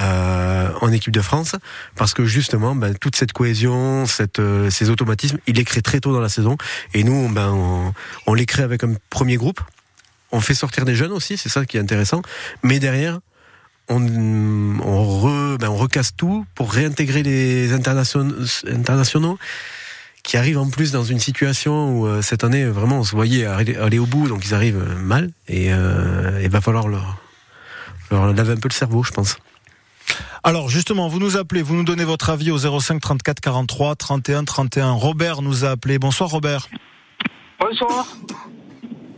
euh, 0.00 0.70
en 0.80 0.92
équipe 0.92 1.12
de 1.12 1.20
France 1.20 1.56
parce 1.96 2.14
que 2.14 2.24
justement 2.24 2.76
ben, 2.76 2.94
toute 2.94 3.16
cette 3.16 3.32
cohésion 3.32 4.06
cette, 4.06 4.38
euh, 4.38 4.70
ces 4.70 4.90
automatismes 4.90 5.38
il 5.48 5.56
les 5.56 5.64
crée 5.64 5.82
très 5.82 5.98
tôt 5.98 6.12
dans 6.12 6.20
la 6.20 6.28
saison 6.28 6.56
et 6.94 7.02
nous 7.02 7.28
ben, 7.28 7.50
on, 7.50 7.92
on 8.28 8.34
les 8.34 8.46
crée 8.46 8.62
avec 8.62 8.84
un 8.84 8.94
premier 9.10 9.34
groupe 9.34 9.60
on 10.32 10.40
fait 10.40 10.54
sortir 10.54 10.84
des 10.84 10.94
jeunes 10.94 11.12
aussi, 11.12 11.36
c'est 11.36 11.48
ça 11.48 11.64
qui 11.64 11.76
est 11.76 11.80
intéressant. 11.80 12.22
Mais 12.62 12.78
derrière, 12.78 13.20
on, 13.88 14.02
on, 14.80 15.20
re, 15.20 15.58
ben 15.58 15.68
on 15.68 15.76
recasse 15.76 16.14
tout 16.14 16.44
pour 16.54 16.72
réintégrer 16.72 17.22
les 17.22 17.72
internationaux, 17.72 18.34
internationaux 18.66 19.38
qui 20.22 20.36
arrivent 20.36 20.58
en 20.58 20.68
plus 20.68 20.92
dans 20.92 21.04
une 21.04 21.20
situation 21.20 21.92
où 21.92 22.06
euh, 22.06 22.22
cette 22.22 22.44
année, 22.44 22.64
vraiment, 22.66 22.98
on 22.98 23.04
se 23.04 23.12
voyait 23.12 23.46
aller, 23.46 23.76
aller 23.76 23.98
au 23.98 24.06
bout, 24.06 24.28
donc 24.28 24.44
ils 24.44 24.54
arrivent 24.54 24.82
euh, 24.82 24.96
mal. 24.96 25.30
Et 25.48 25.72
euh, 25.72 26.40
il 26.42 26.50
va 26.50 26.60
falloir 26.60 26.88
leur, 26.88 27.16
leur 28.10 28.32
laver 28.32 28.52
un 28.52 28.56
peu 28.56 28.68
le 28.68 28.74
cerveau, 28.74 29.02
je 29.02 29.12
pense. 29.12 29.36
Alors 30.44 30.68
justement, 30.68 31.08
vous 31.08 31.18
nous 31.18 31.36
appelez, 31.36 31.62
vous 31.62 31.74
nous 31.74 31.84
donnez 31.84 32.04
votre 32.04 32.30
avis 32.30 32.50
au 32.50 32.58
05 32.58 33.00
34 33.00 33.40
43 33.40 33.96
31 33.96 34.44
31. 34.44 34.92
Robert 34.92 35.42
nous 35.42 35.64
a 35.64 35.70
appelé. 35.70 35.98
Bonsoir 35.98 36.30
Robert. 36.30 36.68
Bonsoir. 37.60 38.06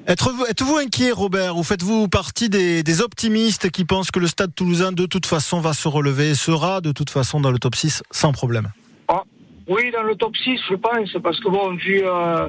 Êtes-vous 0.06 0.76
inquiet 0.76 1.12
Robert 1.12 1.56
ou 1.56 1.62
faites-vous 1.62 2.08
partie 2.08 2.48
des, 2.48 2.82
des 2.82 3.00
optimistes 3.00 3.70
qui 3.70 3.84
pensent 3.84 4.10
que 4.10 4.18
le 4.18 4.26
stade 4.26 4.52
toulousain 4.54 4.92
de 4.92 5.06
toute 5.06 5.26
façon 5.26 5.60
va 5.60 5.72
se 5.72 5.86
relever 5.86 6.30
et 6.30 6.34
sera 6.34 6.80
de 6.80 6.90
toute 6.90 7.10
façon 7.10 7.40
dans 7.40 7.52
le 7.52 7.58
top 7.58 7.76
6 7.76 8.02
sans 8.10 8.32
problème? 8.32 8.72
Ah, 9.06 9.22
oui, 9.70 9.92
dans 9.92 10.02
le 10.02 10.16
top 10.16 10.36
6, 10.36 10.60
je 10.68 10.74
pense, 10.74 11.16
parce 11.22 11.38
que 11.38 11.48
bon, 11.48 11.74
vu, 11.74 12.02
euh, 12.04 12.48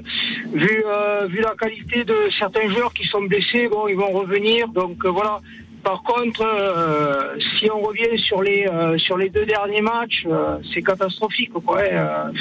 vu, 0.51 0.83
euh, 0.85 1.27
vu 1.27 1.39
la 1.41 1.53
qualité 1.55 2.03
de 2.03 2.15
certains 2.37 2.67
joueurs 2.67 2.91
qui 2.93 3.05
sont 3.07 3.21
blessés, 3.21 3.67
bon, 3.67 3.87
ils 3.87 3.95
vont 3.95 4.09
revenir. 4.11 4.67
Donc 4.69 5.05
euh, 5.05 5.09
voilà. 5.09 5.39
Par 5.83 6.03
contre, 6.03 6.45
si 7.57 7.67
on 7.71 7.79
revient 7.81 8.15
sur 8.19 8.43
les 8.43 8.67
sur 8.99 9.17
les 9.17 9.29
deux 9.29 9.47
derniers 9.47 9.81
matchs, 9.81 10.27
c'est 10.71 10.83
catastrophique. 10.83 11.53
Quoi. 11.53 11.79
Euh, 11.79 12.31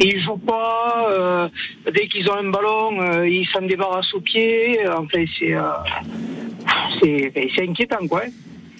ils 0.00 0.20
jouent 0.20 0.36
pas. 0.38 1.48
dès 1.94 2.08
qu'ils 2.08 2.28
ont 2.28 2.34
un 2.34 2.50
ballon, 2.50 3.22
ils 3.22 3.46
s'en 3.52 3.62
débarrassent 3.62 4.12
au 4.14 4.20
pied. 4.20 4.80
Enfin, 4.88 5.24
c'est 5.38 5.54
euh, 5.54 7.30
c'est 7.54 7.62
inquiétant, 7.62 8.06
quoi. 8.08 8.22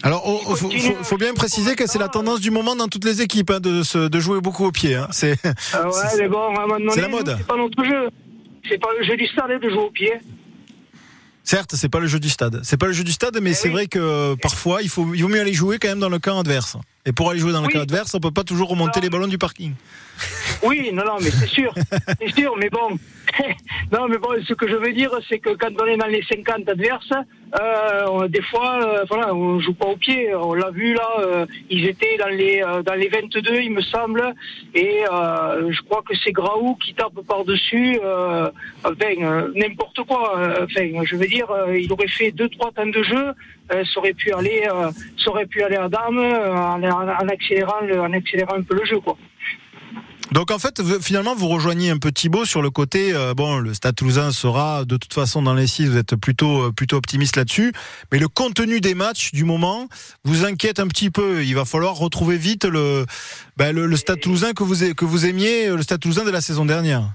Alors, 0.03 0.25
il 0.51 0.57
faut, 0.57 0.71
faut- 0.71 1.05
faut 1.05 1.17
bien 1.17 1.33
préciser 1.35 1.75
que 1.77 1.87
c'est 1.87 1.99
la 1.99 2.09
tendance 2.09 2.41
du 2.41 2.51
moment 2.51 2.75
dans 2.75 2.89
toutes 2.89 3.05
les 3.05 3.23
équipes 3.23 3.51
hein, 3.51 3.61
de, 3.61 3.83
se- 3.83 4.09
de 4.09 4.21
jouer 4.21 4.41
beaucoup 4.41 4.65
au 4.65 4.73
pied. 4.73 4.95
hein. 4.97 5.07
C'est 5.13 5.37
Ah 5.73 5.89
ouais, 5.89 6.29
bon, 6.29 6.49
c'est 6.91 7.01
la 7.01 7.09
mode. 7.09 7.35
C'est 7.39 7.47
pas 7.47 7.57
notre 7.57 7.85
jeu. 7.85 8.09
C'est 8.69 8.81
pas 8.81 8.89
le 8.99 9.05
jeu 9.05 9.17
du 9.17 9.27
stade 9.27 9.61
de 9.61 9.69
jouer 9.69 9.79
au 9.79 9.91
pied. 9.91 10.13
certes, 11.45 11.75
c'est 11.75 11.89
pas 11.89 11.99
le 12.01 12.07
jeu 12.07 12.21
du 12.21 12.29
stade. 12.31 12.61
C'est 12.65 12.77
pas 12.77 12.87
le 12.87 12.93
jeu 12.93 13.05
du 13.05 13.13
stade, 13.13 13.35
Eh 13.37 13.41
mais 13.41 13.55
c'est 13.55 13.69
vrai 13.69 13.87
que 13.87 13.99
euh, 13.99 14.37
parfois 14.41 14.83
il 14.83 14.89
faut, 14.89 15.13
il 15.15 15.23
vaut 15.23 15.29
mieux 15.29 15.41
aller 15.41 15.53
jouer 15.53 15.79
quand 15.79 15.89
même 15.89 15.99
dans 16.01 16.09
le 16.09 16.19
camp 16.19 16.39
adverse. 16.39 16.77
Et 17.05 17.13
pour 17.13 17.31
aller 17.31 17.41
jouer 17.41 17.53
dans 17.53 17.61
le 17.63 17.67
Oui. 17.67 17.73
camp 17.73 17.81
adverse, 17.81 18.15
on 18.15 18.21
peut 18.21 18.31
pas 18.31 18.45
toujours 18.45 18.69
remonter 18.69 19.01
les 19.01 19.11
ballons 19.11 19.27
du 19.27 19.39
parking. 19.39 19.75
Oui, 20.63 20.91
non, 20.93 21.05
non, 21.05 21.17
mais 21.21 21.31
c'est 21.31 21.49
sûr. 21.49 21.75
c'est 22.21 22.33
sûr, 22.41 22.55
mais 22.57 22.71
bon. 22.71 22.97
non, 23.93 24.09
mais 24.09 24.19
bon, 24.19 24.31
ce 24.47 24.55
que 24.55 24.69
je 24.69 24.77
veux 24.77 24.93
dire, 24.93 25.11
c'est 25.29 25.39
que 25.39 25.51
quand 25.51 25.71
on 25.81 25.87
est 25.87 25.97
dans 25.97 26.07
les 26.07 26.23
50 26.23 26.69
adverses, 26.69 27.13
euh, 27.61 28.29
des 28.29 28.43
fois, 28.43 28.79
euh, 28.83 29.05
voilà, 29.09 29.35
on 29.35 29.61
joue 29.61 29.75
pas 29.75 29.87
au 29.87 29.97
pied. 29.97 30.35
On 30.35 30.55
l'a 30.55 30.71
vu 30.71 30.95
là, 30.95 31.09
euh, 31.21 31.47
ils 31.71 31.87
étaient 31.87 32.17
dans 32.19 32.29
les 32.29 32.63
euh, 32.63 32.83
dans 32.83 32.95
les 32.95 33.09
22, 33.09 33.61
il 33.63 33.73
me 33.73 33.81
semble, 33.83 34.35
et 34.75 35.05
euh, 35.13 35.71
je 35.71 35.81
crois 35.83 36.03
que 36.03 36.15
c'est 36.23 36.33
Graou 36.33 36.77
qui 36.77 36.95
tape 36.95 37.21
par 37.27 37.45
dessus. 37.45 37.99
Enfin, 38.85 39.49
n'importe 39.55 40.03
quoi. 40.07 40.35
Enfin, 40.63 41.05
je 41.05 41.17
veux 41.17 41.27
dire, 41.27 41.47
il 41.75 41.93
aurait 41.93 42.09
fait 42.09 42.31
deux 42.33 42.49
trois 42.49 42.71
temps 42.73 42.87
de 42.87 43.03
jeu, 43.03 43.33
ça 43.71 43.83
aurait 44.01 44.15
pu 44.15 44.33
aller, 44.33 44.63
ça 45.23 45.31
aurait 45.31 45.47
pu 45.47 45.63
aller 45.63 45.77
à 45.77 45.89
dame 45.89 46.19
en- 46.19 46.83
en 46.83 47.29
accélérant, 47.29 47.81
le- 47.83 48.01
en 48.01 48.13
accélérant 48.13 48.57
un 48.57 48.63
peu 48.63 48.75
le 48.77 48.85
jeu, 48.85 49.01
quoi. 49.01 49.17
Donc 50.33 50.51
en 50.51 50.59
fait, 50.59 50.83
finalement, 51.03 51.35
vous 51.35 51.49
rejoignez 51.49 51.91
un 51.91 51.99
peu 51.99 52.11
Thibaut 52.11 52.47
sur 52.47 52.63
le 52.63 52.71
côté. 52.71 53.13
euh, 53.13 53.35
bon, 53.35 53.59
le 53.59 53.75
Stade 53.75 53.95
Toulousain 53.95 54.33
sera 54.33 54.87
de 54.87 54.97
toute 54.97 55.13
façon 55.13 55.43
dans 55.43 55.53
les 55.53 55.67
six. 55.67 55.87
Vous 55.87 55.99
êtes 55.99 56.17
plutôt 56.17 56.69
euh, 56.69 56.73
plutôt 56.73 56.97
optimiste 56.97 57.37
là-dessus. 57.37 57.75
Mais 58.11 58.19
le 58.19 58.29
contenu 58.29 58.81
des 58.81 58.95
matchs 58.95 59.33
du 59.33 59.45
moment 59.45 59.89
vous 60.25 60.47
inquiète 60.47 60.81
un 60.81 60.89
petit 60.89 61.11
peu. 61.11 61.45
Il 61.45 61.55
va 61.55 61.67
falloir 61.67 61.97
retrouver 61.97 62.39
vite 62.39 62.65
le 62.65 63.05
ben, 63.59 63.75
le, 63.75 63.85
le 63.85 63.97
Stade 63.97 64.21
Toulousain 64.21 64.55
que 64.55 64.63
vous 64.63 64.95
que 64.95 65.05
vous 65.05 65.27
aimiez, 65.27 65.69
euh, 65.69 65.77
le 65.77 65.83
Stade 65.83 66.01
Toulousain 66.01 66.25
de 66.25 66.31
la 66.31 66.41
saison 66.41 66.65
dernière. 66.65 67.13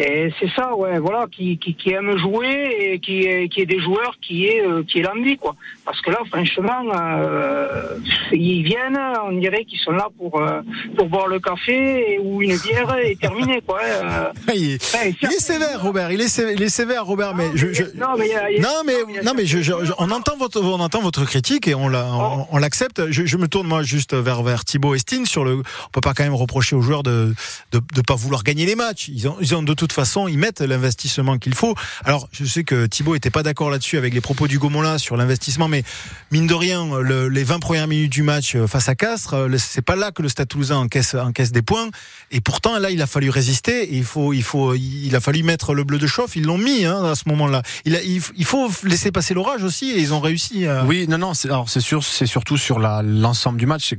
Et 0.00 0.32
c'est 0.38 0.48
ça, 0.54 0.76
ouais, 0.76 1.00
voilà, 1.00 1.26
qui, 1.30 1.58
qui, 1.58 1.74
qui 1.74 1.90
aime 1.90 2.16
jouer 2.18 2.76
et 2.92 2.98
qui 3.00 3.22
est, 3.26 3.48
qui 3.48 3.62
est 3.62 3.66
des 3.66 3.80
joueurs 3.80 4.14
qui 4.22 4.46
est, 4.46 4.64
euh, 4.64 4.84
qui 4.84 5.00
est 5.00 5.02
l'envie, 5.02 5.36
quoi. 5.36 5.56
Parce 5.84 6.00
que 6.00 6.10
là, 6.12 6.18
franchement, 6.30 6.84
euh, 6.94 7.98
ils 8.32 8.62
viennent, 8.62 8.98
on 9.26 9.32
dirait 9.38 9.64
qu'ils 9.64 9.80
sont 9.80 9.90
là 9.90 10.08
pour, 10.16 10.40
euh, 10.40 10.60
pour 10.96 11.06
boire 11.08 11.26
le 11.26 11.40
café 11.40 12.12
et, 12.14 12.18
ou 12.20 12.42
une 12.42 12.56
bière 12.58 12.96
et 13.02 13.16
terminer, 13.16 13.60
quoi. 13.66 13.80
euh. 13.82 14.32
Il 14.54 14.72
est, 14.74 14.94
Ouais, 14.94 15.14
il 15.20 15.28
est 15.28 15.40
sévère, 15.40 15.82
Robert. 15.82 16.12
Il 16.12 16.20
est 16.20 16.28
sévère, 16.28 16.52
il 16.52 16.62
est 16.62 16.68
sévère, 16.68 17.04
Robert. 17.04 17.34
Mais 17.34 17.46
je, 17.54 17.72
je- 17.72 17.82
non, 17.96 18.14
mais 18.16 18.28
il 18.50 18.56
il 18.58 19.24
non, 19.24 19.32
mais 19.36 19.46
je, 19.46 19.60
je- 19.62 19.72
on 19.98 20.10
entend 20.10 20.36
votre, 20.36 20.60
on 20.62 20.80
entend 20.80 21.00
votre 21.00 21.24
critique 21.24 21.66
et 21.68 21.74
on 21.74 21.88
la, 21.88 22.04
on, 22.06 22.46
on 22.52 22.58
l'accepte. 22.58 23.10
Je, 23.10 23.26
je 23.26 23.36
me 23.36 23.48
tourne 23.48 23.66
moi 23.66 23.82
juste 23.82 24.14
vers 24.14 24.42
vers 24.42 24.64
Thibaut 24.64 24.94
Estine 24.94 25.26
sur 25.26 25.44
le. 25.44 25.56
On 25.56 25.90
peut 25.92 26.00
pas 26.00 26.14
quand 26.14 26.22
même 26.24 26.34
reprocher 26.34 26.76
aux 26.76 26.82
joueurs 26.82 27.02
de 27.02 27.34
de, 27.72 27.80
de 27.94 28.00
pas 28.02 28.14
vouloir 28.14 28.44
gagner 28.44 28.64
les 28.66 28.76
matchs. 28.76 29.08
Ils 29.08 29.28
ont, 29.28 29.36
ils 29.40 29.54
ont 29.54 29.62
de 29.62 29.74
toute 29.74 29.87
façon, 29.92 30.28
ils 30.28 30.38
mettent 30.38 30.60
l'investissement 30.60 31.38
qu'il 31.38 31.54
faut. 31.54 31.74
Alors, 32.04 32.28
je 32.32 32.44
sais 32.44 32.64
que 32.64 32.86
Thibaut 32.86 33.14
était 33.14 33.30
pas 33.30 33.42
d'accord 33.42 33.70
là-dessus 33.70 33.98
avec 33.98 34.14
les 34.14 34.20
propos 34.20 34.46
du 34.48 34.58
Gomola 34.58 34.98
sur 34.98 35.16
l'investissement, 35.16 35.68
mais 35.68 35.82
mine 36.30 36.46
de 36.46 36.54
rien, 36.54 36.86
le- 37.00 37.28
les 37.28 37.44
20 37.44 37.58
premières 37.60 37.86
minutes 37.88 38.12
du 38.12 38.22
match 38.22 38.54
euh, 38.56 38.66
face 38.66 38.88
à 38.88 38.94
Castres, 38.94 39.34
euh, 39.34 39.56
c'est 39.58 39.82
pas 39.82 39.96
là 39.96 40.10
que 40.12 40.22
le 40.22 40.28
Stade 40.28 40.48
Toulousain 40.48 40.76
encaisse 40.76 41.14
encaisse 41.14 41.52
des 41.52 41.62
points. 41.62 41.88
Et 42.30 42.40
pourtant, 42.40 42.78
là, 42.78 42.90
il 42.90 43.00
a 43.02 43.06
fallu 43.06 43.30
résister. 43.30 43.88
Il 43.94 44.04
faut, 44.04 44.32
il 44.32 44.42
faut, 44.42 44.74
il 44.74 45.14
a 45.16 45.20
fallu 45.20 45.42
mettre 45.42 45.74
le 45.74 45.84
bleu 45.84 45.98
de 45.98 46.06
chauffe. 46.06 46.36
Ils 46.36 46.44
l'ont 46.44 46.58
mis 46.58 46.84
hein, 46.84 47.04
à 47.04 47.14
ce 47.14 47.28
moment-là. 47.28 47.62
Il, 47.84 48.20
faut 48.44 48.70
laisser 48.84 49.10
passer 49.12 49.34
l'orage 49.34 49.62
aussi. 49.64 49.90
Et 49.90 49.98
ils 50.00 50.12
ont 50.14 50.20
réussi. 50.20 50.66
Oui, 50.86 51.06
non, 51.08 51.18
non. 51.18 51.34
c'est- 51.34 51.48
Alors 51.48 51.68
c'est 51.68 51.80
sûr, 51.80 52.02
c'est 52.04 52.26
surtout 52.26 52.56
sur 52.56 52.78
l'ensemble 52.78 53.58
du 53.58 53.66
match. 53.66 53.94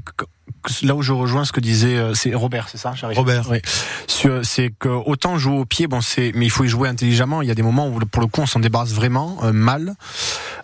Là 0.83 0.95
où 0.95 1.01
je 1.01 1.13
rejoins 1.13 1.45
ce 1.45 1.51
que 1.51 1.59
disait, 1.59 1.95
euh, 1.97 2.13
c'est 2.13 2.33
Robert, 2.33 2.67
c'est 2.69 2.77
ça 2.77 2.93
Robert. 3.15 3.49
Oui. 3.49 3.59
C'est 4.43 4.71
que 4.77 4.89
autant 4.89 5.37
jouer 5.37 5.57
au 5.59 5.65
pied, 5.65 5.87
bon, 5.87 6.01
c'est, 6.01 6.31
mais 6.35 6.45
il 6.45 6.49
faut 6.49 6.63
y 6.63 6.67
jouer 6.67 6.89
intelligemment. 6.89 7.41
Il 7.41 7.47
y 7.47 7.51
a 7.51 7.55
des 7.55 7.61
moments 7.63 7.87
où, 7.87 7.99
pour 7.99 8.21
le 8.21 8.27
coup, 8.27 8.41
on 8.41 8.45
s'en 8.45 8.59
débarrasse 8.59 8.91
vraiment 8.91 9.37
euh, 9.43 9.51
mal. 9.53 9.93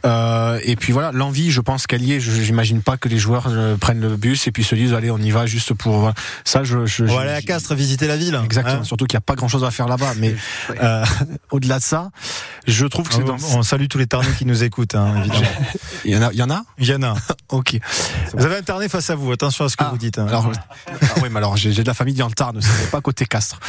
Euh, 0.06 0.60
et 0.64 0.76
puis 0.76 0.94
voilà, 0.94 1.12
l'envie, 1.12 1.52
je 1.52 1.62
pense 1.62 1.88
qu'elle 1.88 2.04
y 2.04 2.14
est. 2.14 2.20
Je- 2.20 2.32
J'imagine 2.42 2.82
pas 2.82 2.98
que 2.98 3.10
les 3.10 3.18
joueurs 3.18 3.46
euh, 3.48 3.76
prennent 3.78 4.02
le 4.02 4.16
bus 4.18 4.48
et 4.48 4.52
puis 4.52 4.64
se 4.64 4.76
disent, 4.76 4.94
allez, 4.94 5.10
on 5.12 5.18
y 5.18 5.32
va 5.32 5.46
juste 5.46 5.74
pour. 5.74 5.98
voilà. 6.00 6.14
Ça, 6.44 6.64
je. 6.64 6.86
je 6.86 7.06
On 7.06 7.16
va 7.16 7.22
aller 7.22 7.32
à 7.32 7.42
Castres 7.42 7.74
visiter 7.76 8.08
la 8.08 8.18
ville. 8.18 8.40
Exactement. 8.44 8.82
Hein 8.82 8.84
Surtout 8.84 9.06
qu'il 9.06 9.16
n'y 9.16 9.20
a 9.20 9.22
pas 9.22 9.36
grand 9.36 9.48
chose 9.48 9.64
à 9.64 9.72
faire 9.72 9.88
là-bas. 9.88 10.14
Mais 10.18 10.36
euh, 10.82 11.04
au-delà 11.52 11.80
de 11.80 11.84
ça, 11.84 12.10
je 12.68 12.86
trouve 12.86 13.08
que 13.08 13.16
c'est 13.16 13.24
dans. 13.24 13.38
on 13.56 13.64
salue 13.64 13.86
tous 13.88 13.98
les 13.98 14.08
tarnés 14.08 14.28
qui 14.38 14.46
nous 14.46 14.64
écoutent, 14.64 14.96
hein, 14.96 15.16
évidemment. 15.20 15.48
Il 16.06 16.12
y 16.12 16.18
en 16.18 16.22
a. 16.22 16.32
Il 16.34 16.38
y 16.40 16.44
en 16.44 16.50
a? 16.52 16.64
Il 16.78 16.88
y 16.88 16.94
en 16.94 17.02
a. 17.04 17.16
ok. 17.50 17.78
Vous 18.34 18.46
avez 18.46 18.58
un 18.58 18.62
tarné 18.62 18.90
face 18.90 19.10
à 19.10 19.16
vous. 19.16 19.32
Attention 19.32 19.66
à 19.66 19.70
ce 19.70 19.75
que 19.76 19.84
Ah, 19.84 19.90
vous 19.92 19.98
dites. 19.98 20.18
hein. 20.20 20.28
Alors, 20.28 20.52
ah 20.90 20.96
oui, 21.22 21.30
mais 21.32 21.38
alors 21.38 21.58
j'ai 21.58 21.72
de 21.74 21.84
la 21.88 21.94
famille 21.94 22.14
dans 22.14 22.28
le 22.28 22.34
Tarn, 22.34 22.60
c'est 22.62 22.92
pas 22.92 23.02
côté 23.02 23.26
Castres. 23.26 23.60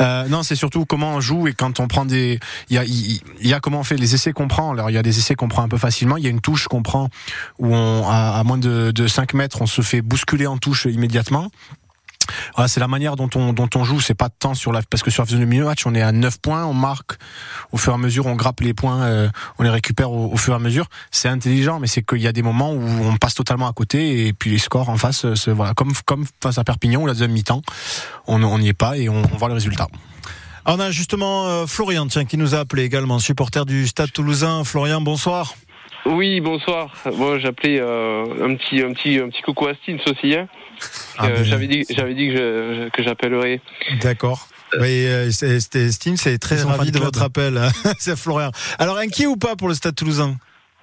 Euh, 0.00 0.26
non, 0.28 0.42
c'est 0.42 0.56
surtout 0.56 0.84
comment 0.84 1.14
on 1.14 1.20
joue 1.20 1.48
et 1.48 1.52
quand 1.54 1.80
on 1.80 1.88
prend 1.88 2.04
des, 2.04 2.38
il 2.70 2.76
y 2.76 2.78
a, 2.78 2.84
il 2.84 3.20
il 3.40 3.48
y 3.48 3.54
a 3.54 3.60
comment 3.60 3.80
on 3.80 3.84
fait 3.84 3.96
les 3.96 4.14
essais 4.14 4.32
qu'on 4.32 4.48
prend. 4.48 4.72
Alors 4.72 4.90
il 4.90 4.94
y 4.94 4.98
a 4.98 5.02
des 5.02 5.18
essais 5.18 5.34
qu'on 5.34 5.48
prend 5.48 5.62
un 5.62 5.68
peu 5.68 5.78
facilement. 5.78 6.16
Il 6.16 6.24
y 6.24 6.26
a 6.26 6.30
une 6.30 6.40
touche 6.40 6.68
qu'on 6.68 6.82
prend 6.82 7.08
où 7.58 7.74
on, 7.74 8.08
à, 8.08 8.38
à 8.38 8.44
moins 8.44 8.58
de, 8.58 8.90
de 8.92 9.06
5 9.06 9.34
mètres, 9.34 9.60
on 9.62 9.66
se 9.66 9.82
fait 9.82 10.02
bousculer 10.02 10.46
en 10.46 10.58
touche 10.58 10.86
immédiatement. 10.86 11.50
Voilà, 12.54 12.68
c'est 12.68 12.78
la 12.80 12.86
manière 12.88 13.16
dont 13.16 13.28
on, 13.34 13.52
dont 13.52 13.68
on 13.74 13.82
joue, 13.84 14.00
c'est 14.00 14.14
pas 14.14 14.28
tant 14.30 14.54
sur 14.54 14.72
la, 14.72 14.80
parce 14.82 15.02
que 15.02 15.10
sur 15.10 15.22
la 15.22 15.26
physionomie 15.26 15.56
du 15.56 15.64
match, 15.64 15.84
on 15.86 15.94
est 15.94 16.02
à 16.02 16.12
9 16.12 16.38
points, 16.40 16.64
on 16.64 16.72
marque 16.72 17.14
au 17.72 17.78
fur 17.78 17.92
et 17.92 17.94
à 17.94 17.98
mesure, 17.98 18.26
on 18.26 18.34
grappe 18.36 18.60
les 18.60 18.74
points, 18.74 19.02
euh, 19.02 19.28
on 19.58 19.62
les 19.62 19.70
récupère 19.70 20.12
au, 20.12 20.30
au 20.32 20.36
fur 20.36 20.52
et 20.52 20.56
à 20.56 20.58
mesure. 20.58 20.86
C'est 21.10 21.28
intelligent, 21.28 21.80
mais 21.80 21.86
c'est 21.86 22.02
qu'il 22.02 22.20
y 22.20 22.26
a 22.28 22.32
des 22.32 22.42
moments 22.42 22.72
où 22.72 22.80
on 23.04 23.16
passe 23.16 23.34
totalement 23.34 23.66
à 23.68 23.72
côté 23.72 24.26
et 24.26 24.32
puis 24.32 24.50
les 24.50 24.58
scores 24.58 24.88
en 24.88 24.96
face, 24.96 25.24
euh, 25.24 25.34
voilà, 25.52 25.74
comme, 25.74 25.92
comme 26.06 26.24
face 26.42 26.58
à 26.58 26.64
Perpignan 26.64 27.02
ou 27.02 27.06
la 27.06 27.12
deuxième 27.14 27.32
mi-temps, 27.32 27.62
on 28.26 28.58
n'y 28.58 28.68
est 28.68 28.72
pas 28.74 28.96
et 28.98 29.08
on, 29.08 29.22
on 29.32 29.36
voit 29.36 29.48
le 29.48 29.54
résultat. 29.54 29.88
On 30.64 30.78
a 30.78 30.90
justement 30.92 31.48
euh, 31.48 31.66
Florian, 31.66 32.06
tiens, 32.06 32.24
qui 32.24 32.36
nous 32.36 32.54
a 32.54 32.58
appelé 32.60 32.84
également, 32.84 33.18
supporter 33.18 33.66
du 33.66 33.86
Stade 33.88 34.12
Toulousain. 34.12 34.62
Florian, 34.62 35.00
bonsoir. 35.00 35.54
Oui, 36.06 36.40
bonsoir. 36.40 36.92
Bon, 37.16 37.38
j'appelais 37.38 37.78
euh, 37.80 38.24
un 38.48 38.56
petit 38.56 38.80
un 38.82 38.92
petit 38.92 39.18
un 39.18 39.28
petit 39.28 39.42
coucou 39.42 39.66
à 39.68 39.74
Stins 39.74 39.98
aussi. 40.06 40.34
Hein. 40.34 40.48
Ah, 41.18 41.26
Euh, 41.26 41.36
ben- 41.36 41.44
j'avais 41.44 41.66
dit 41.68 41.84
j'avais 41.90 42.14
dit 42.14 42.26
que 42.28 42.34
je- 42.36 42.88
que 42.90 43.02
j'appellerais. 43.04 43.60
D'accord. 44.00 44.48
Oui, 44.80 45.06
euh, 45.06 45.30
c'est- 45.30 45.60
c'était 45.60 45.90
Steam, 45.90 46.16
c'est 46.16 46.38
très 46.38 46.62
ravi 46.62 46.90
de 46.90 46.98
votre 46.98 47.22
appel. 47.22 47.60
c'est 47.98 48.16
Florian. 48.16 48.50
Alors, 48.78 48.96
inquiet 48.98 49.26
ou 49.26 49.36
pas 49.36 49.56
pour 49.56 49.68
le 49.68 49.74
Stade 49.74 49.94
Toulousain? 49.94 50.36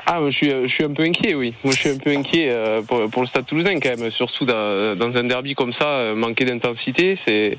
Ah, 0.06 0.20
je 0.28 0.32
suis 0.32 0.50
je 0.50 0.68
suis 0.68 0.84
un 0.86 0.94
peu 0.94 1.04
inquiet, 1.04 1.36
oui. 1.36 1.54
Moi, 1.64 1.74
je 1.74 1.80
suis 1.80 1.90
un 1.90 1.98
peu 1.98 2.10
inquiet 2.12 2.50
euh, 2.50 2.82
pour, 2.82 3.10
pour 3.10 3.22
le 3.22 3.28
Stade 3.28 3.46
Toulousain 3.46 3.80
quand 3.80 3.98
même, 3.98 4.10
surtout 4.12 4.46
dans, 4.46 4.96
dans 4.96 5.14
un 5.16 5.24
derby 5.26 5.56
comme 5.56 5.74
ça, 5.74 5.86
euh, 5.88 6.16
manquer 6.16 6.46
d'intensité, 6.46 7.20
c'est 7.28 7.58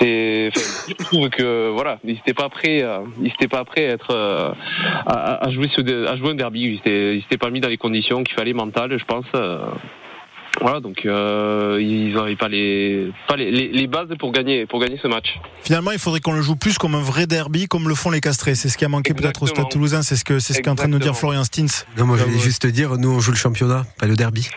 c'est 0.00 0.50
enfin, 0.56 0.66
je 0.88 0.94
trouve 1.04 1.28
que 1.28 1.70
voilà, 1.70 1.98
ils 2.02 2.16
étaient 2.16 2.32
pas 2.34 2.48
prêts 2.48 2.82
euh, 2.82 3.00
ils 3.20 3.28
étaient 3.28 3.46
pas 3.46 3.64
prêts 3.66 3.86
à 3.86 3.90
être 3.92 4.10
euh, 4.14 4.52
à, 5.06 5.46
à 5.46 5.50
jouer 5.52 5.68
ce 5.76 6.06
à 6.08 6.16
jouer 6.16 6.30
un 6.30 6.34
derby, 6.34 6.60
ils 6.62 6.76
étaient 6.78 7.16
ils 7.16 7.22
s'étaient 7.22 7.36
pas 7.38 7.50
mis 7.50 7.60
dans 7.60 7.68
les 7.68 7.76
conditions 7.76 8.24
qu'il 8.24 8.34
fallait 8.34 8.54
mentales, 8.54 8.98
je 8.98 9.04
pense. 9.04 9.26
Euh, 10.56 10.60
voilà, 10.60 10.80
donc 10.80 11.04
euh, 11.04 11.78
ils 11.80 12.14
n'avaient 12.14 12.36
pas 12.36 12.48
les 12.48 13.10
pas 13.28 13.36
les, 13.36 13.50
les, 13.50 13.68
les 13.68 13.86
bases 13.86 14.08
pour 14.18 14.32
gagner 14.32 14.66
pour 14.66 14.80
gagner 14.80 14.98
ce 15.02 15.08
match. 15.08 15.26
Finalement, 15.62 15.90
il 15.90 15.98
faudrait 15.98 16.20
qu'on 16.20 16.32
le 16.34 16.42
joue 16.42 16.56
plus 16.56 16.78
comme 16.78 16.94
un 16.94 17.00
vrai 17.02 17.26
derby, 17.26 17.66
comme 17.68 17.88
le 17.88 17.94
font 17.94 18.10
les 18.10 18.20
Castrés. 18.20 18.54
C'est 18.54 18.68
ce 18.68 18.76
qui 18.78 18.84
a 18.84 18.88
manqué 18.88 19.14
peut-être 19.14 19.42
au 19.42 19.46
Stade 19.46 19.68
Toulousain. 19.70 20.02
C'est 20.02 20.16
ce 20.16 20.24
que 20.24 20.38
c'est 20.38 20.52
ce 20.54 20.60
qu'est 20.60 20.70
en 20.70 20.74
train 20.74 20.86
de 20.88 20.92
nous 20.92 20.98
dire. 20.98 21.16
Florian 21.16 21.44
Stins. 21.44 21.66
Non, 21.98 22.06
moi, 22.06 22.16
je 22.16 22.24
voulais 22.24 22.36
Ouais. 22.36 22.42
juste 22.42 22.62
te 22.62 22.66
dire, 22.68 22.96
nous, 22.98 23.10
on 23.10 23.20
joue 23.20 23.30
le 23.32 23.36
championnat, 23.36 23.84
pas 23.98 24.06
le 24.06 24.16
derby. 24.16 24.48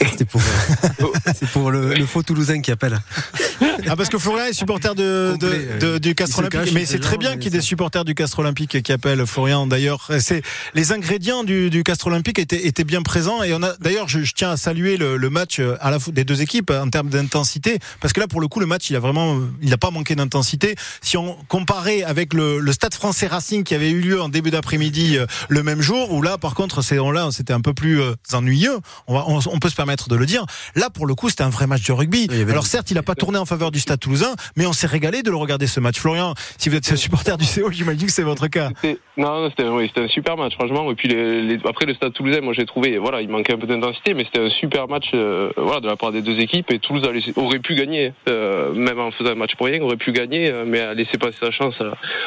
C'est 0.18 0.28
pour, 0.28 0.40
c'est 1.34 1.48
pour 1.50 1.70
le, 1.70 1.94
le 1.94 2.06
faux 2.06 2.22
Toulousain 2.22 2.60
qui 2.60 2.70
appelle. 2.70 2.98
Ah 3.88 3.96
parce 3.96 4.08
que 4.08 4.18
Florian 4.18 4.44
est 4.46 4.52
supporter 4.52 4.94
de, 4.94 5.36
de- 5.38 5.84
euh, 5.84 5.98
du 5.98 6.14
Castre 6.14 6.38
Olympique, 6.40 6.60
cache, 6.60 6.72
mais 6.72 6.84
c'est 6.86 6.98
très 7.00 7.16
bien 7.18 7.32
qu'il 7.34 7.44
y 7.44 7.46
ait 7.48 7.50
des 7.58 7.60
supporters 7.60 8.04
du 8.04 8.14
Castre 8.14 8.38
Olympique 8.40 8.82
qui 8.82 8.92
appellent 8.92 9.24
Florian. 9.26 9.66
D'ailleurs, 9.66 10.10
c'est 10.20 10.42
les 10.74 10.92
ingrédients 10.92 11.44
du, 11.44 11.70
du 11.70 11.82
Castre 11.82 12.06
Olympique 12.08 12.38
étaient, 12.38 12.66
étaient 12.66 12.84
bien 12.84 13.02
présents 13.02 13.42
et 13.42 13.54
on 13.54 13.62
a 13.62 13.74
d'ailleurs, 13.80 14.08
je, 14.08 14.22
je 14.22 14.32
tiens 14.34 14.50
à 14.50 14.56
saluer 14.56 14.96
le, 14.96 15.16
le 15.16 15.30
match 15.30 15.58
euh, 15.60 15.76
à 15.80 15.90
la 15.90 15.98
des 16.12 16.24
deux 16.24 16.42
équipes 16.42 16.70
en 16.70 16.88
termes 16.90 17.08
d'intensité, 17.08 17.78
parce 18.00 18.12
que 18.12 18.20
là 18.20 18.26
pour 18.28 18.40
le 18.40 18.48
coup 18.48 18.60
le 18.60 18.66
match 18.66 18.90
il 18.90 18.96
a 18.96 19.00
vraiment, 19.00 19.38
il 19.62 19.70
n'a 19.70 19.78
pas 19.78 19.90
manqué 19.90 20.14
d'intensité. 20.14 20.74
Si 21.00 21.16
on 21.16 21.36
comparait 21.48 22.02
avec 22.02 22.34
le, 22.34 22.58
le 22.60 22.72
Stade 22.72 22.94
Français 22.94 23.26
Racing 23.26 23.64
qui 23.64 23.74
avait 23.74 23.90
eu 23.90 24.00
lieu 24.00 24.20
en 24.20 24.28
début 24.28 24.50
d'après-midi 24.50 25.16
euh, 25.16 25.26
le 25.48 25.62
même 25.62 25.80
jour, 25.80 26.12
où 26.12 26.22
là 26.22 26.38
par 26.38 26.54
contre 26.54 26.82
c'est 26.82 26.96
là 26.96 27.28
c'était 27.32 27.52
un 27.52 27.60
peu 27.60 27.74
plus 27.74 28.00
ennuyeux. 28.32 28.78
On, 29.08 29.14
va, 29.14 29.24
on, 29.26 29.40
on 29.46 29.58
peut 29.58 29.68
se 29.68 29.74
permettre 29.74 30.08
de 30.08 30.16
le 30.16 30.24
dire. 30.26 30.46
Là 30.76 30.88
pour 30.90 31.06
le 31.06 31.14
coup 31.14 31.28
c'était 31.30 31.42
un 31.42 31.50
vrai 31.50 31.66
match 31.66 31.82
de 31.84 31.92
rugby. 31.92 32.28
Alors 32.50 32.66
certes 32.66 32.90
il 32.90 32.94
n'a 32.94 33.02
pas 33.02 33.14
tourné 33.14 33.38
en 33.38 33.44
faveur 33.46 33.70
du 33.72 33.80
Stade 33.80 33.98
Toulousain, 33.98 34.34
mais 34.56 34.66
on 34.66 34.72
s'est 34.72 34.86
régalé 34.86 35.22
de 35.22 35.30
le 35.30 35.36
regarder 35.36 35.66
ce 35.66 35.80
match. 35.80 35.98
Florian, 35.98 36.34
si 36.58 36.68
vous 36.68 36.76
êtes 36.76 36.94
supporter 36.96 37.36
du 37.36 37.44
CO, 37.46 37.70
j'imagine 37.72 38.06
que 38.06 38.12
c'est 38.12 38.22
votre 38.22 38.46
cas. 38.48 38.70
Non, 39.16 39.42
non, 39.42 39.50
c'était 39.50 39.64
oui, 39.68 39.90
un 39.96 40.08
super 40.08 40.36
match, 40.36 40.54
franchement. 40.54 40.90
Et 40.90 40.94
puis 40.94 41.08
les, 41.08 41.42
les- 41.42 41.58
après 41.68 41.86
le 41.86 41.94
Stade 41.94 42.12
Toulousain, 42.12 42.40
moi 42.40 42.52
j'ai 42.52 42.66
trouvé, 42.66 42.98
voilà, 42.98 43.20
il 43.22 43.28
manquait 43.28 43.54
un 43.54 43.58
peu 43.58 43.66
d'intensité, 43.66 44.14
mais 44.14 44.24
c'était 44.24 44.40
un 44.44 44.50
super 44.50 44.86
match, 44.88 45.06
euh, 45.14 45.50
voilà, 45.56 45.80
de 45.80 45.86
la 45.88 45.96
part 45.96 46.12
des 46.12 46.22
deux 46.22 46.38
équipes. 46.38 46.70
Et 46.70 46.78
Toulouse 46.78 47.02
aurait 47.36 47.58
pu 47.58 47.74
gagner, 47.74 48.12
euh, 48.28 48.72
même 48.74 48.98
en 49.00 49.10
faisant 49.10 49.30
un 49.30 49.34
match 49.34 49.56
pour 49.56 49.66
rien, 49.66 49.80
aurait 49.82 49.96
pu 49.96 50.12
gagner, 50.12 50.50
euh, 50.50 50.64
mais 50.66 50.80
a 50.80 50.94
laissé 50.94 51.18
passer 51.18 51.38
sa 51.40 51.50
chance 51.50 51.74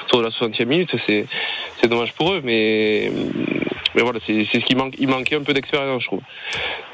autour 0.07 0.19
de 0.19 0.25
la 0.25 0.31
60e 0.31 0.65
minute. 0.65 0.89
C'est 1.07 1.25
c'est 1.81 1.87
dommage 1.87 2.13
pour 2.13 2.33
eux, 2.33 2.41
mais 2.43 3.11
mais 3.95 4.01
voilà, 4.01 4.19
c'est 4.25 4.45
ce 4.51 4.65
qui 4.65 4.75
manque. 4.75 4.95
Il 4.99 5.07
manquait 5.07 5.35
un 5.35 5.43
peu 5.43 5.53
d'expérience, 5.53 6.01
je 6.01 6.07
trouve, 6.07 6.21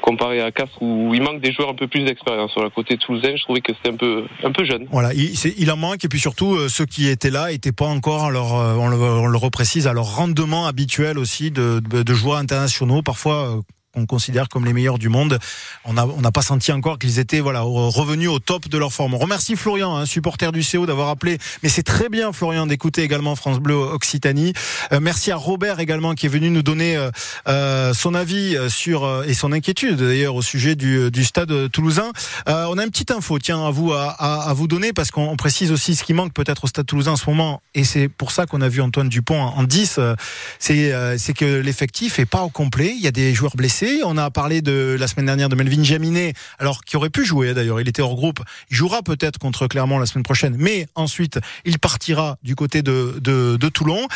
comparé 0.00 0.40
à 0.40 0.52
Castres 0.52 0.80
où 0.80 1.12
il 1.14 1.22
manque 1.22 1.40
des 1.40 1.52
joueurs 1.52 1.70
un 1.70 1.74
peu 1.74 1.88
plus 1.88 2.04
d'expérience. 2.04 2.52
Sur 2.52 2.62
la 2.62 2.70
côté 2.70 2.96
toulousain, 2.96 3.34
je 3.36 3.42
trouvais 3.42 3.60
que 3.60 3.72
c'était 3.74 3.90
un 3.90 3.96
peu 3.96 4.24
un 4.44 4.52
peu 4.52 4.64
jeune. 4.64 4.86
Voilà, 4.90 5.12
il, 5.14 5.70
en 5.70 5.76
manque 5.76 6.04
et 6.04 6.08
puis 6.08 6.20
surtout 6.20 6.54
euh, 6.54 6.68
ceux 6.68 6.86
qui 6.86 7.08
étaient 7.08 7.30
là 7.30 7.50
étaient 7.52 7.72
pas 7.72 7.86
encore 7.86 8.30
leur, 8.30 8.54
euh, 8.54 8.74
on 8.74 8.88
le, 8.88 8.96
on 8.96 9.26
le 9.26 9.38
reprécise, 9.38 9.86
à 9.86 9.92
leur 9.92 10.16
rendement 10.16 10.66
habituel 10.66 11.18
aussi 11.18 11.50
de, 11.50 11.80
de, 11.80 12.02
de 12.02 12.14
joueurs 12.14 12.38
internationaux, 12.38 13.02
parfois 13.02 13.56
euh, 13.56 13.60
qu'on 13.92 14.06
considère 14.06 14.48
comme 14.48 14.64
les 14.64 14.72
meilleurs 14.72 14.98
du 14.98 15.08
monde. 15.08 15.38
On 15.84 15.94
n'a 15.94 16.06
on 16.06 16.20
n'a 16.20 16.32
pas 16.32 16.42
senti 16.42 16.72
encore 16.72 16.98
qu'ils 16.98 17.18
étaient 17.18 17.40
voilà 17.40 17.60
revenus 17.62 18.28
au 18.28 18.38
top 18.38 18.68
de 18.68 18.78
leur 18.78 18.92
forme. 18.92 19.14
On 19.14 19.18
remercie 19.18 19.56
Florian, 19.56 19.96
un 19.96 20.06
supporter 20.06 20.52
du 20.52 20.62
CO, 20.62 20.86
d'avoir 20.86 21.08
appelé. 21.08 21.38
Mais 21.62 21.68
c'est 21.68 21.82
très 21.82 22.08
bien 22.08 22.32
Florian 22.32 22.66
d'écouter 22.66 23.02
également 23.02 23.36
France 23.36 23.58
Bleu 23.60 23.74
Occitanie. 23.74 24.52
Euh, 24.92 25.00
merci 25.00 25.30
à 25.30 25.36
Robert 25.36 25.80
également 25.80 26.14
qui 26.14 26.26
est 26.26 26.28
venu 26.30 26.50
nous 26.50 26.62
donner 26.62 26.96
euh, 26.96 27.10
euh, 27.48 27.94
son 27.94 28.14
avis 28.14 28.56
euh, 28.56 28.68
sur 28.68 29.24
et 29.26 29.34
son 29.34 29.52
inquiétude 29.52 29.96
d'ailleurs 29.96 30.34
au 30.34 30.42
sujet 30.42 30.74
du, 30.74 31.10
du 31.10 31.24
stade 31.24 31.70
toulousain. 31.70 32.10
Euh, 32.48 32.66
on 32.70 32.78
a 32.78 32.84
une 32.84 32.90
petite 32.90 33.10
info, 33.10 33.38
tiens 33.38 33.64
à 33.66 33.70
vous 33.70 33.92
à, 33.92 34.10
à, 34.10 34.52
vous 34.54 34.68
donner 34.68 34.92
parce 34.92 35.10
qu'on 35.10 35.28
on 35.28 35.36
précise 35.36 35.72
aussi 35.72 35.94
ce 35.94 36.02
qui 36.04 36.14
manque 36.14 36.32
peut-être 36.32 36.64
au 36.64 36.66
stade 36.66 36.86
toulousain 36.86 37.12
en 37.12 37.16
ce 37.16 37.28
moment 37.28 37.62
et 37.74 37.84
c'est 37.84 38.08
pour 38.08 38.30
ça 38.30 38.46
qu'on 38.46 38.60
a 38.60 38.68
vu 38.68 38.80
Antoine 38.80 39.08
Dupont 39.08 39.40
en, 39.40 39.58
en 39.58 39.62
10. 39.64 39.96
euh, 39.98 40.14
c'est 40.58 40.92
c'est 41.18 41.34
que 41.34 41.44
l'effectif 41.44 42.18
est 42.18 42.26
pas 42.26 42.42
au 42.42 42.48
complet. 42.48 42.94
Il 42.96 43.02
y 43.02 43.06
a 43.06 43.10
des 43.10 43.34
joueurs 43.34 43.56
blessés. 43.56 43.81
On 44.04 44.16
a 44.16 44.30
parlé 44.30 44.62
de 44.62 44.96
la 44.98 45.08
semaine 45.08 45.26
dernière 45.26 45.48
de 45.48 45.56
Melvin 45.56 45.82
Jaminet, 45.82 46.34
alors 46.60 46.84
qui 46.84 46.96
aurait 46.96 47.10
pu 47.10 47.24
jouer 47.24 47.52
d'ailleurs. 47.52 47.80
Il 47.80 47.88
était 47.88 48.00
hors 48.00 48.14
groupe. 48.14 48.40
Il 48.70 48.76
jouera 48.76 49.02
peut-être 49.02 49.38
contre 49.38 49.66
Clermont 49.66 49.98
la 49.98 50.06
semaine 50.06 50.22
prochaine, 50.22 50.54
mais 50.56 50.86
ensuite 50.94 51.40
il 51.64 51.80
partira 51.80 52.36
du 52.44 52.54
côté 52.54 52.82
de, 52.82 53.18
de, 53.20 53.56
de 53.56 53.68
Toulon. 53.68 54.06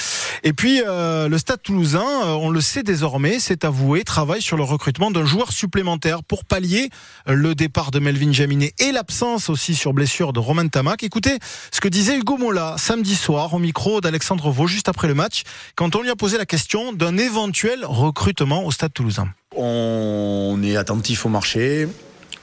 Et 0.45 0.53
puis 0.53 0.83
euh, 0.87 1.29
le 1.29 1.37
Stade 1.39 1.63
Toulousain, 1.63 1.99
euh, 1.99 2.35
on 2.35 2.51
le 2.51 2.61
sait 2.61 2.85
désormais, 2.85 3.41
c'est 3.41 3.65
avoué, 3.65 4.05
travaille 4.05 4.41
sur 4.41 4.57
le 4.57 4.63
recrutement 4.63 5.11
d'un 5.11 5.25
joueur 5.25 5.51
supplémentaire 5.51 6.23
pour 6.23 6.45
pallier 6.45 6.91
euh, 7.29 7.35
le 7.35 7.57
départ 7.57 7.91
de 7.91 7.99
Melvin 7.99 8.31
Jaminet 8.33 8.73
et 8.79 8.93
l'absence 8.93 9.51
aussi 9.51 9.75
sur 9.75 9.93
blessure 9.93 10.33
de 10.33 10.39
Romain 10.39 10.69
Tamac. 10.69 11.03
Écoutez 11.03 11.39
ce 11.73 11.81
que 11.81 11.89
disait 11.89 12.17
Hugo 12.17 12.37
Mola 12.37 12.77
samedi 12.79 13.17
soir 13.17 13.53
au 13.53 13.59
micro 13.59 14.01
d'Alexandre 14.01 14.49
Vaux 14.51 14.69
juste 14.69 14.89
après 14.89 15.09
le 15.09 15.15
match, 15.15 15.43
quand 15.75 15.97
on 15.97 16.03
lui 16.03 16.11
a 16.11 16.17
posé 16.17 16.39
la 16.39 16.47
question 16.47 16.93
d'un 16.93 17.19
éventuel 17.19 17.85
recrutement 17.85 18.65
au 18.65 18.71
Stade 18.71 18.93
Toulousain. 18.93 19.29
On 19.55 20.61
est 20.63 20.77
attentif 20.77 21.25
au 21.25 21.29
marché. 21.29 21.89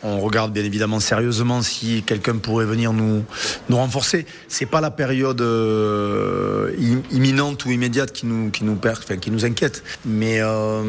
On 0.06 0.20
regarde 0.20 0.52
bien 0.52 0.64
évidemment 0.64 1.00
sérieusement 1.00 1.62
si 1.62 2.04
quelqu'un 2.04 2.38
pourrait 2.38 2.66
venir 2.66 2.92
nous, 2.92 3.24
nous 3.70 3.78
renforcer. 3.78 4.26
C'est 4.48 4.66
pas 4.66 4.82
la 4.82 4.92
période 4.92 5.40
euh, 5.40 6.74
im- 6.78 7.04
imminente 7.12 7.66
ou 7.66 7.72
immédiate 7.72 8.12
qui 8.12 8.26
nous, 8.26 8.50
perd, 8.76 9.20
qui 9.20 9.32
nous 9.32 9.46
inquiète. 9.46 9.84
Mais 10.06 10.42
euh, 10.42 10.82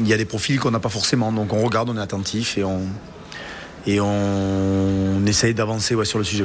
il 0.00 0.06
y 0.06 0.12
a 0.12 0.16
des 0.18 0.26
profils 0.26 0.58
qu'on 0.58 0.70
n'a 0.70 0.80
pas 0.80 0.90
forcément. 0.90 1.32
Donc 1.32 1.52
on 1.52 1.62
regarde, 1.62 1.88
on 1.88 1.96
est 1.96 2.00
attentif 2.00 2.58
et 2.58 2.64
on, 2.64 2.82
et 3.86 4.00
essaye 5.26 5.54
d'avancer 5.54 5.94
sur 6.04 6.18
le 6.18 6.24
sujet. 6.24 6.44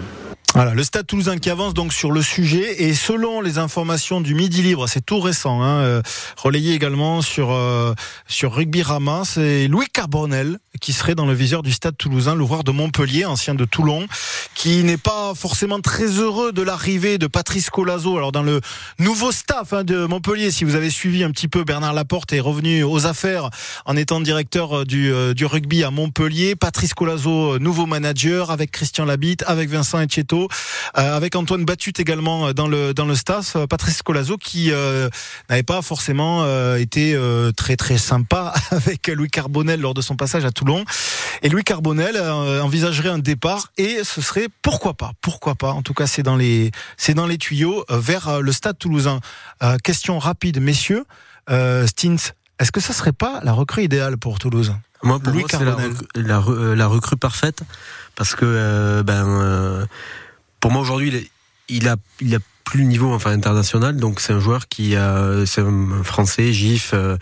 Le 0.56 0.84
Stade 0.84 1.08
Toulousain 1.08 1.40
qui 1.40 1.50
avance 1.50 1.74
donc 1.74 1.94
sur 1.94 2.12
le 2.12 2.22
sujet 2.22 2.84
et 2.84 2.94
selon 2.94 3.42
les 3.42 3.58
informations 3.58 4.22
du 4.22 4.36
Midi 4.36 4.62
Libre, 4.62 4.88
c'est 4.88 5.04
tout 5.04 5.20
récent, 5.20 5.64
hein, 5.64 5.80
euh, 5.80 6.02
relayé 6.38 6.76
également 6.76 7.24
sur 7.24 7.52
euh, 7.52 7.96
sur 8.28 8.54
Rugby 8.54 8.84
Rama, 8.84 9.24
c'est 9.26 9.68
Louis 9.68 9.88
Carbonel 9.92 10.60
qui 10.80 10.94
serait 10.94 11.16
dans 11.16 11.26
le 11.26 11.34
viseur 11.34 11.64
du 11.64 11.72
Stade 11.72 11.98
Toulousain, 11.98 12.36
l'ouvreur 12.36 12.64
de 12.64 12.72
Montpellier, 12.72 13.26
ancien 13.26 13.56
de 13.56 13.66
Toulon, 13.66 14.06
qui 14.54 14.84
n'est 14.84 14.98
pas 14.98 15.34
forcément 15.36 15.80
très 15.80 16.06
heureux 16.06 16.52
de 16.52 16.62
l'arrivée 16.62 17.18
de 17.18 17.28
Patrice 17.28 17.70
Colazo. 17.70 18.18
Alors 18.18 18.32
dans 18.32 18.44
le 18.44 18.60
nouveau 19.00 19.32
staff 19.32 19.74
hein, 19.74 19.84
de 19.84 20.06
Montpellier, 20.06 20.52
si 20.52 20.66
vous 20.66 20.76
avez 20.76 20.90
suivi 20.92 21.24
un 21.24 21.32
petit 21.32 21.48
peu, 21.48 21.64
Bernard 21.64 21.94
Laporte 21.94 22.32
est 22.34 22.40
revenu 22.40 22.84
aux 22.84 23.08
affaires 23.08 23.50
en 23.86 23.96
étant 23.96 24.20
directeur 24.22 24.80
euh, 24.80 24.86
du, 24.86 25.12
du 25.34 25.46
rugby 25.46 25.84
à 25.84 25.90
Montpellier. 25.90 26.56
Patrice 26.56 26.94
Colazo, 26.94 27.58
nouveau 27.58 27.88
manager, 27.88 28.52
avec 28.52 28.72
Christian 28.72 29.06
Labitte, 29.06 29.44
avec 29.48 29.70
Vincent 29.70 30.00
Etcheto, 30.00 30.43
euh, 30.98 31.16
avec 31.18 31.36
Antoine 31.36 31.66
Batut 31.66 31.94
également 31.98 32.48
euh, 32.48 32.54
dans 32.54 32.68
le 32.68 32.94
dans 32.94 33.06
le 33.06 33.16
staff. 33.16 33.56
Euh, 33.56 33.68
Patrice 33.68 34.02
Colazo 34.02 34.38
qui 34.38 34.72
n'avait 35.50 35.64
pas 35.64 35.82
forcément 35.82 36.46
été 36.76 37.18
très 37.56 37.76
très 37.76 37.98
sympa 37.98 38.54
avec 38.72 39.08
Louis 39.08 39.30
Carbonel 39.30 39.80
lors 39.82 39.94
de 39.94 40.02
son 40.02 40.16
passage 40.16 40.46
à 40.46 40.52
Toulon. 40.52 40.84
Et 41.42 41.50
Louis 41.50 41.64
Carbonel 41.64 42.20
envisagerait 42.20 43.10
un 43.10 43.20
départ 43.20 43.68
et 43.78 44.04
ce 44.04 44.22
serait 44.22 44.48
pourquoi 44.62 44.94
pas, 44.94 45.12
pourquoi 45.22 45.56
pas. 45.56 45.72
En 45.72 45.82
tout 45.82 45.94
cas, 45.94 46.08
c'est 46.08 46.24
dans 46.24 46.36
les 46.36 46.72
c'est 46.98 47.14
dans 47.14 47.26
les 47.28 47.38
tuyaux 47.38 47.86
vers 47.90 48.42
le 48.42 48.52
Stade 48.52 48.78
Toulousain. 48.78 49.20
Euh, 49.62 49.78
question 49.84 50.20
rapide, 50.20 50.60
messieurs. 50.62 51.06
Euh, 51.50 51.86
Stins, 51.88 52.16
est-ce 52.60 52.72
que 52.72 52.80
ça 52.80 52.94
serait 52.94 53.12
pas 53.14 53.40
la 53.44 53.52
recrue 53.54 53.84
idéale 53.84 54.18
pour 54.18 54.40
Toulouse? 54.40 54.74
Moi, 55.04 55.20
pour 55.20 55.34
Louis 55.34 55.42
moi, 55.42 55.50
c'est 55.52 55.60
la, 55.60 55.66
Carbonel. 55.72 55.92
rec- 55.92 56.08
la, 56.16 56.76
la 56.76 56.88
recrue 56.88 57.18
parfaite 57.18 57.60
parce 58.16 58.36
que 58.36 58.46
euh, 58.46 59.04
ben 59.04 59.86
pour 60.64 60.72
moi 60.72 60.82
aujourd'hui 60.82 61.10
il, 61.68 61.88
est- 61.88 61.90
a 61.90 62.40
plus 62.64 62.80
le 62.80 62.86
niveau 62.86 63.12
enfin 63.12 63.32
international. 63.32 63.98
Donc 63.98 64.22
c'est 64.22 64.32
un 64.32 64.40
joueur 64.40 64.70
qui 64.70 64.96
a 64.96 65.46
c'est 65.46 65.60
un 65.60 66.02
français 66.04 66.54
gif 66.54 66.92
euh, 66.94 67.18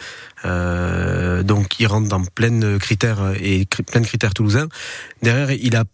euh, 0.46 1.42
donc 1.42 1.80
il 1.80 1.88
rentre 1.88 2.08
dans 2.08 2.24
plein 2.24 2.52
de 2.52 2.78
critères 2.78 3.20
euh, 3.24 3.34
et 3.42 3.66
plein 3.66 4.04
critères 4.04 4.36
toulousains. 4.36 4.68
Derrière 5.24 5.50
il 5.50 5.76
a 5.76 5.86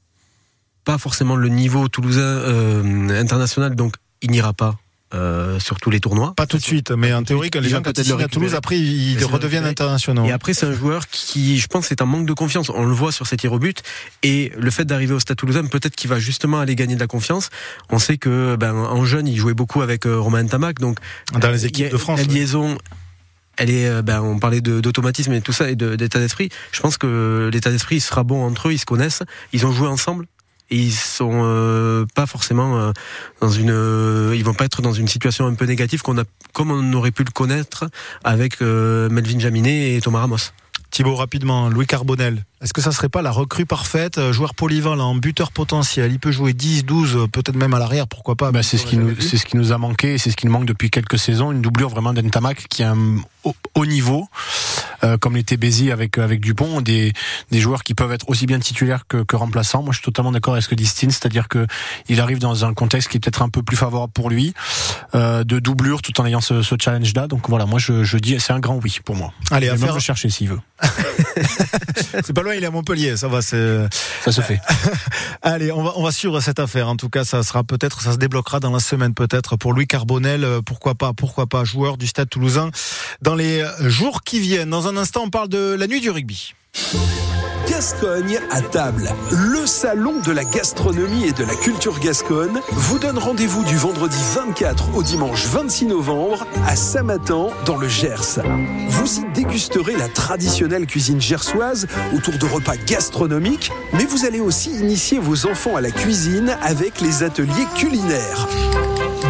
pas 0.83 0.97
forcément 0.97 1.37
le 1.37 1.47
niveau 1.47 1.87
toulousain 1.87 2.19
euh, 2.21 3.21
international. 3.21 3.75
Donc 3.77 3.95
il 4.21 4.31
n'ira 4.31 4.51
pas 4.51 4.75
euh, 5.13 5.59
sur 5.59 5.77
tous 5.79 5.89
les 5.89 5.99
tournois 5.99 6.33
Pas 6.35 6.45
tout 6.45 6.57
de 6.57 6.61
suite, 6.63 6.91
mais 6.91 7.13
en 7.13 7.23
théorie, 7.23 7.49
quand 7.49 7.61
les 7.61 7.69
gens, 7.69 7.81
quand 7.81 7.97
ils 7.97 8.03
signent 8.03 8.21
à 8.21 8.27
Toulouse, 8.27 8.55
après, 8.55 8.77
ils 8.77 9.23
redeviennent 9.23 9.65
internationaux. 9.65 10.25
Et 10.25 10.31
après, 10.31 10.53
c'est 10.53 10.65
un 10.65 10.73
joueur 10.73 11.07
qui, 11.07 11.59
je 11.59 11.67
pense, 11.67 11.91
est 11.91 12.01
en 12.01 12.05
manque 12.05 12.25
de 12.25 12.33
confiance. 12.33 12.69
On 12.69 12.85
le 12.85 12.93
voit 12.93 13.11
sur 13.11 13.25
ses 13.25 13.37
tirs 13.37 13.53
au 13.53 13.59
but. 13.59 13.83
Et 14.23 14.51
le 14.57 14.69
fait 14.69 14.85
d'arriver 14.85 15.13
au 15.13 15.19
Stade 15.19 15.37
Toulousain, 15.37 15.65
peut-être 15.65 15.95
qu'il 15.95 16.09
va 16.09 16.19
justement 16.19 16.59
aller 16.59 16.75
gagner 16.75 16.95
de 16.95 16.99
la 16.99 17.07
confiance. 17.07 17.49
On 17.89 17.99
sait 17.99 18.17
que, 18.17 18.55
ben, 18.57 18.73
en 18.75 19.05
jeune, 19.05 19.27
il 19.27 19.37
jouait 19.37 19.53
beaucoup 19.53 19.81
avec 19.81 20.05
euh, 20.05 20.19
Romain 20.19 20.45
Tamac. 20.45 20.79
Donc, 20.79 20.97
Dans 21.39 21.51
les 21.51 21.65
équipes 21.65 21.89
de 21.91 21.97
France, 21.97 22.19
La 22.19 22.25
ouais. 22.27 22.33
liaison. 22.33 22.77
Elle 23.59 23.71
est, 23.71 23.87
euh, 23.87 24.01
ben, 24.03 24.21
on 24.21 24.37
parlait 24.37 24.61
d'automatisme 24.61 25.33
et 25.33 25.41
tout 25.41 25.51
ça 25.53 25.71
et 25.71 25.75
de- 25.75 25.95
d'état 25.95 26.19
d'esprit. 26.19 26.49
Je 26.71 26.79
pense 26.79 26.97
que 26.99 27.49
l'état 27.51 27.71
d'esprit 27.71 27.95
il 27.95 28.01
sera 28.01 28.23
bon 28.23 28.43
entre 28.45 28.67
eux, 28.67 28.73
ils 28.73 28.77
se 28.77 28.85
connaissent, 28.85 29.23
ils 29.51 29.65
ont 29.65 29.71
joué 29.71 29.87
ensemble 29.87 30.27
et 30.69 30.77
ils 30.77 30.93
sont 30.93 31.41
euh, 31.43 32.05
pas 32.15 32.25
forcément 32.25 32.77
euh, 32.77 32.91
dans 33.41 33.49
une, 33.49 33.71
euh, 33.71 34.35
ils 34.35 34.43
vont 34.43 34.53
pas 34.53 34.65
être 34.65 34.81
dans 34.81 34.93
une 34.93 35.07
situation 35.07 35.47
un 35.47 35.53
peu 35.53 35.65
négative 35.65 36.01
qu'on 36.01 36.17
a, 36.17 36.23
comme 36.53 36.71
on 36.71 36.93
aurait 36.93 37.11
pu 37.11 37.23
le 37.23 37.31
connaître 37.31 37.89
avec 38.23 38.61
euh, 38.61 39.09
Melvin 39.09 39.39
Jaminet 39.39 39.95
et 39.95 40.01
Thomas 40.01 40.19
Ramos. 40.19 40.51
Thibaut, 40.89 41.15
rapidement, 41.15 41.69
Louis 41.69 41.85
Carbonel. 41.85 42.45
Est-ce 42.61 42.73
que 42.73 42.81
ça 42.81 42.91
serait 42.91 43.09
pas 43.09 43.21
la 43.21 43.29
recrue 43.31 43.65
parfaite 43.65 44.31
Joueur 44.31 44.55
polyvalent, 44.55 45.15
buteur 45.15 45.51
potentiel. 45.51 46.11
Il 46.11 46.19
peut 46.19 46.31
jouer 46.31 46.53
10, 46.53 46.85
12, 46.85 47.15
euh, 47.15 47.27
peut-être 47.27 47.55
même 47.55 47.73
à 47.73 47.79
l'arrière, 47.79 48.07
pourquoi 48.07 48.35
pas? 48.35 48.51
Bah, 48.51 48.63
c'est 48.63 48.77
ce 48.77 48.85
qui 48.85 48.97
nous, 48.97 49.13
c'est 49.19 49.37
ce 49.37 49.45
qui 49.45 49.57
nous 49.57 49.73
a 49.73 49.77
manqué, 49.77 50.13
et 50.13 50.17
c'est 50.17 50.31
ce 50.31 50.37
qui 50.37 50.47
nous 50.47 50.51
manque 50.53 50.65
depuis 50.65 50.89
quelques 50.89 51.19
saisons, 51.19 51.51
une 51.51 51.61
doublure 51.61 51.89
vraiment 51.89 52.13
d'Entamac 52.13 52.67
qui 52.69 52.81
est 52.81 52.85
un 52.85 53.17
haut, 53.75 53.85
niveau, 53.85 54.27
euh, 55.03 55.17
comme 55.17 55.35
l'était 55.35 55.57
Bézi 55.57 55.91
avec 55.91 56.17
avec 56.17 56.39
Dupont, 56.41 56.81
des 56.81 57.13
des 57.51 57.59
joueurs 57.59 57.83
qui 57.83 57.93
peuvent 57.93 58.11
être 58.11 58.27
aussi 58.29 58.45
bien 58.45 58.59
titulaires 58.59 59.03
que, 59.07 59.23
que 59.23 59.35
remplaçants. 59.35 59.81
Moi, 59.83 59.91
je 59.93 59.97
suis 59.99 60.05
totalement 60.05 60.31
d'accord 60.31 60.53
avec 60.55 60.63
ce 60.63 60.69
que 60.69 60.75
dit 60.75 60.85
Steen, 60.85 61.11
c'est-à-dire 61.11 61.47
que 61.47 61.65
il 62.09 62.19
arrive 62.21 62.39
dans 62.39 62.65
un 62.65 62.73
contexte 62.73 63.09
qui 63.09 63.17
est 63.17 63.19
peut-être 63.19 63.41
un 63.41 63.49
peu 63.49 63.61
plus 63.63 63.77
favorable 63.77 64.11
pour 64.13 64.29
lui, 64.29 64.53
euh, 65.15 65.43
de 65.43 65.59
doublure, 65.59 66.01
tout 66.01 66.19
en 66.19 66.25
ayant 66.25 66.41
ce, 66.41 66.61
ce 66.61 66.75
challenge-là. 66.81 67.27
Donc 67.27 67.47
voilà, 67.49 67.65
moi 67.65 67.79
je, 67.79 68.03
je 68.03 68.17
dis, 68.17 68.39
c'est 68.39 68.53
un 68.53 68.59
grand 68.59 68.79
oui 68.83 68.99
pour 69.05 69.15
moi. 69.15 69.33
Allez, 69.51 69.67
Il 69.67 69.69
va 69.69 69.75
même 69.75 69.83
affaire- 69.83 69.95
le 69.95 69.99
chercher 70.01 70.29
s'il 70.29 70.49
veut. 70.49 70.59
C'est 72.23 72.33
pas 72.33 72.41
loin, 72.41 72.53
il 72.55 72.63
est 72.63 72.67
à 72.67 72.71
Montpellier, 72.71 73.17
ça 73.17 73.27
va, 73.27 73.41
c'est. 73.41 73.87
Ça 74.23 74.31
se 74.31 74.41
fait. 74.41 74.59
Allez, 75.41 75.71
on 75.71 75.83
va, 75.83 75.93
on 75.95 76.03
va 76.03 76.11
suivre 76.11 76.39
cette 76.39 76.59
affaire. 76.59 76.87
En 76.87 76.95
tout 76.95 77.09
cas, 77.09 77.23
ça 77.23 77.43
sera 77.43 77.63
peut-être, 77.63 78.01
ça 78.01 78.13
se 78.13 78.17
débloquera 78.17 78.59
dans 78.59 78.71
la 78.71 78.79
semaine 78.79 79.13
peut-être 79.13 79.55
pour 79.55 79.73
Louis 79.73 79.87
Carbonel. 79.87 80.43
euh, 80.43 80.61
Pourquoi 80.61 80.95
pas, 80.95 81.13
pourquoi 81.13 81.47
pas, 81.47 81.63
joueur 81.63 81.97
du 81.97 82.07
Stade 82.07 82.29
Toulousain 82.29 82.71
dans 83.21 83.35
les 83.37 83.63
jours 83.81 84.23
qui 84.23 84.39
viennent. 84.39 84.69
Dans 84.69 84.87
un 84.87 84.97
instant, 84.97 85.23
on 85.25 85.29
parle 85.29 85.49
de 85.49 85.75
la 85.77 85.87
nuit 85.87 86.01
du 86.01 86.09
rugby. 86.09 86.53
Gascogne 87.69 88.39
à 88.49 88.61
table, 88.61 89.09
le 89.29 89.65
salon 89.67 90.19
de 90.25 90.31
la 90.31 90.43
gastronomie 90.45 91.25
et 91.25 91.31
de 91.33 91.43
la 91.43 91.53
culture 91.53 91.99
gasconne, 91.99 92.59
vous 92.71 92.97
donne 92.97 93.17
rendez-vous 93.17 93.63
du 93.65 93.75
vendredi 93.75 94.17
24 94.33 94.95
au 94.95 95.03
dimanche 95.03 95.45
26 95.45 95.85
novembre 95.85 96.47
à 96.65 96.75
Samatan 96.75 97.51
dans 97.65 97.77
le 97.77 97.87
Gers. 97.87 98.39
Vous 98.89 99.19
y 99.19 99.31
dégusterez 99.33 99.95
la 99.95 100.07
traditionnelle 100.07 100.87
cuisine 100.87 101.21
gersoise 101.21 101.87
autour 102.15 102.37
de 102.37 102.45
repas 102.45 102.77
gastronomiques, 102.77 103.71
mais 103.93 104.05
vous 104.05 104.25
allez 104.25 104.39
aussi 104.39 104.71
initier 104.71 105.19
vos 105.19 105.45
enfants 105.45 105.75
à 105.75 105.81
la 105.81 105.91
cuisine 105.91 106.57
avec 106.63 107.01
les 107.01 107.21
ateliers 107.21 107.67
culinaires. 107.75 108.47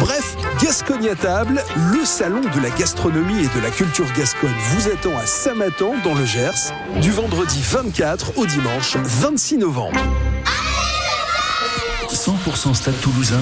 Bref, 0.00 0.36
Gascogne 0.62 1.08
à 1.08 1.14
table, 1.14 1.62
le 1.92 2.04
salon 2.04 2.40
de 2.40 2.60
la 2.60 2.70
gastronomie 2.70 3.44
et 3.44 3.58
de 3.58 3.62
la 3.62 3.70
culture 3.70 4.06
gasconne 4.16 4.54
vous 4.70 4.88
attend 4.88 5.16
à 5.16 5.24
Samatan 5.24 5.94
dans 6.02 6.14
le 6.14 6.24
Gers 6.24 6.72
du 7.00 7.10
vendredi 7.12 7.62
24 7.62 8.36
au 8.36 8.46
dimanche 8.46 8.96
26 8.96 9.58
novembre. 9.58 10.00
100% 12.08 12.74
Stade 12.74 13.00
Toulousain, 13.00 13.40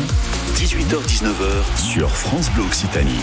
18h-19h 0.57 1.81
sur 1.83 2.11
France 2.11 2.51
Bleu 2.51 2.65
Occitanie. 2.65 3.21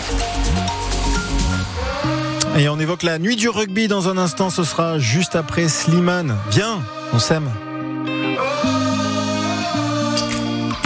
Et 2.56 2.68
on 2.68 2.78
évoque 2.78 3.02
la 3.04 3.18
nuit 3.18 3.36
du 3.36 3.48
rugby 3.48 3.88
dans 3.88 4.08
un 4.08 4.18
instant. 4.18 4.50
Ce 4.50 4.64
sera 4.64 4.98
juste 4.98 5.36
après 5.36 5.68
Slimane. 5.68 6.36
Viens, 6.50 6.82
on 7.12 7.18
s'aime. 7.18 7.50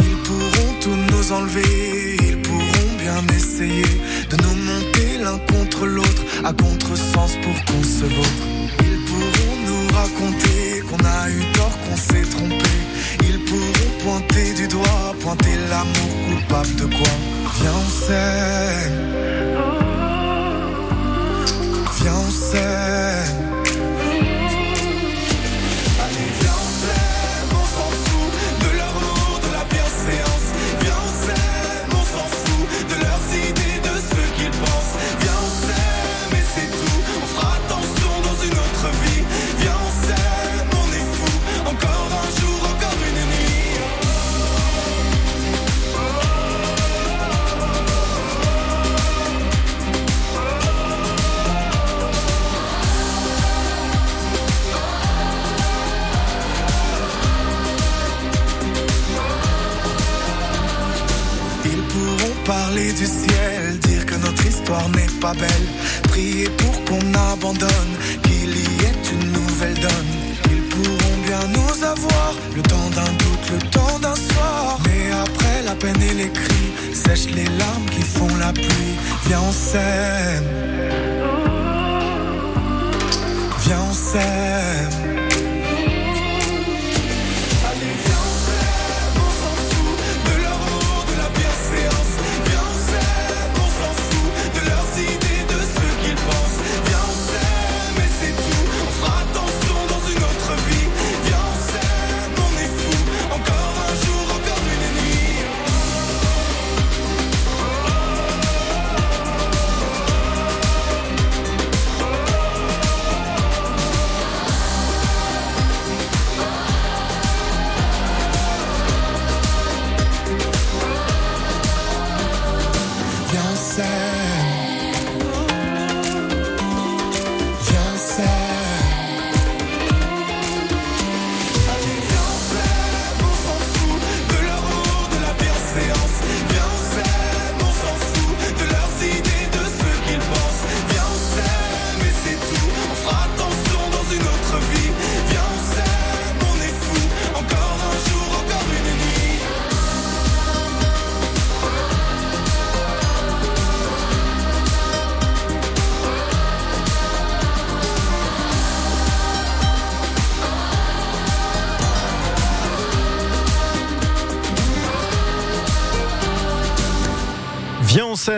Ils 0.00 0.16
pourront 0.24 0.74
tout 0.80 0.96
nous 1.12 1.32
enlever, 1.32 1.97
de 3.60 4.36
nous 4.36 4.54
monter 4.54 5.18
l'un 5.20 5.38
contre 5.52 5.84
l'autre 5.84 6.22
à 6.44 6.52
contresens 6.52 7.36
pour 7.42 7.64
qu'on 7.64 7.82
se 7.82 8.04
vautre. 8.04 8.44
Ils 8.80 9.00
pourront 9.04 9.56
nous 9.66 9.96
raconter 9.96 10.82
qu'on 10.88 11.04
a 11.04 11.28
eu 11.28 11.42
tort, 11.54 11.76
qu'on 11.80 11.96
s'est 11.96 12.22
trompé. 12.30 12.70
Ils 13.28 13.40
pourront 13.44 13.90
pointer 14.04 14.54
du 14.54 14.68
doigt, 14.68 15.14
pointer 15.20 15.56
l'amour 15.70 16.14
coupable 16.28 16.76
de 16.76 16.84
quoi? 16.84 17.14
Viens, 17.60 17.72
on 17.74 17.90
s'aime. 18.06 18.98
Viens, 22.00 22.14
on 22.14 22.30
s'aime. 22.30 23.47
N'est 64.90 65.20
pas 65.20 65.34
belle, 65.34 65.68
prier 66.08 66.48
pour 66.50 66.84
qu'on 66.84 67.14
abandonne, 67.32 67.92
qu'il 68.22 68.50
y 68.50 68.84
ait 68.88 69.02
une 69.12 69.32
nouvelle 69.32 69.78
donne. 69.80 70.10
Ils 70.50 70.62
pourront 70.62 71.18
bien 71.26 71.44
nous 71.56 71.84
avoir, 71.84 72.34
le 72.56 72.62
temps 72.62 72.90
d'un 72.94 73.12
doute, 73.22 73.46
le 73.52 73.58
temps 73.70 73.98
d'un 74.00 74.14
soir. 74.14 74.78
Mais 74.84 75.12
après 75.12 75.62
la 75.64 75.74
peine 75.74 76.02
et 76.02 76.14
les 76.14 76.30
cris, 76.30 76.72
sèche 76.92 77.26
les 77.34 77.44
larmes 77.44 77.86
qui 77.90 78.02
font 78.02 78.34
la 78.38 78.52
pluie. 78.52 78.94
Viens, 79.26 79.40
on 79.40 79.52
s'aime. 79.52 80.44
Viens, 83.64 83.82
on 83.90 83.94
s'aime. 83.94 85.27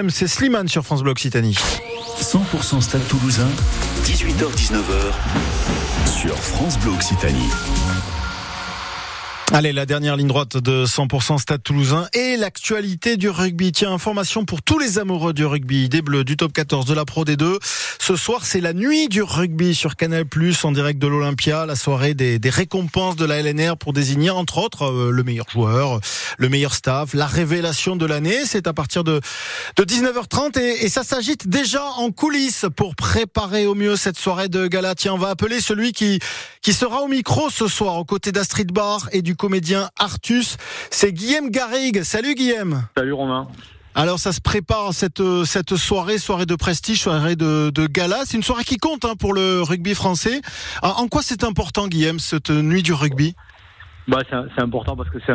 C'est 0.08 0.28
Slimane 0.28 0.68
sur 0.68 0.84
France 0.84 1.02
Bleu 1.02 1.10
Occitanie. 1.10 1.56
100% 2.20 2.80
Stade 2.80 3.06
Toulousain, 3.08 3.48
18h-19h 4.04 5.12
sur 6.06 6.36
France 6.36 6.78
Bleu 6.78 6.92
Occitanie. 6.92 7.50
Allez, 9.52 9.72
la 9.72 9.84
dernière 9.84 10.16
ligne 10.16 10.28
droite 10.28 10.56
de 10.56 10.84
100% 10.84 11.38
Stade 11.38 11.60
Toulousain 11.64 12.06
et 12.12 12.36
l'actualité 12.36 13.16
du 13.16 13.28
rugby. 13.28 13.72
Tiens, 13.72 13.92
information 13.92 14.44
pour 14.44 14.62
tous 14.62 14.78
les 14.78 15.00
amoureux 15.00 15.32
du 15.32 15.44
rugby, 15.44 15.88
des 15.88 16.02
Bleus, 16.02 16.22
du 16.22 16.36
top 16.36 16.52
14, 16.52 16.86
de 16.86 16.94
la 16.94 17.04
Pro 17.04 17.24
D2. 17.24 17.58
Ce 17.98 18.14
soir, 18.14 18.46
c'est 18.46 18.60
la 18.60 18.72
nuit 18.72 19.08
du 19.08 19.22
rugby 19.22 19.74
sur 19.74 19.96
Canal+, 19.96 20.24
en 20.62 20.72
direct 20.72 21.00
de 21.00 21.06
l'Olympia, 21.08 21.66
la 21.66 21.74
soirée 21.74 22.14
des, 22.14 22.38
des, 22.38 22.48
récompenses 22.48 23.16
de 23.16 23.24
la 23.24 23.42
LNR 23.42 23.76
pour 23.76 23.92
désigner, 23.92 24.30
entre 24.30 24.58
autres, 24.58 24.84
euh, 24.84 25.10
le 25.10 25.24
meilleur 25.24 25.50
joueur, 25.50 26.00
le 26.38 26.48
meilleur 26.48 26.72
staff, 26.72 27.12
la 27.12 27.26
révélation 27.26 27.96
de 27.96 28.06
l'année. 28.06 28.44
C'est 28.44 28.68
à 28.68 28.72
partir 28.72 29.02
de, 29.02 29.20
de 29.76 29.82
19h30 29.82 30.60
et, 30.60 30.88
ça 30.88 31.02
s'agite 31.02 31.48
déjà 31.48 31.84
en 31.84 32.12
coulisses 32.12 32.66
pour 32.76 32.94
préparer 32.94 33.66
au 33.66 33.74
mieux 33.74 33.96
cette 33.96 34.18
soirée 34.18 34.48
de 34.48 34.68
gala. 34.68 34.94
Tiens, 34.94 35.14
on 35.14 35.18
va 35.18 35.28
appeler 35.28 35.60
celui 35.60 35.92
qui, 35.92 36.20
qui 36.62 36.72
sera 36.72 37.02
au 37.02 37.08
micro 37.08 37.50
ce 37.50 37.66
soir, 37.66 37.96
aux 37.96 38.04
côtés 38.04 38.30
d'Astrid 38.30 38.70
Barr 38.70 39.08
et 39.10 39.22
du 39.22 39.34
comédien 39.40 39.88
Artus. 39.98 40.58
C'est 40.90 41.12
Guillaume 41.14 41.48
Garrigue. 41.48 42.02
Salut 42.02 42.34
Guillaume. 42.34 42.82
Salut 42.94 43.14
Romain. 43.14 43.48
Alors 43.94 44.18
ça 44.18 44.32
se 44.32 44.40
prépare 44.40 44.92
cette 44.92 45.22
cette 45.46 45.76
soirée, 45.76 46.18
soirée 46.18 46.44
de 46.44 46.54
prestige, 46.56 47.00
soirée 47.00 47.36
de, 47.36 47.70
de 47.74 47.86
gala. 47.86 48.24
C'est 48.26 48.36
une 48.36 48.42
soirée 48.42 48.64
qui 48.64 48.76
compte 48.76 49.06
hein, 49.06 49.14
pour 49.18 49.32
le 49.32 49.62
rugby 49.62 49.94
français. 49.94 50.42
En 50.82 51.08
quoi 51.08 51.22
c'est 51.22 51.42
important, 51.42 51.88
Guillaume, 51.88 52.20
cette 52.20 52.50
nuit 52.50 52.82
du 52.82 52.92
rugby? 52.92 53.34
Bah, 54.10 54.18
c'est 54.28 54.60
important 54.60 54.96
parce 54.96 55.08
que 55.08 55.18
c'est 55.24 55.32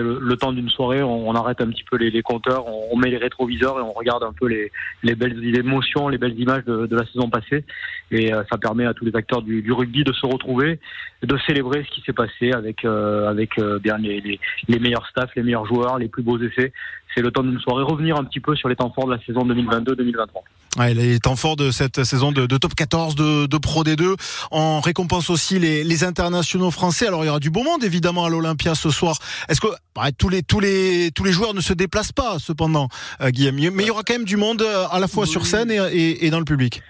le, 0.00 0.20
le, 0.20 0.36
temps 0.36 0.52
d'une 0.52 0.68
soirée, 0.68 1.02
on, 1.02 1.28
on, 1.28 1.34
arrête 1.34 1.60
un 1.60 1.66
petit 1.68 1.82
peu 1.82 1.96
les, 1.96 2.10
les 2.10 2.22
compteurs, 2.22 2.66
on, 2.68 2.88
on, 2.92 2.96
met 2.96 3.10
les 3.10 3.16
rétroviseurs 3.16 3.78
et 3.80 3.82
on 3.82 3.92
regarde 3.92 4.22
un 4.22 4.32
peu 4.32 4.46
les, 4.46 4.70
les 5.02 5.16
belles 5.16 5.56
émotions, 5.56 6.08
les 6.08 6.18
belles 6.18 6.38
images 6.38 6.64
de, 6.64 6.86
de 6.86 6.96
la 6.96 7.04
saison 7.06 7.28
passée. 7.28 7.64
Et 8.12 8.32
euh, 8.32 8.44
ça 8.50 8.58
permet 8.58 8.86
à 8.86 8.94
tous 8.94 9.04
les 9.04 9.16
acteurs 9.16 9.42
du, 9.42 9.60
du, 9.60 9.72
rugby 9.72 10.04
de 10.04 10.12
se 10.12 10.24
retrouver, 10.24 10.78
de 11.22 11.36
célébrer 11.46 11.84
ce 11.84 11.94
qui 11.94 12.00
s'est 12.02 12.12
passé 12.12 12.52
avec, 12.52 12.84
euh, 12.84 13.28
avec 13.28 13.58
euh, 13.58 13.80
bien 13.80 13.98
les, 13.98 14.20
les, 14.20 14.38
les, 14.68 14.78
meilleurs 14.78 15.06
staffs, 15.08 15.34
les 15.34 15.42
meilleurs 15.42 15.66
joueurs, 15.66 15.98
les 15.98 16.08
plus 16.08 16.22
beaux 16.22 16.38
essais. 16.38 16.72
C'est 17.14 17.22
le 17.22 17.32
temps 17.32 17.42
d'une 17.42 17.58
soirée, 17.58 17.82
revenir 17.82 18.16
un 18.16 18.24
petit 18.24 18.40
peu 18.40 18.54
sur 18.54 18.68
les 18.68 18.76
temps 18.76 18.90
forts 18.90 19.06
de 19.06 19.14
la 19.14 19.20
saison 19.22 19.44
2022-2023. 19.46 20.42
Ouais, 20.78 20.94
les 20.94 21.20
temps 21.20 21.36
forts 21.36 21.56
de 21.56 21.70
cette 21.70 22.02
saison 22.02 22.32
de, 22.32 22.46
de 22.46 22.56
top 22.56 22.74
14 22.74 23.14
de, 23.14 23.46
de, 23.46 23.58
Pro 23.58 23.84
D2. 23.84 24.16
On 24.50 24.80
récompense 24.80 25.28
aussi 25.28 25.58
les, 25.58 25.84
les, 25.84 26.02
internationaux 26.02 26.70
français. 26.70 27.06
Alors 27.06 27.24
il 27.24 27.26
y 27.26 27.30
aura 27.30 27.40
du 27.40 27.50
beau 27.50 27.62
monde 27.62 27.84
évidemment 27.84 28.24
à 28.24 28.30
l'Olympia 28.30 28.74
ce 28.74 28.88
soir. 28.88 29.18
Est-ce 29.50 29.60
que 29.60 29.66
bah, 29.94 30.04
tous 30.16 30.30
les 30.30 30.42
tous 30.42 30.60
les 30.60 31.10
tous 31.14 31.24
les 31.24 31.32
joueurs 31.32 31.52
ne 31.52 31.60
se 31.60 31.74
déplacent 31.74 32.12
pas 32.12 32.38
cependant, 32.38 32.88
euh, 33.20 33.28
Guillaume? 33.28 33.56
Mais 33.56 33.82
il 33.82 33.86
y 33.86 33.90
aura 33.90 34.02
quand 34.02 34.14
même 34.14 34.24
du 34.24 34.38
monde 34.38 34.62
euh, 34.62 34.86
à 34.90 34.98
la 34.98 35.08
fois 35.08 35.26
sur 35.26 35.44
scène 35.44 35.70
et, 35.70 35.76
et, 35.76 36.26
et 36.26 36.30
dans 36.30 36.38
le 36.38 36.46
public. 36.46 36.80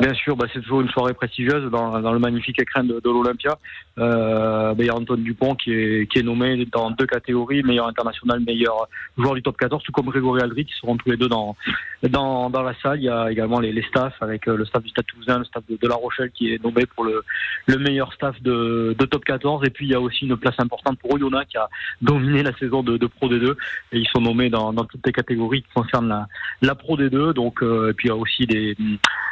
Bien 0.00 0.12
sûr, 0.12 0.36
bah, 0.36 0.46
c'est 0.52 0.60
toujours 0.60 0.82
une 0.82 0.90
soirée 0.90 1.14
prestigieuse 1.14 1.70
dans, 1.70 2.00
dans 2.00 2.12
le 2.12 2.18
magnifique 2.18 2.60
écrin 2.60 2.84
de, 2.84 3.00
de 3.00 3.10
l'Olympia. 3.10 3.58
Euh, 3.98 4.74
bah, 4.74 4.84
il 4.84 4.86
y 4.86 4.90
a 4.90 4.94
Antoine 4.94 5.22
Dupont 5.22 5.54
qui 5.54 5.72
est, 5.72 6.10
qui 6.10 6.18
est 6.18 6.22
nommé 6.22 6.66
dans 6.66 6.90
deux 6.90 7.06
catégories, 7.06 7.62
meilleur 7.62 7.86
international, 7.86 8.40
meilleur 8.40 8.86
joueur 9.16 9.34
du 9.34 9.42
top 9.42 9.56
14, 9.56 9.82
tout 9.82 9.92
comme 9.92 10.10
Grégory 10.10 10.42
Aldry, 10.42 10.66
qui 10.66 10.74
seront 10.74 10.98
tous 10.98 11.10
les 11.10 11.16
deux 11.16 11.28
dans, 11.28 11.56
dans, 12.02 12.50
dans 12.50 12.62
la 12.62 12.74
salle. 12.82 13.00
Il 13.00 13.04
y 13.04 13.08
a 13.08 13.30
également 13.30 13.60
les, 13.60 13.72
les 13.72 13.82
staffs, 13.82 14.20
avec 14.20 14.44
le 14.44 14.62
staff 14.66 14.82
du 14.82 14.90
Stade 14.90 15.06
Toulousain, 15.06 15.38
le 15.38 15.44
staff 15.44 15.64
de, 15.68 15.78
de, 15.80 15.88
La 15.88 15.94
Rochelle, 15.94 16.30
qui 16.32 16.52
est 16.52 16.62
nommé 16.62 16.84
pour 16.84 17.04
le, 17.04 17.24
le 17.66 17.78
meilleur 17.78 18.12
staff 18.12 18.40
de, 18.42 18.94
de 18.98 19.04
top 19.06 19.24
14. 19.24 19.64
Et 19.66 19.70
puis 19.70 19.86
il 19.86 19.92
y 19.92 19.94
a 19.94 20.00
aussi 20.00 20.26
une 20.26 20.36
place 20.36 20.56
importante 20.58 20.98
pour 20.98 21.14
Oyonnax, 21.14 21.48
qui 21.50 21.56
a 21.56 21.68
dominé 22.02 22.42
la 22.42 22.54
saison 22.58 22.82
de, 22.82 22.98
de 22.98 23.06
Pro 23.06 23.28
D2. 23.28 23.52
Et 23.92 23.98
ils 23.98 24.08
sont 24.08 24.20
nommés 24.20 24.50
dans, 24.50 24.74
dans 24.74 24.84
toutes 24.84 25.06
les 25.06 25.12
catégories 25.12 25.62
qui 25.62 25.70
concernent 25.74 26.08
la, 26.08 26.28
la 26.60 26.74
Pro 26.74 26.98
D2. 26.98 27.32
Donc, 27.32 27.62
euh, 27.62 27.90
et 27.90 27.94
puis 27.94 28.08
il 28.08 28.10
y 28.10 28.12
a 28.12 28.16
aussi 28.16 28.46
des, 28.46 28.76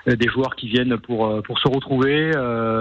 des 0.06 0.28
joueurs 0.28 0.45
qui 0.54 0.68
viennent 0.68 0.96
pour 0.98 1.42
pour 1.42 1.58
se 1.58 1.68
retrouver. 1.68 2.32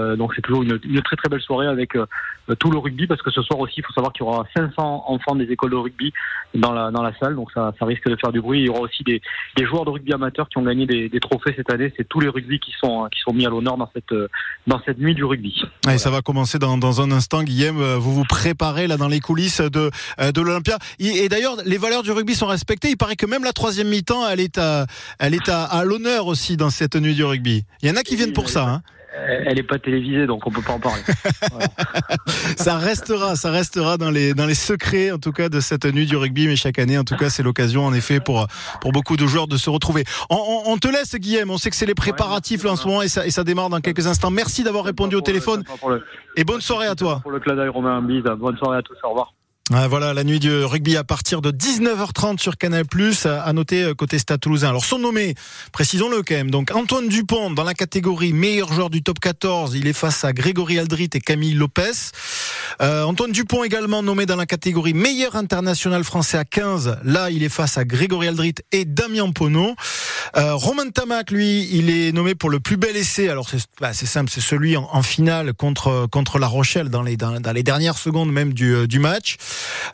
Euh, 0.06 0.16
donc 0.16 0.34
c'est 0.36 0.42
toujours 0.42 0.64
une, 0.64 0.80
une, 0.84 1.02
très 1.02 1.16
très 1.16 1.30
belle 1.30 1.42
soirée 1.42 1.68
avec 1.68 1.96
euh, 1.96 2.06
tout 2.54 2.70
le 2.70 2.78
rugby 2.78 3.08
parce 3.08 3.22
que 3.22 3.32
ce 3.32 3.42
soir 3.42 3.60
aussi 3.60 3.76
il 3.78 3.84
faut 3.86 3.94
savoir 3.94 4.14
qu'il 4.14 4.26
y 4.26 4.28
aura 4.28 4.46
500 4.56 5.04
enfants 5.08 5.36
des 5.36 5.46
écoles 5.46 5.72
de 5.72 5.76
rugby 5.76 6.14
dans 6.54 6.72
la 6.72 6.92
dans 6.92 7.02
la 7.02 7.18
salle. 7.18 7.36
Donc 7.36 7.52
ça 7.54 7.74
ça 7.80 7.86
risque 7.86 8.08
de 8.08 8.16
faire 8.16 8.32
du 8.32 8.42
bruit. 8.42 8.60
Il 8.62 8.66
y 8.66 8.70
aura 8.70 8.82
aussi 8.82 9.04
des, 9.04 9.22
des 9.58 9.66
joueurs 9.66 9.86
de 9.86 9.92
rugby 9.92 10.14
amateurs 10.14 10.48
qui 10.50 10.58
ont 10.58 10.64
gagné 10.64 10.86
des, 10.86 11.10
des 11.10 11.20
trophées 11.20 11.54
cette 11.56 11.72
année. 11.72 11.92
C'est 11.98 12.08
tous 12.08 12.20
les 12.20 12.30
rugby 12.30 12.60
qui 12.60 12.72
sont 12.80 13.08
qui 13.12 13.20
sont 13.22 13.34
mis 13.34 13.46
à 13.46 13.50
l'honneur 13.50 13.78
dans 13.78 13.90
cette 13.94 14.14
dans 14.68 14.82
cette 14.86 15.00
nuit 15.00 15.16
du 15.16 15.24
rugby. 15.24 15.64
Et 15.92 15.98
ça 15.98 16.10
va 16.10 16.22
commencer 16.22 16.60
dans 16.60 16.78
dans 16.78 17.02
un 17.02 17.12
instant. 17.12 17.44
Guillaume, 17.44 17.82
vous 17.96 18.14
vous 18.14 18.26
préparez 18.26 18.88
là 18.88 18.98
dans 18.98 19.08
les 19.08 19.20
coulisses 19.20 19.62
de 19.62 19.90
de 20.20 20.42
l'Olympia. 20.42 20.78
Et 21.00 21.28
d'ailleurs 21.30 21.56
les 21.66 21.78
valeurs 21.78 22.04
du 22.04 22.12
rugby 22.12 22.36
sont 22.36 22.48
respectées. 22.48 22.90
Il 22.90 22.98
paraît 22.98 23.16
que 23.16 23.26
même 23.26 23.44
la 23.44 23.54
troisième 23.54 23.88
mi-temps 23.88 24.28
elle 24.28 24.40
est 24.40 24.58
à 24.58 24.86
elle 25.20 25.34
est 25.34 25.50
à, 25.50 25.64
à 25.64 25.84
l'honneur 25.84 26.28
aussi 26.28 26.58
dans 26.58 26.70
cette 26.70 26.96
nuit 26.96 27.16
du 27.16 27.24
rugby. 27.24 27.64
Il 27.82 27.90
y 27.90 27.92
en 27.92 27.96
a 27.96 28.04
qui 28.04 28.16
viennent 28.16 28.34
pour 28.34 28.50
ça. 28.50 28.66
Hein. 28.68 28.82
Elle 29.46 29.56
n'est 29.56 29.64
pas 29.64 29.80
télévisée, 29.80 30.28
donc 30.28 30.46
on 30.46 30.52
peut 30.52 30.62
pas 30.62 30.74
en 30.74 30.80
parler. 30.80 31.02
Voilà. 31.52 31.68
ça 32.58 32.78
restera, 32.78 33.36
ça 33.36 33.52
restera 33.52 33.98
dans 33.98 34.10
les 34.12 34.34
dans 34.34 34.46
les 34.46 34.56
secrets, 34.56 35.12
en 35.12 35.18
tout 35.20 35.32
cas, 35.32 35.50
de 35.50 35.60
cette 35.60 35.86
nuit 35.86 36.06
du 36.06 36.16
rugby. 36.16 36.48
Mais 36.48 36.56
chaque 36.56 36.80
année, 36.80 36.98
en 36.98 37.04
tout 37.04 37.16
cas, 37.16 37.30
c'est 37.30 37.44
l'occasion, 37.44 37.86
en 37.86 37.94
effet, 37.94 38.20
pour 38.20 38.48
pour 38.82 38.92
beaucoup 38.92 39.16
de 39.18 39.26
joueurs 39.26 39.48
de 39.48 39.58
se 39.58 39.70
retrouver. 39.70 40.04
On, 40.30 40.36
on, 40.36 40.74
on 40.74 40.78
te 40.78 40.88
laisse, 40.88 41.16
Guillaume. 41.16 41.50
On 41.52 41.58
sait 41.58 41.70
que 41.70 41.76
c'est 41.76 41.86
les 41.86 41.96
préparatifs 41.96 42.64
là 42.64 42.72
en 42.72 42.76
ce 42.76 42.88
moment 42.88 43.02
et 43.02 43.08
ça 43.08 43.26
et 43.26 43.32
ça 43.32 43.44
démarre 43.44 43.70
dans 43.70 43.80
quelques 43.80 44.08
instants. 44.08 44.32
Merci 44.32 44.64
d'avoir 44.64 44.84
répondu 44.86 45.16
au 45.16 45.22
téléphone. 45.22 45.64
Le, 45.88 46.04
et 46.36 46.44
bonne 46.44 46.62
soirée 46.62 46.88
à 46.88 46.96
toi. 46.96 47.20
Pour 47.22 47.32
le 47.32 47.40
clin 47.40 47.56
d'œil, 47.56 47.70
Romain 47.70 48.02
Bise. 48.02 48.24
Bonne 48.38 48.58
soirée 48.58 48.78
à 48.80 48.82
tous. 48.82 48.98
Au 49.04 49.10
revoir. 49.10 49.34
Ah, 49.74 49.88
voilà 49.88 50.14
la 50.14 50.24
nuit 50.24 50.40
du 50.40 50.64
rugby 50.64 50.96
à 50.96 51.04
partir 51.04 51.42
de 51.42 51.50
19h30 51.50 52.38
sur 52.38 52.56
Canal+. 52.56 52.84
À 53.26 53.52
noter 53.52 53.94
côté 53.98 54.20
Stade 54.20 54.40
Toulousain. 54.40 54.70
Alors 54.70 54.86
son 54.86 55.00
nommé, 55.00 55.34
précisons-le 55.72 56.22
quand 56.22 56.36
même. 56.36 56.52
Donc 56.52 56.70
Antoine 56.70 57.08
Dupont 57.08 57.50
dans 57.50 57.64
la 57.64 57.74
catégorie 57.74 58.32
meilleur 58.32 58.72
joueur 58.72 58.92
du 58.92 59.02
top 59.02 59.20
14. 59.20 59.74
Il 59.74 59.88
est 59.88 59.94
face 59.94 60.24
à 60.24 60.34
Grégory 60.34 60.78
Aldrit 60.78 61.10
et 61.16 61.20
Camille 61.20 61.56
Lopez. 61.56 62.12
Euh, 62.84 63.06
Antoine 63.06 63.32
Dupont 63.32 63.64
également 63.64 64.04
nommé 64.04 64.28
dans 64.28 64.36
la 64.36 64.46
catégorie 64.46 64.94
meilleur 64.94 65.36
international 65.36 66.04
français 66.04 66.38
à 66.38 66.46
15. 66.46 67.00
Là, 67.04 67.32
il 67.32 67.42
est 67.42 67.50
face 67.50 67.80
à 67.80 67.86
Grégory 67.86 68.28
Aldrit 68.28 68.56
et 68.72 68.86
Damien 68.86 69.32
Pono. 69.32 69.74
Euh, 70.38 70.54
Romain 70.54 70.92
Tamac, 70.92 71.32
lui, 71.32 71.68
il 71.72 71.90
est 71.90 72.12
nommé 72.12 72.36
pour 72.36 72.52
le 72.52 72.60
plus 72.60 72.78
bel 72.78 72.96
essai. 72.96 73.30
Alors 73.30 73.50
c'est 73.50 73.66
bah, 73.82 73.94
simple, 73.94 74.30
c'est 74.32 74.42
celui 74.42 74.78
en, 74.78 75.02
finale 75.02 75.54
contre 75.54 76.08
contre 76.12 76.38
La 76.38 76.48
Rochelle 76.48 76.90
dans 76.90 77.02
les 77.02 77.18
dans, 77.18 77.40
dans 77.40 77.52
les 77.52 77.64
dernières 77.64 77.98
secondes 77.98 78.32
même 78.32 78.54
du, 78.54 78.88
du 78.88 79.00
match. 79.00 79.38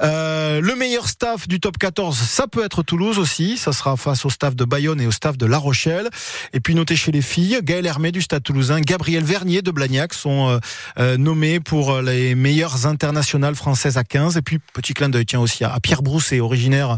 Euh, 0.01 0.61
le 0.61 0.75
meilleur 0.75 1.07
staff 1.07 1.47
du 1.47 1.59
top 1.59 1.77
14, 1.77 2.17
ça 2.17 2.47
peut 2.47 2.63
être 2.63 2.83
Toulouse 2.83 3.19
aussi. 3.19 3.57
Ça 3.57 3.73
sera 3.73 3.97
face 3.97 4.25
au 4.25 4.29
staff 4.29 4.55
de 4.55 4.65
Bayonne 4.65 5.01
et 5.01 5.07
au 5.07 5.11
staff 5.11 5.37
de 5.37 5.45
La 5.45 5.57
Rochelle. 5.57 6.09
Et 6.53 6.59
puis 6.59 6.75
noté 6.75 6.95
chez 6.95 7.11
les 7.11 7.21
filles, 7.21 7.59
Gaël 7.63 7.85
Hermé 7.85 8.11
du 8.11 8.21
Stade 8.21 8.43
Toulousain, 8.43 8.81
Gabriel 8.81 9.23
Vernier 9.23 9.61
de 9.61 9.71
Blagnac 9.71 10.13
sont 10.13 10.49
euh, 10.49 10.59
euh, 10.99 11.17
nommés 11.17 11.59
pour 11.59 12.01
les 12.01 12.35
meilleures 12.35 12.85
internationales 12.85 13.55
françaises 13.55 13.97
à 13.97 14.03
15. 14.03 14.37
Et 14.37 14.41
puis 14.41 14.59
petit 14.73 14.93
clin 14.93 15.09
d'œil 15.09 15.25
tiens 15.25 15.39
aussi 15.39 15.63
à, 15.63 15.77
Pierre 15.81 16.03
Brousset, 16.03 16.39
originaire 16.39 16.97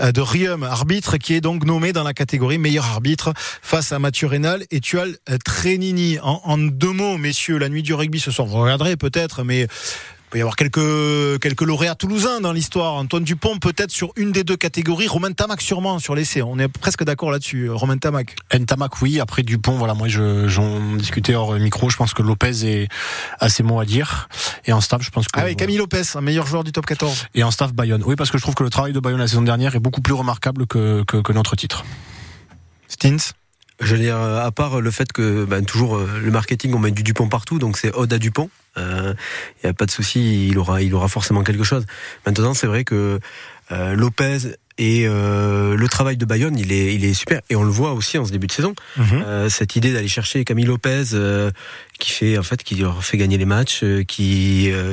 de 0.00 0.20
Rium, 0.20 0.62
arbitre 0.62 1.16
qui 1.16 1.34
est 1.34 1.40
donc 1.40 1.64
nommé 1.64 1.92
dans 1.92 2.04
la 2.04 2.14
catégorie 2.14 2.58
meilleur 2.58 2.84
arbitre 2.84 3.32
face 3.36 3.92
à 3.92 3.98
Mathieu 3.98 4.26
Rénal 4.26 4.64
et 4.70 4.80
Tual 4.80 5.16
Trénini. 5.44 6.18
En, 6.22 6.58
deux 6.58 6.92
mots, 6.92 7.18
messieurs, 7.18 7.58
la 7.58 7.68
nuit 7.68 7.82
du 7.82 7.94
rugby 7.94 8.20
ce 8.20 8.30
soir, 8.30 8.46
vous 8.46 8.58
regarderez 8.60 8.96
peut-être, 8.96 9.42
mais 9.44 9.66
peut 10.30 10.38
y 10.38 10.40
avoir 10.40 10.56
quelques 10.56 11.40
quelques 11.40 11.62
lauréats 11.62 11.96
toulousains 11.96 12.40
dans 12.40 12.52
l'histoire. 12.52 12.94
Antoine 12.94 13.24
Dupont 13.24 13.58
peut-être 13.58 13.90
sur 13.90 14.12
une 14.16 14.32
des 14.32 14.44
deux 14.44 14.56
catégories. 14.56 15.08
Romain 15.08 15.32
Tamac 15.32 15.60
sûrement 15.60 15.98
sur 15.98 16.14
l'essai. 16.14 16.40
On 16.40 16.58
est 16.58 16.68
presque 16.68 17.04
d'accord 17.04 17.30
là-dessus. 17.30 17.68
Romain 17.68 17.98
Tamac. 17.98 18.36
Tamac 18.66 19.02
oui. 19.02 19.20
Après 19.20 19.42
Dupont, 19.42 19.72
voilà, 19.72 19.94
moi 19.94 20.08
je, 20.08 20.48
j'en 20.48 20.94
discutais 20.94 21.34
hors 21.34 21.54
micro. 21.54 21.90
Je 21.90 21.96
pense 21.96 22.14
que 22.14 22.22
Lopez 22.22 22.64
est 22.64 22.88
a 23.40 23.48
ses 23.48 23.62
mots 23.62 23.80
à 23.80 23.84
dire. 23.84 24.28
Et 24.64 24.72
en 24.72 24.80
staff, 24.80 25.02
je 25.02 25.10
pense 25.10 25.26
que. 25.26 25.40
Ah 25.40 25.44
oui, 25.44 25.56
Camille 25.56 25.78
Lopez, 25.78 26.02
un 26.14 26.20
meilleur 26.20 26.46
joueur 26.46 26.64
du 26.64 26.72
top 26.72 26.86
14. 26.86 27.26
Et 27.34 27.42
en 27.42 27.50
staff 27.50 27.74
Bayonne. 27.74 28.02
Oui, 28.06 28.14
parce 28.16 28.30
que 28.30 28.38
je 28.38 28.42
trouve 28.42 28.54
que 28.54 28.62
le 28.62 28.70
travail 28.70 28.92
de 28.92 29.00
Bayonne 29.00 29.20
la 29.20 29.28
saison 29.28 29.42
dernière 29.42 29.74
est 29.74 29.80
beaucoup 29.80 30.00
plus 30.00 30.14
remarquable 30.14 30.66
que 30.66 31.02
que, 31.06 31.16
que 31.16 31.32
notre 31.32 31.56
titre. 31.56 31.84
Stins. 32.88 33.34
Je 33.80 33.94
veux 33.94 34.00
dire, 34.00 34.16
à 34.16 34.50
part 34.50 34.80
le 34.80 34.90
fait 34.90 35.10
que 35.12 35.44
ben, 35.44 35.64
toujours 35.64 35.98
le 35.98 36.30
marketing, 36.30 36.74
on 36.74 36.78
met 36.78 36.90
du 36.90 37.02
Dupont 37.02 37.28
partout, 37.28 37.58
donc 37.58 37.78
c'est 37.78 37.94
Oda 37.94 38.18
Dupont. 38.18 38.50
Il 38.76 38.82
euh, 38.82 39.14
n'y 39.64 39.70
a 39.70 39.72
pas 39.74 39.86
de 39.86 39.90
souci, 39.90 40.48
il 40.48 40.58
aura, 40.58 40.82
il 40.82 40.94
aura 40.94 41.08
forcément 41.08 41.42
quelque 41.42 41.64
chose. 41.64 41.86
Maintenant, 42.26 42.54
c'est 42.54 42.66
vrai 42.66 42.84
que 42.84 43.18
euh, 43.72 43.94
Lopez 43.94 44.38
et 44.80 45.04
euh, 45.06 45.76
le 45.76 45.88
travail 45.88 46.16
de 46.16 46.24
Bayonne, 46.24 46.58
il 46.58 46.72
est, 46.72 46.94
il 46.94 47.04
est 47.04 47.12
super. 47.12 47.42
Et 47.50 47.54
on 47.54 47.62
le 47.62 47.70
voit 47.70 47.92
aussi 47.92 48.16
en 48.16 48.24
ce 48.24 48.32
début 48.32 48.46
de 48.46 48.52
saison. 48.52 48.74
Mhm. 48.96 49.04
Mm 49.04 49.08
-hmm. 49.10 49.24
euh, 49.26 49.48
cette 49.50 49.76
idée 49.76 49.92
d'aller 49.92 50.08
chercher 50.08 50.42
Camille 50.44 50.64
Lopez, 50.64 51.12
euh, 51.12 51.50
qui 51.98 52.10
fait 52.12 52.38
en 52.38 52.42
fait, 52.42 52.62
qui 52.62 52.76
leur 52.76 53.04
fait 53.04 53.18
gagner 53.18 53.36
les 53.36 53.44
matchs, 53.44 53.84
qui, 54.08 54.28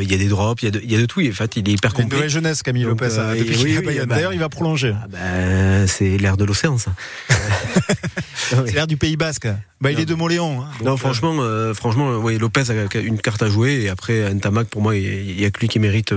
il 0.04 0.12
y 0.12 0.16
a 0.18 0.18
des 0.18 0.28
drops, 0.28 0.62
il 0.62 0.66
y 0.66 0.68
a 0.68 0.72
de, 0.72 0.82
il 0.84 0.92
y 0.92 0.96
a 0.96 1.00
de 1.00 1.06
tout. 1.06 1.22
En 1.22 1.38
fait, 1.42 1.52
il 1.56 1.70
est 1.70 1.76
hyper 1.78 1.94
complet. 1.94 2.04
Une 2.04 2.14
nouvelle 2.16 2.36
jeunesse, 2.38 2.64
Camille 2.64 2.84
Donc, 2.84 3.00
Lopez. 3.00 3.16
Depuis 3.40 3.64
oui, 3.64 3.80
oui, 3.88 4.00
D'ailleurs, 4.12 4.34
il 4.38 4.42
va 4.46 4.50
prolonger. 4.50 4.94
Ah 4.94 5.08
bah, 5.14 5.88
c'est 5.88 6.18
l'air 6.24 6.36
de 6.36 6.46
l'océan, 6.50 6.78
ça. 6.78 6.92
c'est 8.66 8.74
l'air 8.78 8.88
du 8.88 8.98
Pays 8.98 9.16
Basque. 9.16 9.48
Bah, 9.80 9.90
il 9.92 9.96
non. 9.96 10.02
est 10.04 10.10
de 10.14 10.16
Montléon. 10.22 10.52
Hein. 10.62 10.68
Non, 10.88 10.98
franchement, 10.98 11.36
franchement, 11.82 12.08
oui, 12.26 12.38
Lopez 12.44 12.68
a 12.72 12.98
une 13.12 13.20
carte 13.28 13.42
à 13.48 13.50
jouer 13.56 13.72
et 13.84 13.90
après 13.96 14.18
Ntamak, 14.38 14.68
pour 14.74 14.82
moi, 14.82 14.94
il 14.98 15.40
y 15.40 15.46
a 15.46 15.50
que 15.50 15.62
lui 15.62 15.70
qui 15.74 15.80
mérite. 15.80 16.12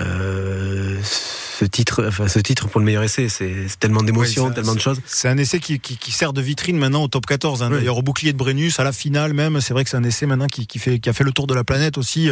Euh, 0.00 0.98
ce 1.02 1.64
titre, 1.64 2.04
enfin 2.08 2.26
ce 2.26 2.40
titre 2.40 2.68
pour 2.68 2.80
le 2.80 2.84
meilleur 2.84 3.04
essai, 3.04 3.28
c'est 3.28 3.66
tellement 3.78 4.02
d'émotions, 4.02 4.50
tellement 4.50 4.74
de 4.74 4.80
choses. 4.80 5.00
C'est 5.06 5.28
un 5.28 5.38
essai 5.38 5.60
qui, 5.60 5.78
qui, 5.78 5.96
qui, 5.96 6.10
sert 6.10 6.32
de 6.32 6.40
vitrine 6.40 6.76
maintenant 6.76 7.04
au 7.04 7.08
top 7.08 7.26
14. 7.26 7.62
Hein. 7.62 7.70
D'ailleurs, 7.70 7.98
au 7.98 8.02
bouclier 8.02 8.32
de 8.32 8.38
Brennus, 8.38 8.80
à 8.80 8.84
la 8.84 8.92
finale 8.92 9.34
même, 9.34 9.60
c'est 9.60 9.72
vrai 9.72 9.84
que 9.84 9.90
c'est 9.90 9.96
un 9.96 10.04
essai 10.04 10.26
maintenant 10.26 10.48
qui, 10.48 10.66
qui, 10.66 10.78
fait, 10.78 10.98
qui 10.98 11.08
a 11.08 11.12
fait 11.12 11.24
le 11.24 11.32
tour 11.32 11.46
de 11.46 11.54
la 11.54 11.62
planète 11.62 11.96
aussi 11.96 12.30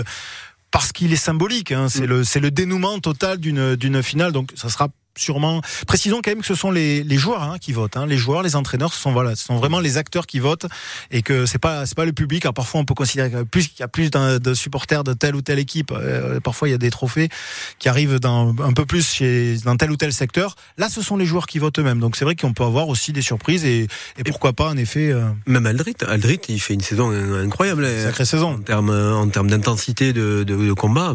parce 0.72 0.90
qu'il 0.90 1.12
est 1.12 1.16
symbolique. 1.16 1.70
Hein. 1.70 1.88
C'est 1.88 2.02
mm. 2.02 2.10
le 2.10 2.24
c'est 2.24 2.40
le 2.40 2.50
dénouement 2.50 2.98
total 2.98 3.38
d'une 3.38 3.76
d'une 3.76 4.02
finale. 4.02 4.32
Donc 4.32 4.50
ça 4.56 4.68
sera 4.68 4.88
sûrement. 5.16 5.60
Précisons 5.86 6.20
quand 6.22 6.30
même 6.30 6.40
que 6.40 6.46
ce 6.46 6.54
sont 6.54 6.70
les, 6.70 7.02
les 7.02 7.16
joueurs 7.16 7.42
hein, 7.42 7.56
qui 7.60 7.72
votent. 7.72 7.96
Hein. 7.96 8.06
Les 8.06 8.16
joueurs, 8.16 8.42
les 8.42 8.56
entraîneurs, 8.56 8.92
ce 8.92 9.00
sont 9.00 9.12
voilà, 9.12 9.36
ce 9.36 9.44
sont 9.44 9.56
vraiment 9.56 9.80
les 9.80 9.96
acteurs 9.96 10.26
qui 10.26 10.38
votent 10.38 10.66
et 11.10 11.22
que 11.22 11.46
c'est 11.46 11.58
pas 11.58 11.86
c'est 11.86 11.96
pas 11.96 12.04
le 12.04 12.12
public. 12.12 12.44
Alors 12.44 12.54
parfois 12.54 12.80
on 12.80 12.84
peut 12.84 12.94
considérer 12.94 13.30
qu'il 13.30 13.44
plus 13.44 13.68
qu'il 13.68 13.80
y 13.80 13.82
a 13.82 13.88
plus 13.88 14.10
de 14.10 14.54
supporters 14.54 15.04
de 15.04 15.12
telle 15.12 15.36
ou 15.36 15.42
telle 15.42 15.58
équipe. 15.58 15.92
Euh, 15.92 16.40
parfois 16.40 16.68
il 16.68 16.72
y 16.72 16.74
a 16.74 16.78
des 16.78 16.90
trophées 16.90 17.28
qui 17.78 17.88
arrivent 17.88 18.18
dans 18.18 18.54
un 18.62 18.72
peu 18.72 18.86
plus 18.86 19.06
chez 19.06 19.56
dans 19.64 19.76
tel 19.76 19.90
ou 19.90 19.96
tel 19.96 20.12
secteur. 20.12 20.56
Là, 20.78 20.88
ce 20.88 21.02
sont 21.02 21.16
les 21.16 21.26
joueurs 21.26 21.46
qui 21.46 21.58
votent 21.58 21.78
eux-mêmes. 21.78 22.00
Donc 22.00 22.16
c'est 22.16 22.24
vrai 22.24 22.34
qu'on 22.34 22.52
peut 22.52 22.64
avoir 22.64 22.88
aussi 22.88 23.12
des 23.12 23.22
surprises 23.22 23.64
et, 23.64 23.88
et 24.18 24.24
pourquoi 24.24 24.52
pas 24.52 24.70
en 24.70 24.76
effet. 24.76 25.12
Euh... 25.12 25.28
Même 25.46 25.66
Aldrit, 25.66 25.94
Aldrit, 26.06 26.40
il 26.48 26.60
fait 26.60 26.74
une 26.74 26.80
saison 26.80 27.10
incroyable. 27.10 27.86
Sacrée 28.02 28.24
saison 28.24 28.54
en 28.54 28.58
termes 28.58 28.90
en 28.90 29.28
termes 29.28 29.50
d'intensité 29.50 30.12
de, 30.12 30.44
de, 30.44 30.56
de 30.56 30.72
combat. 30.72 31.14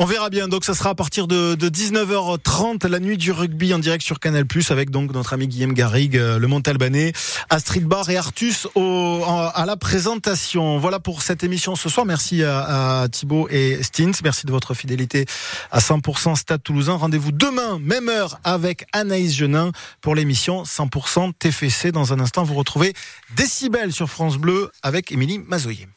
On 0.00 0.04
verra 0.04 0.30
bien. 0.30 0.46
Donc, 0.46 0.64
ça 0.64 0.74
sera 0.74 0.90
à 0.90 0.94
partir 0.94 1.26
de, 1.26 1.56
19h30, 1.56 2.86
la 2.86 3.00
nuit 3.00 3.16
du 3.16 3.32
rugby 3.32 3.74
en 3.74 3.80
direct 3.80 4.04
sur 4.04 4.20
Canal+, 4.20 4.44
avec 4.70 4.90
donc 4.90 5.12
notre 5.12 5.32
ami 5.32 5.48
Guillaume 5.48 5.72
Garrigue, 5.72 6.16
euh, 6.16 6.38
le 6.38 6.46
Montalbanais, 6.46 7.12
Astrid 7.50 7.84
Bar 7.84 8.08
et 8.08 8.16
Artus 8.16 8.68
au, 8.76 9.24
à 9.26 9.66
la 9.66 9.76
présentation. 9.76 10.78
Voilà 10.78 11.00
pour 11.00 11.22
cette 11.22 11.42
émission 11.42 11.74
ce 11.74 11.88
soir. 11.88 12.06
Merci 12.06 12.44
à, 12.44 13.00
à 13.00 13.08
Thibaut 13.08 13.48
et 13.50 13.82
Stins. 13.82 14.12
Merci 14.22 14.46
de 14.46 14.52
votre 14.52 14.72
fidélité 14.72 15.26
à 15.72 15.80
100% 15.80 16.36
Stade 16.36 16.62
Toulousain. 16.62 16.94
Rendez-vous 16.94 17.32
demain, 17.32 17.80
même 17.80 18.08
heure, 18.08 18.38
avec 18.44 18.86
Anaïs 18.92 19.34
Genin 19.34 19.72
pour 20.00 20.14
l'émission 20.14 20.62
100% 20.62 21.32
TFC. 21.36 21.90
Dans 21.90 22.12
un 22.12 22.20
instant, 22.20 22.44
vous 22.44 22.54
retrouvez 22.54 22.94
Décibel 23.34 23.92
sur 23.92 24.08
France 24.08 24.36
Bleu 24.36 24.70
avec 24.84 25.10
Émilie 25.10 25.40
Mazoyer. 25.40 25.88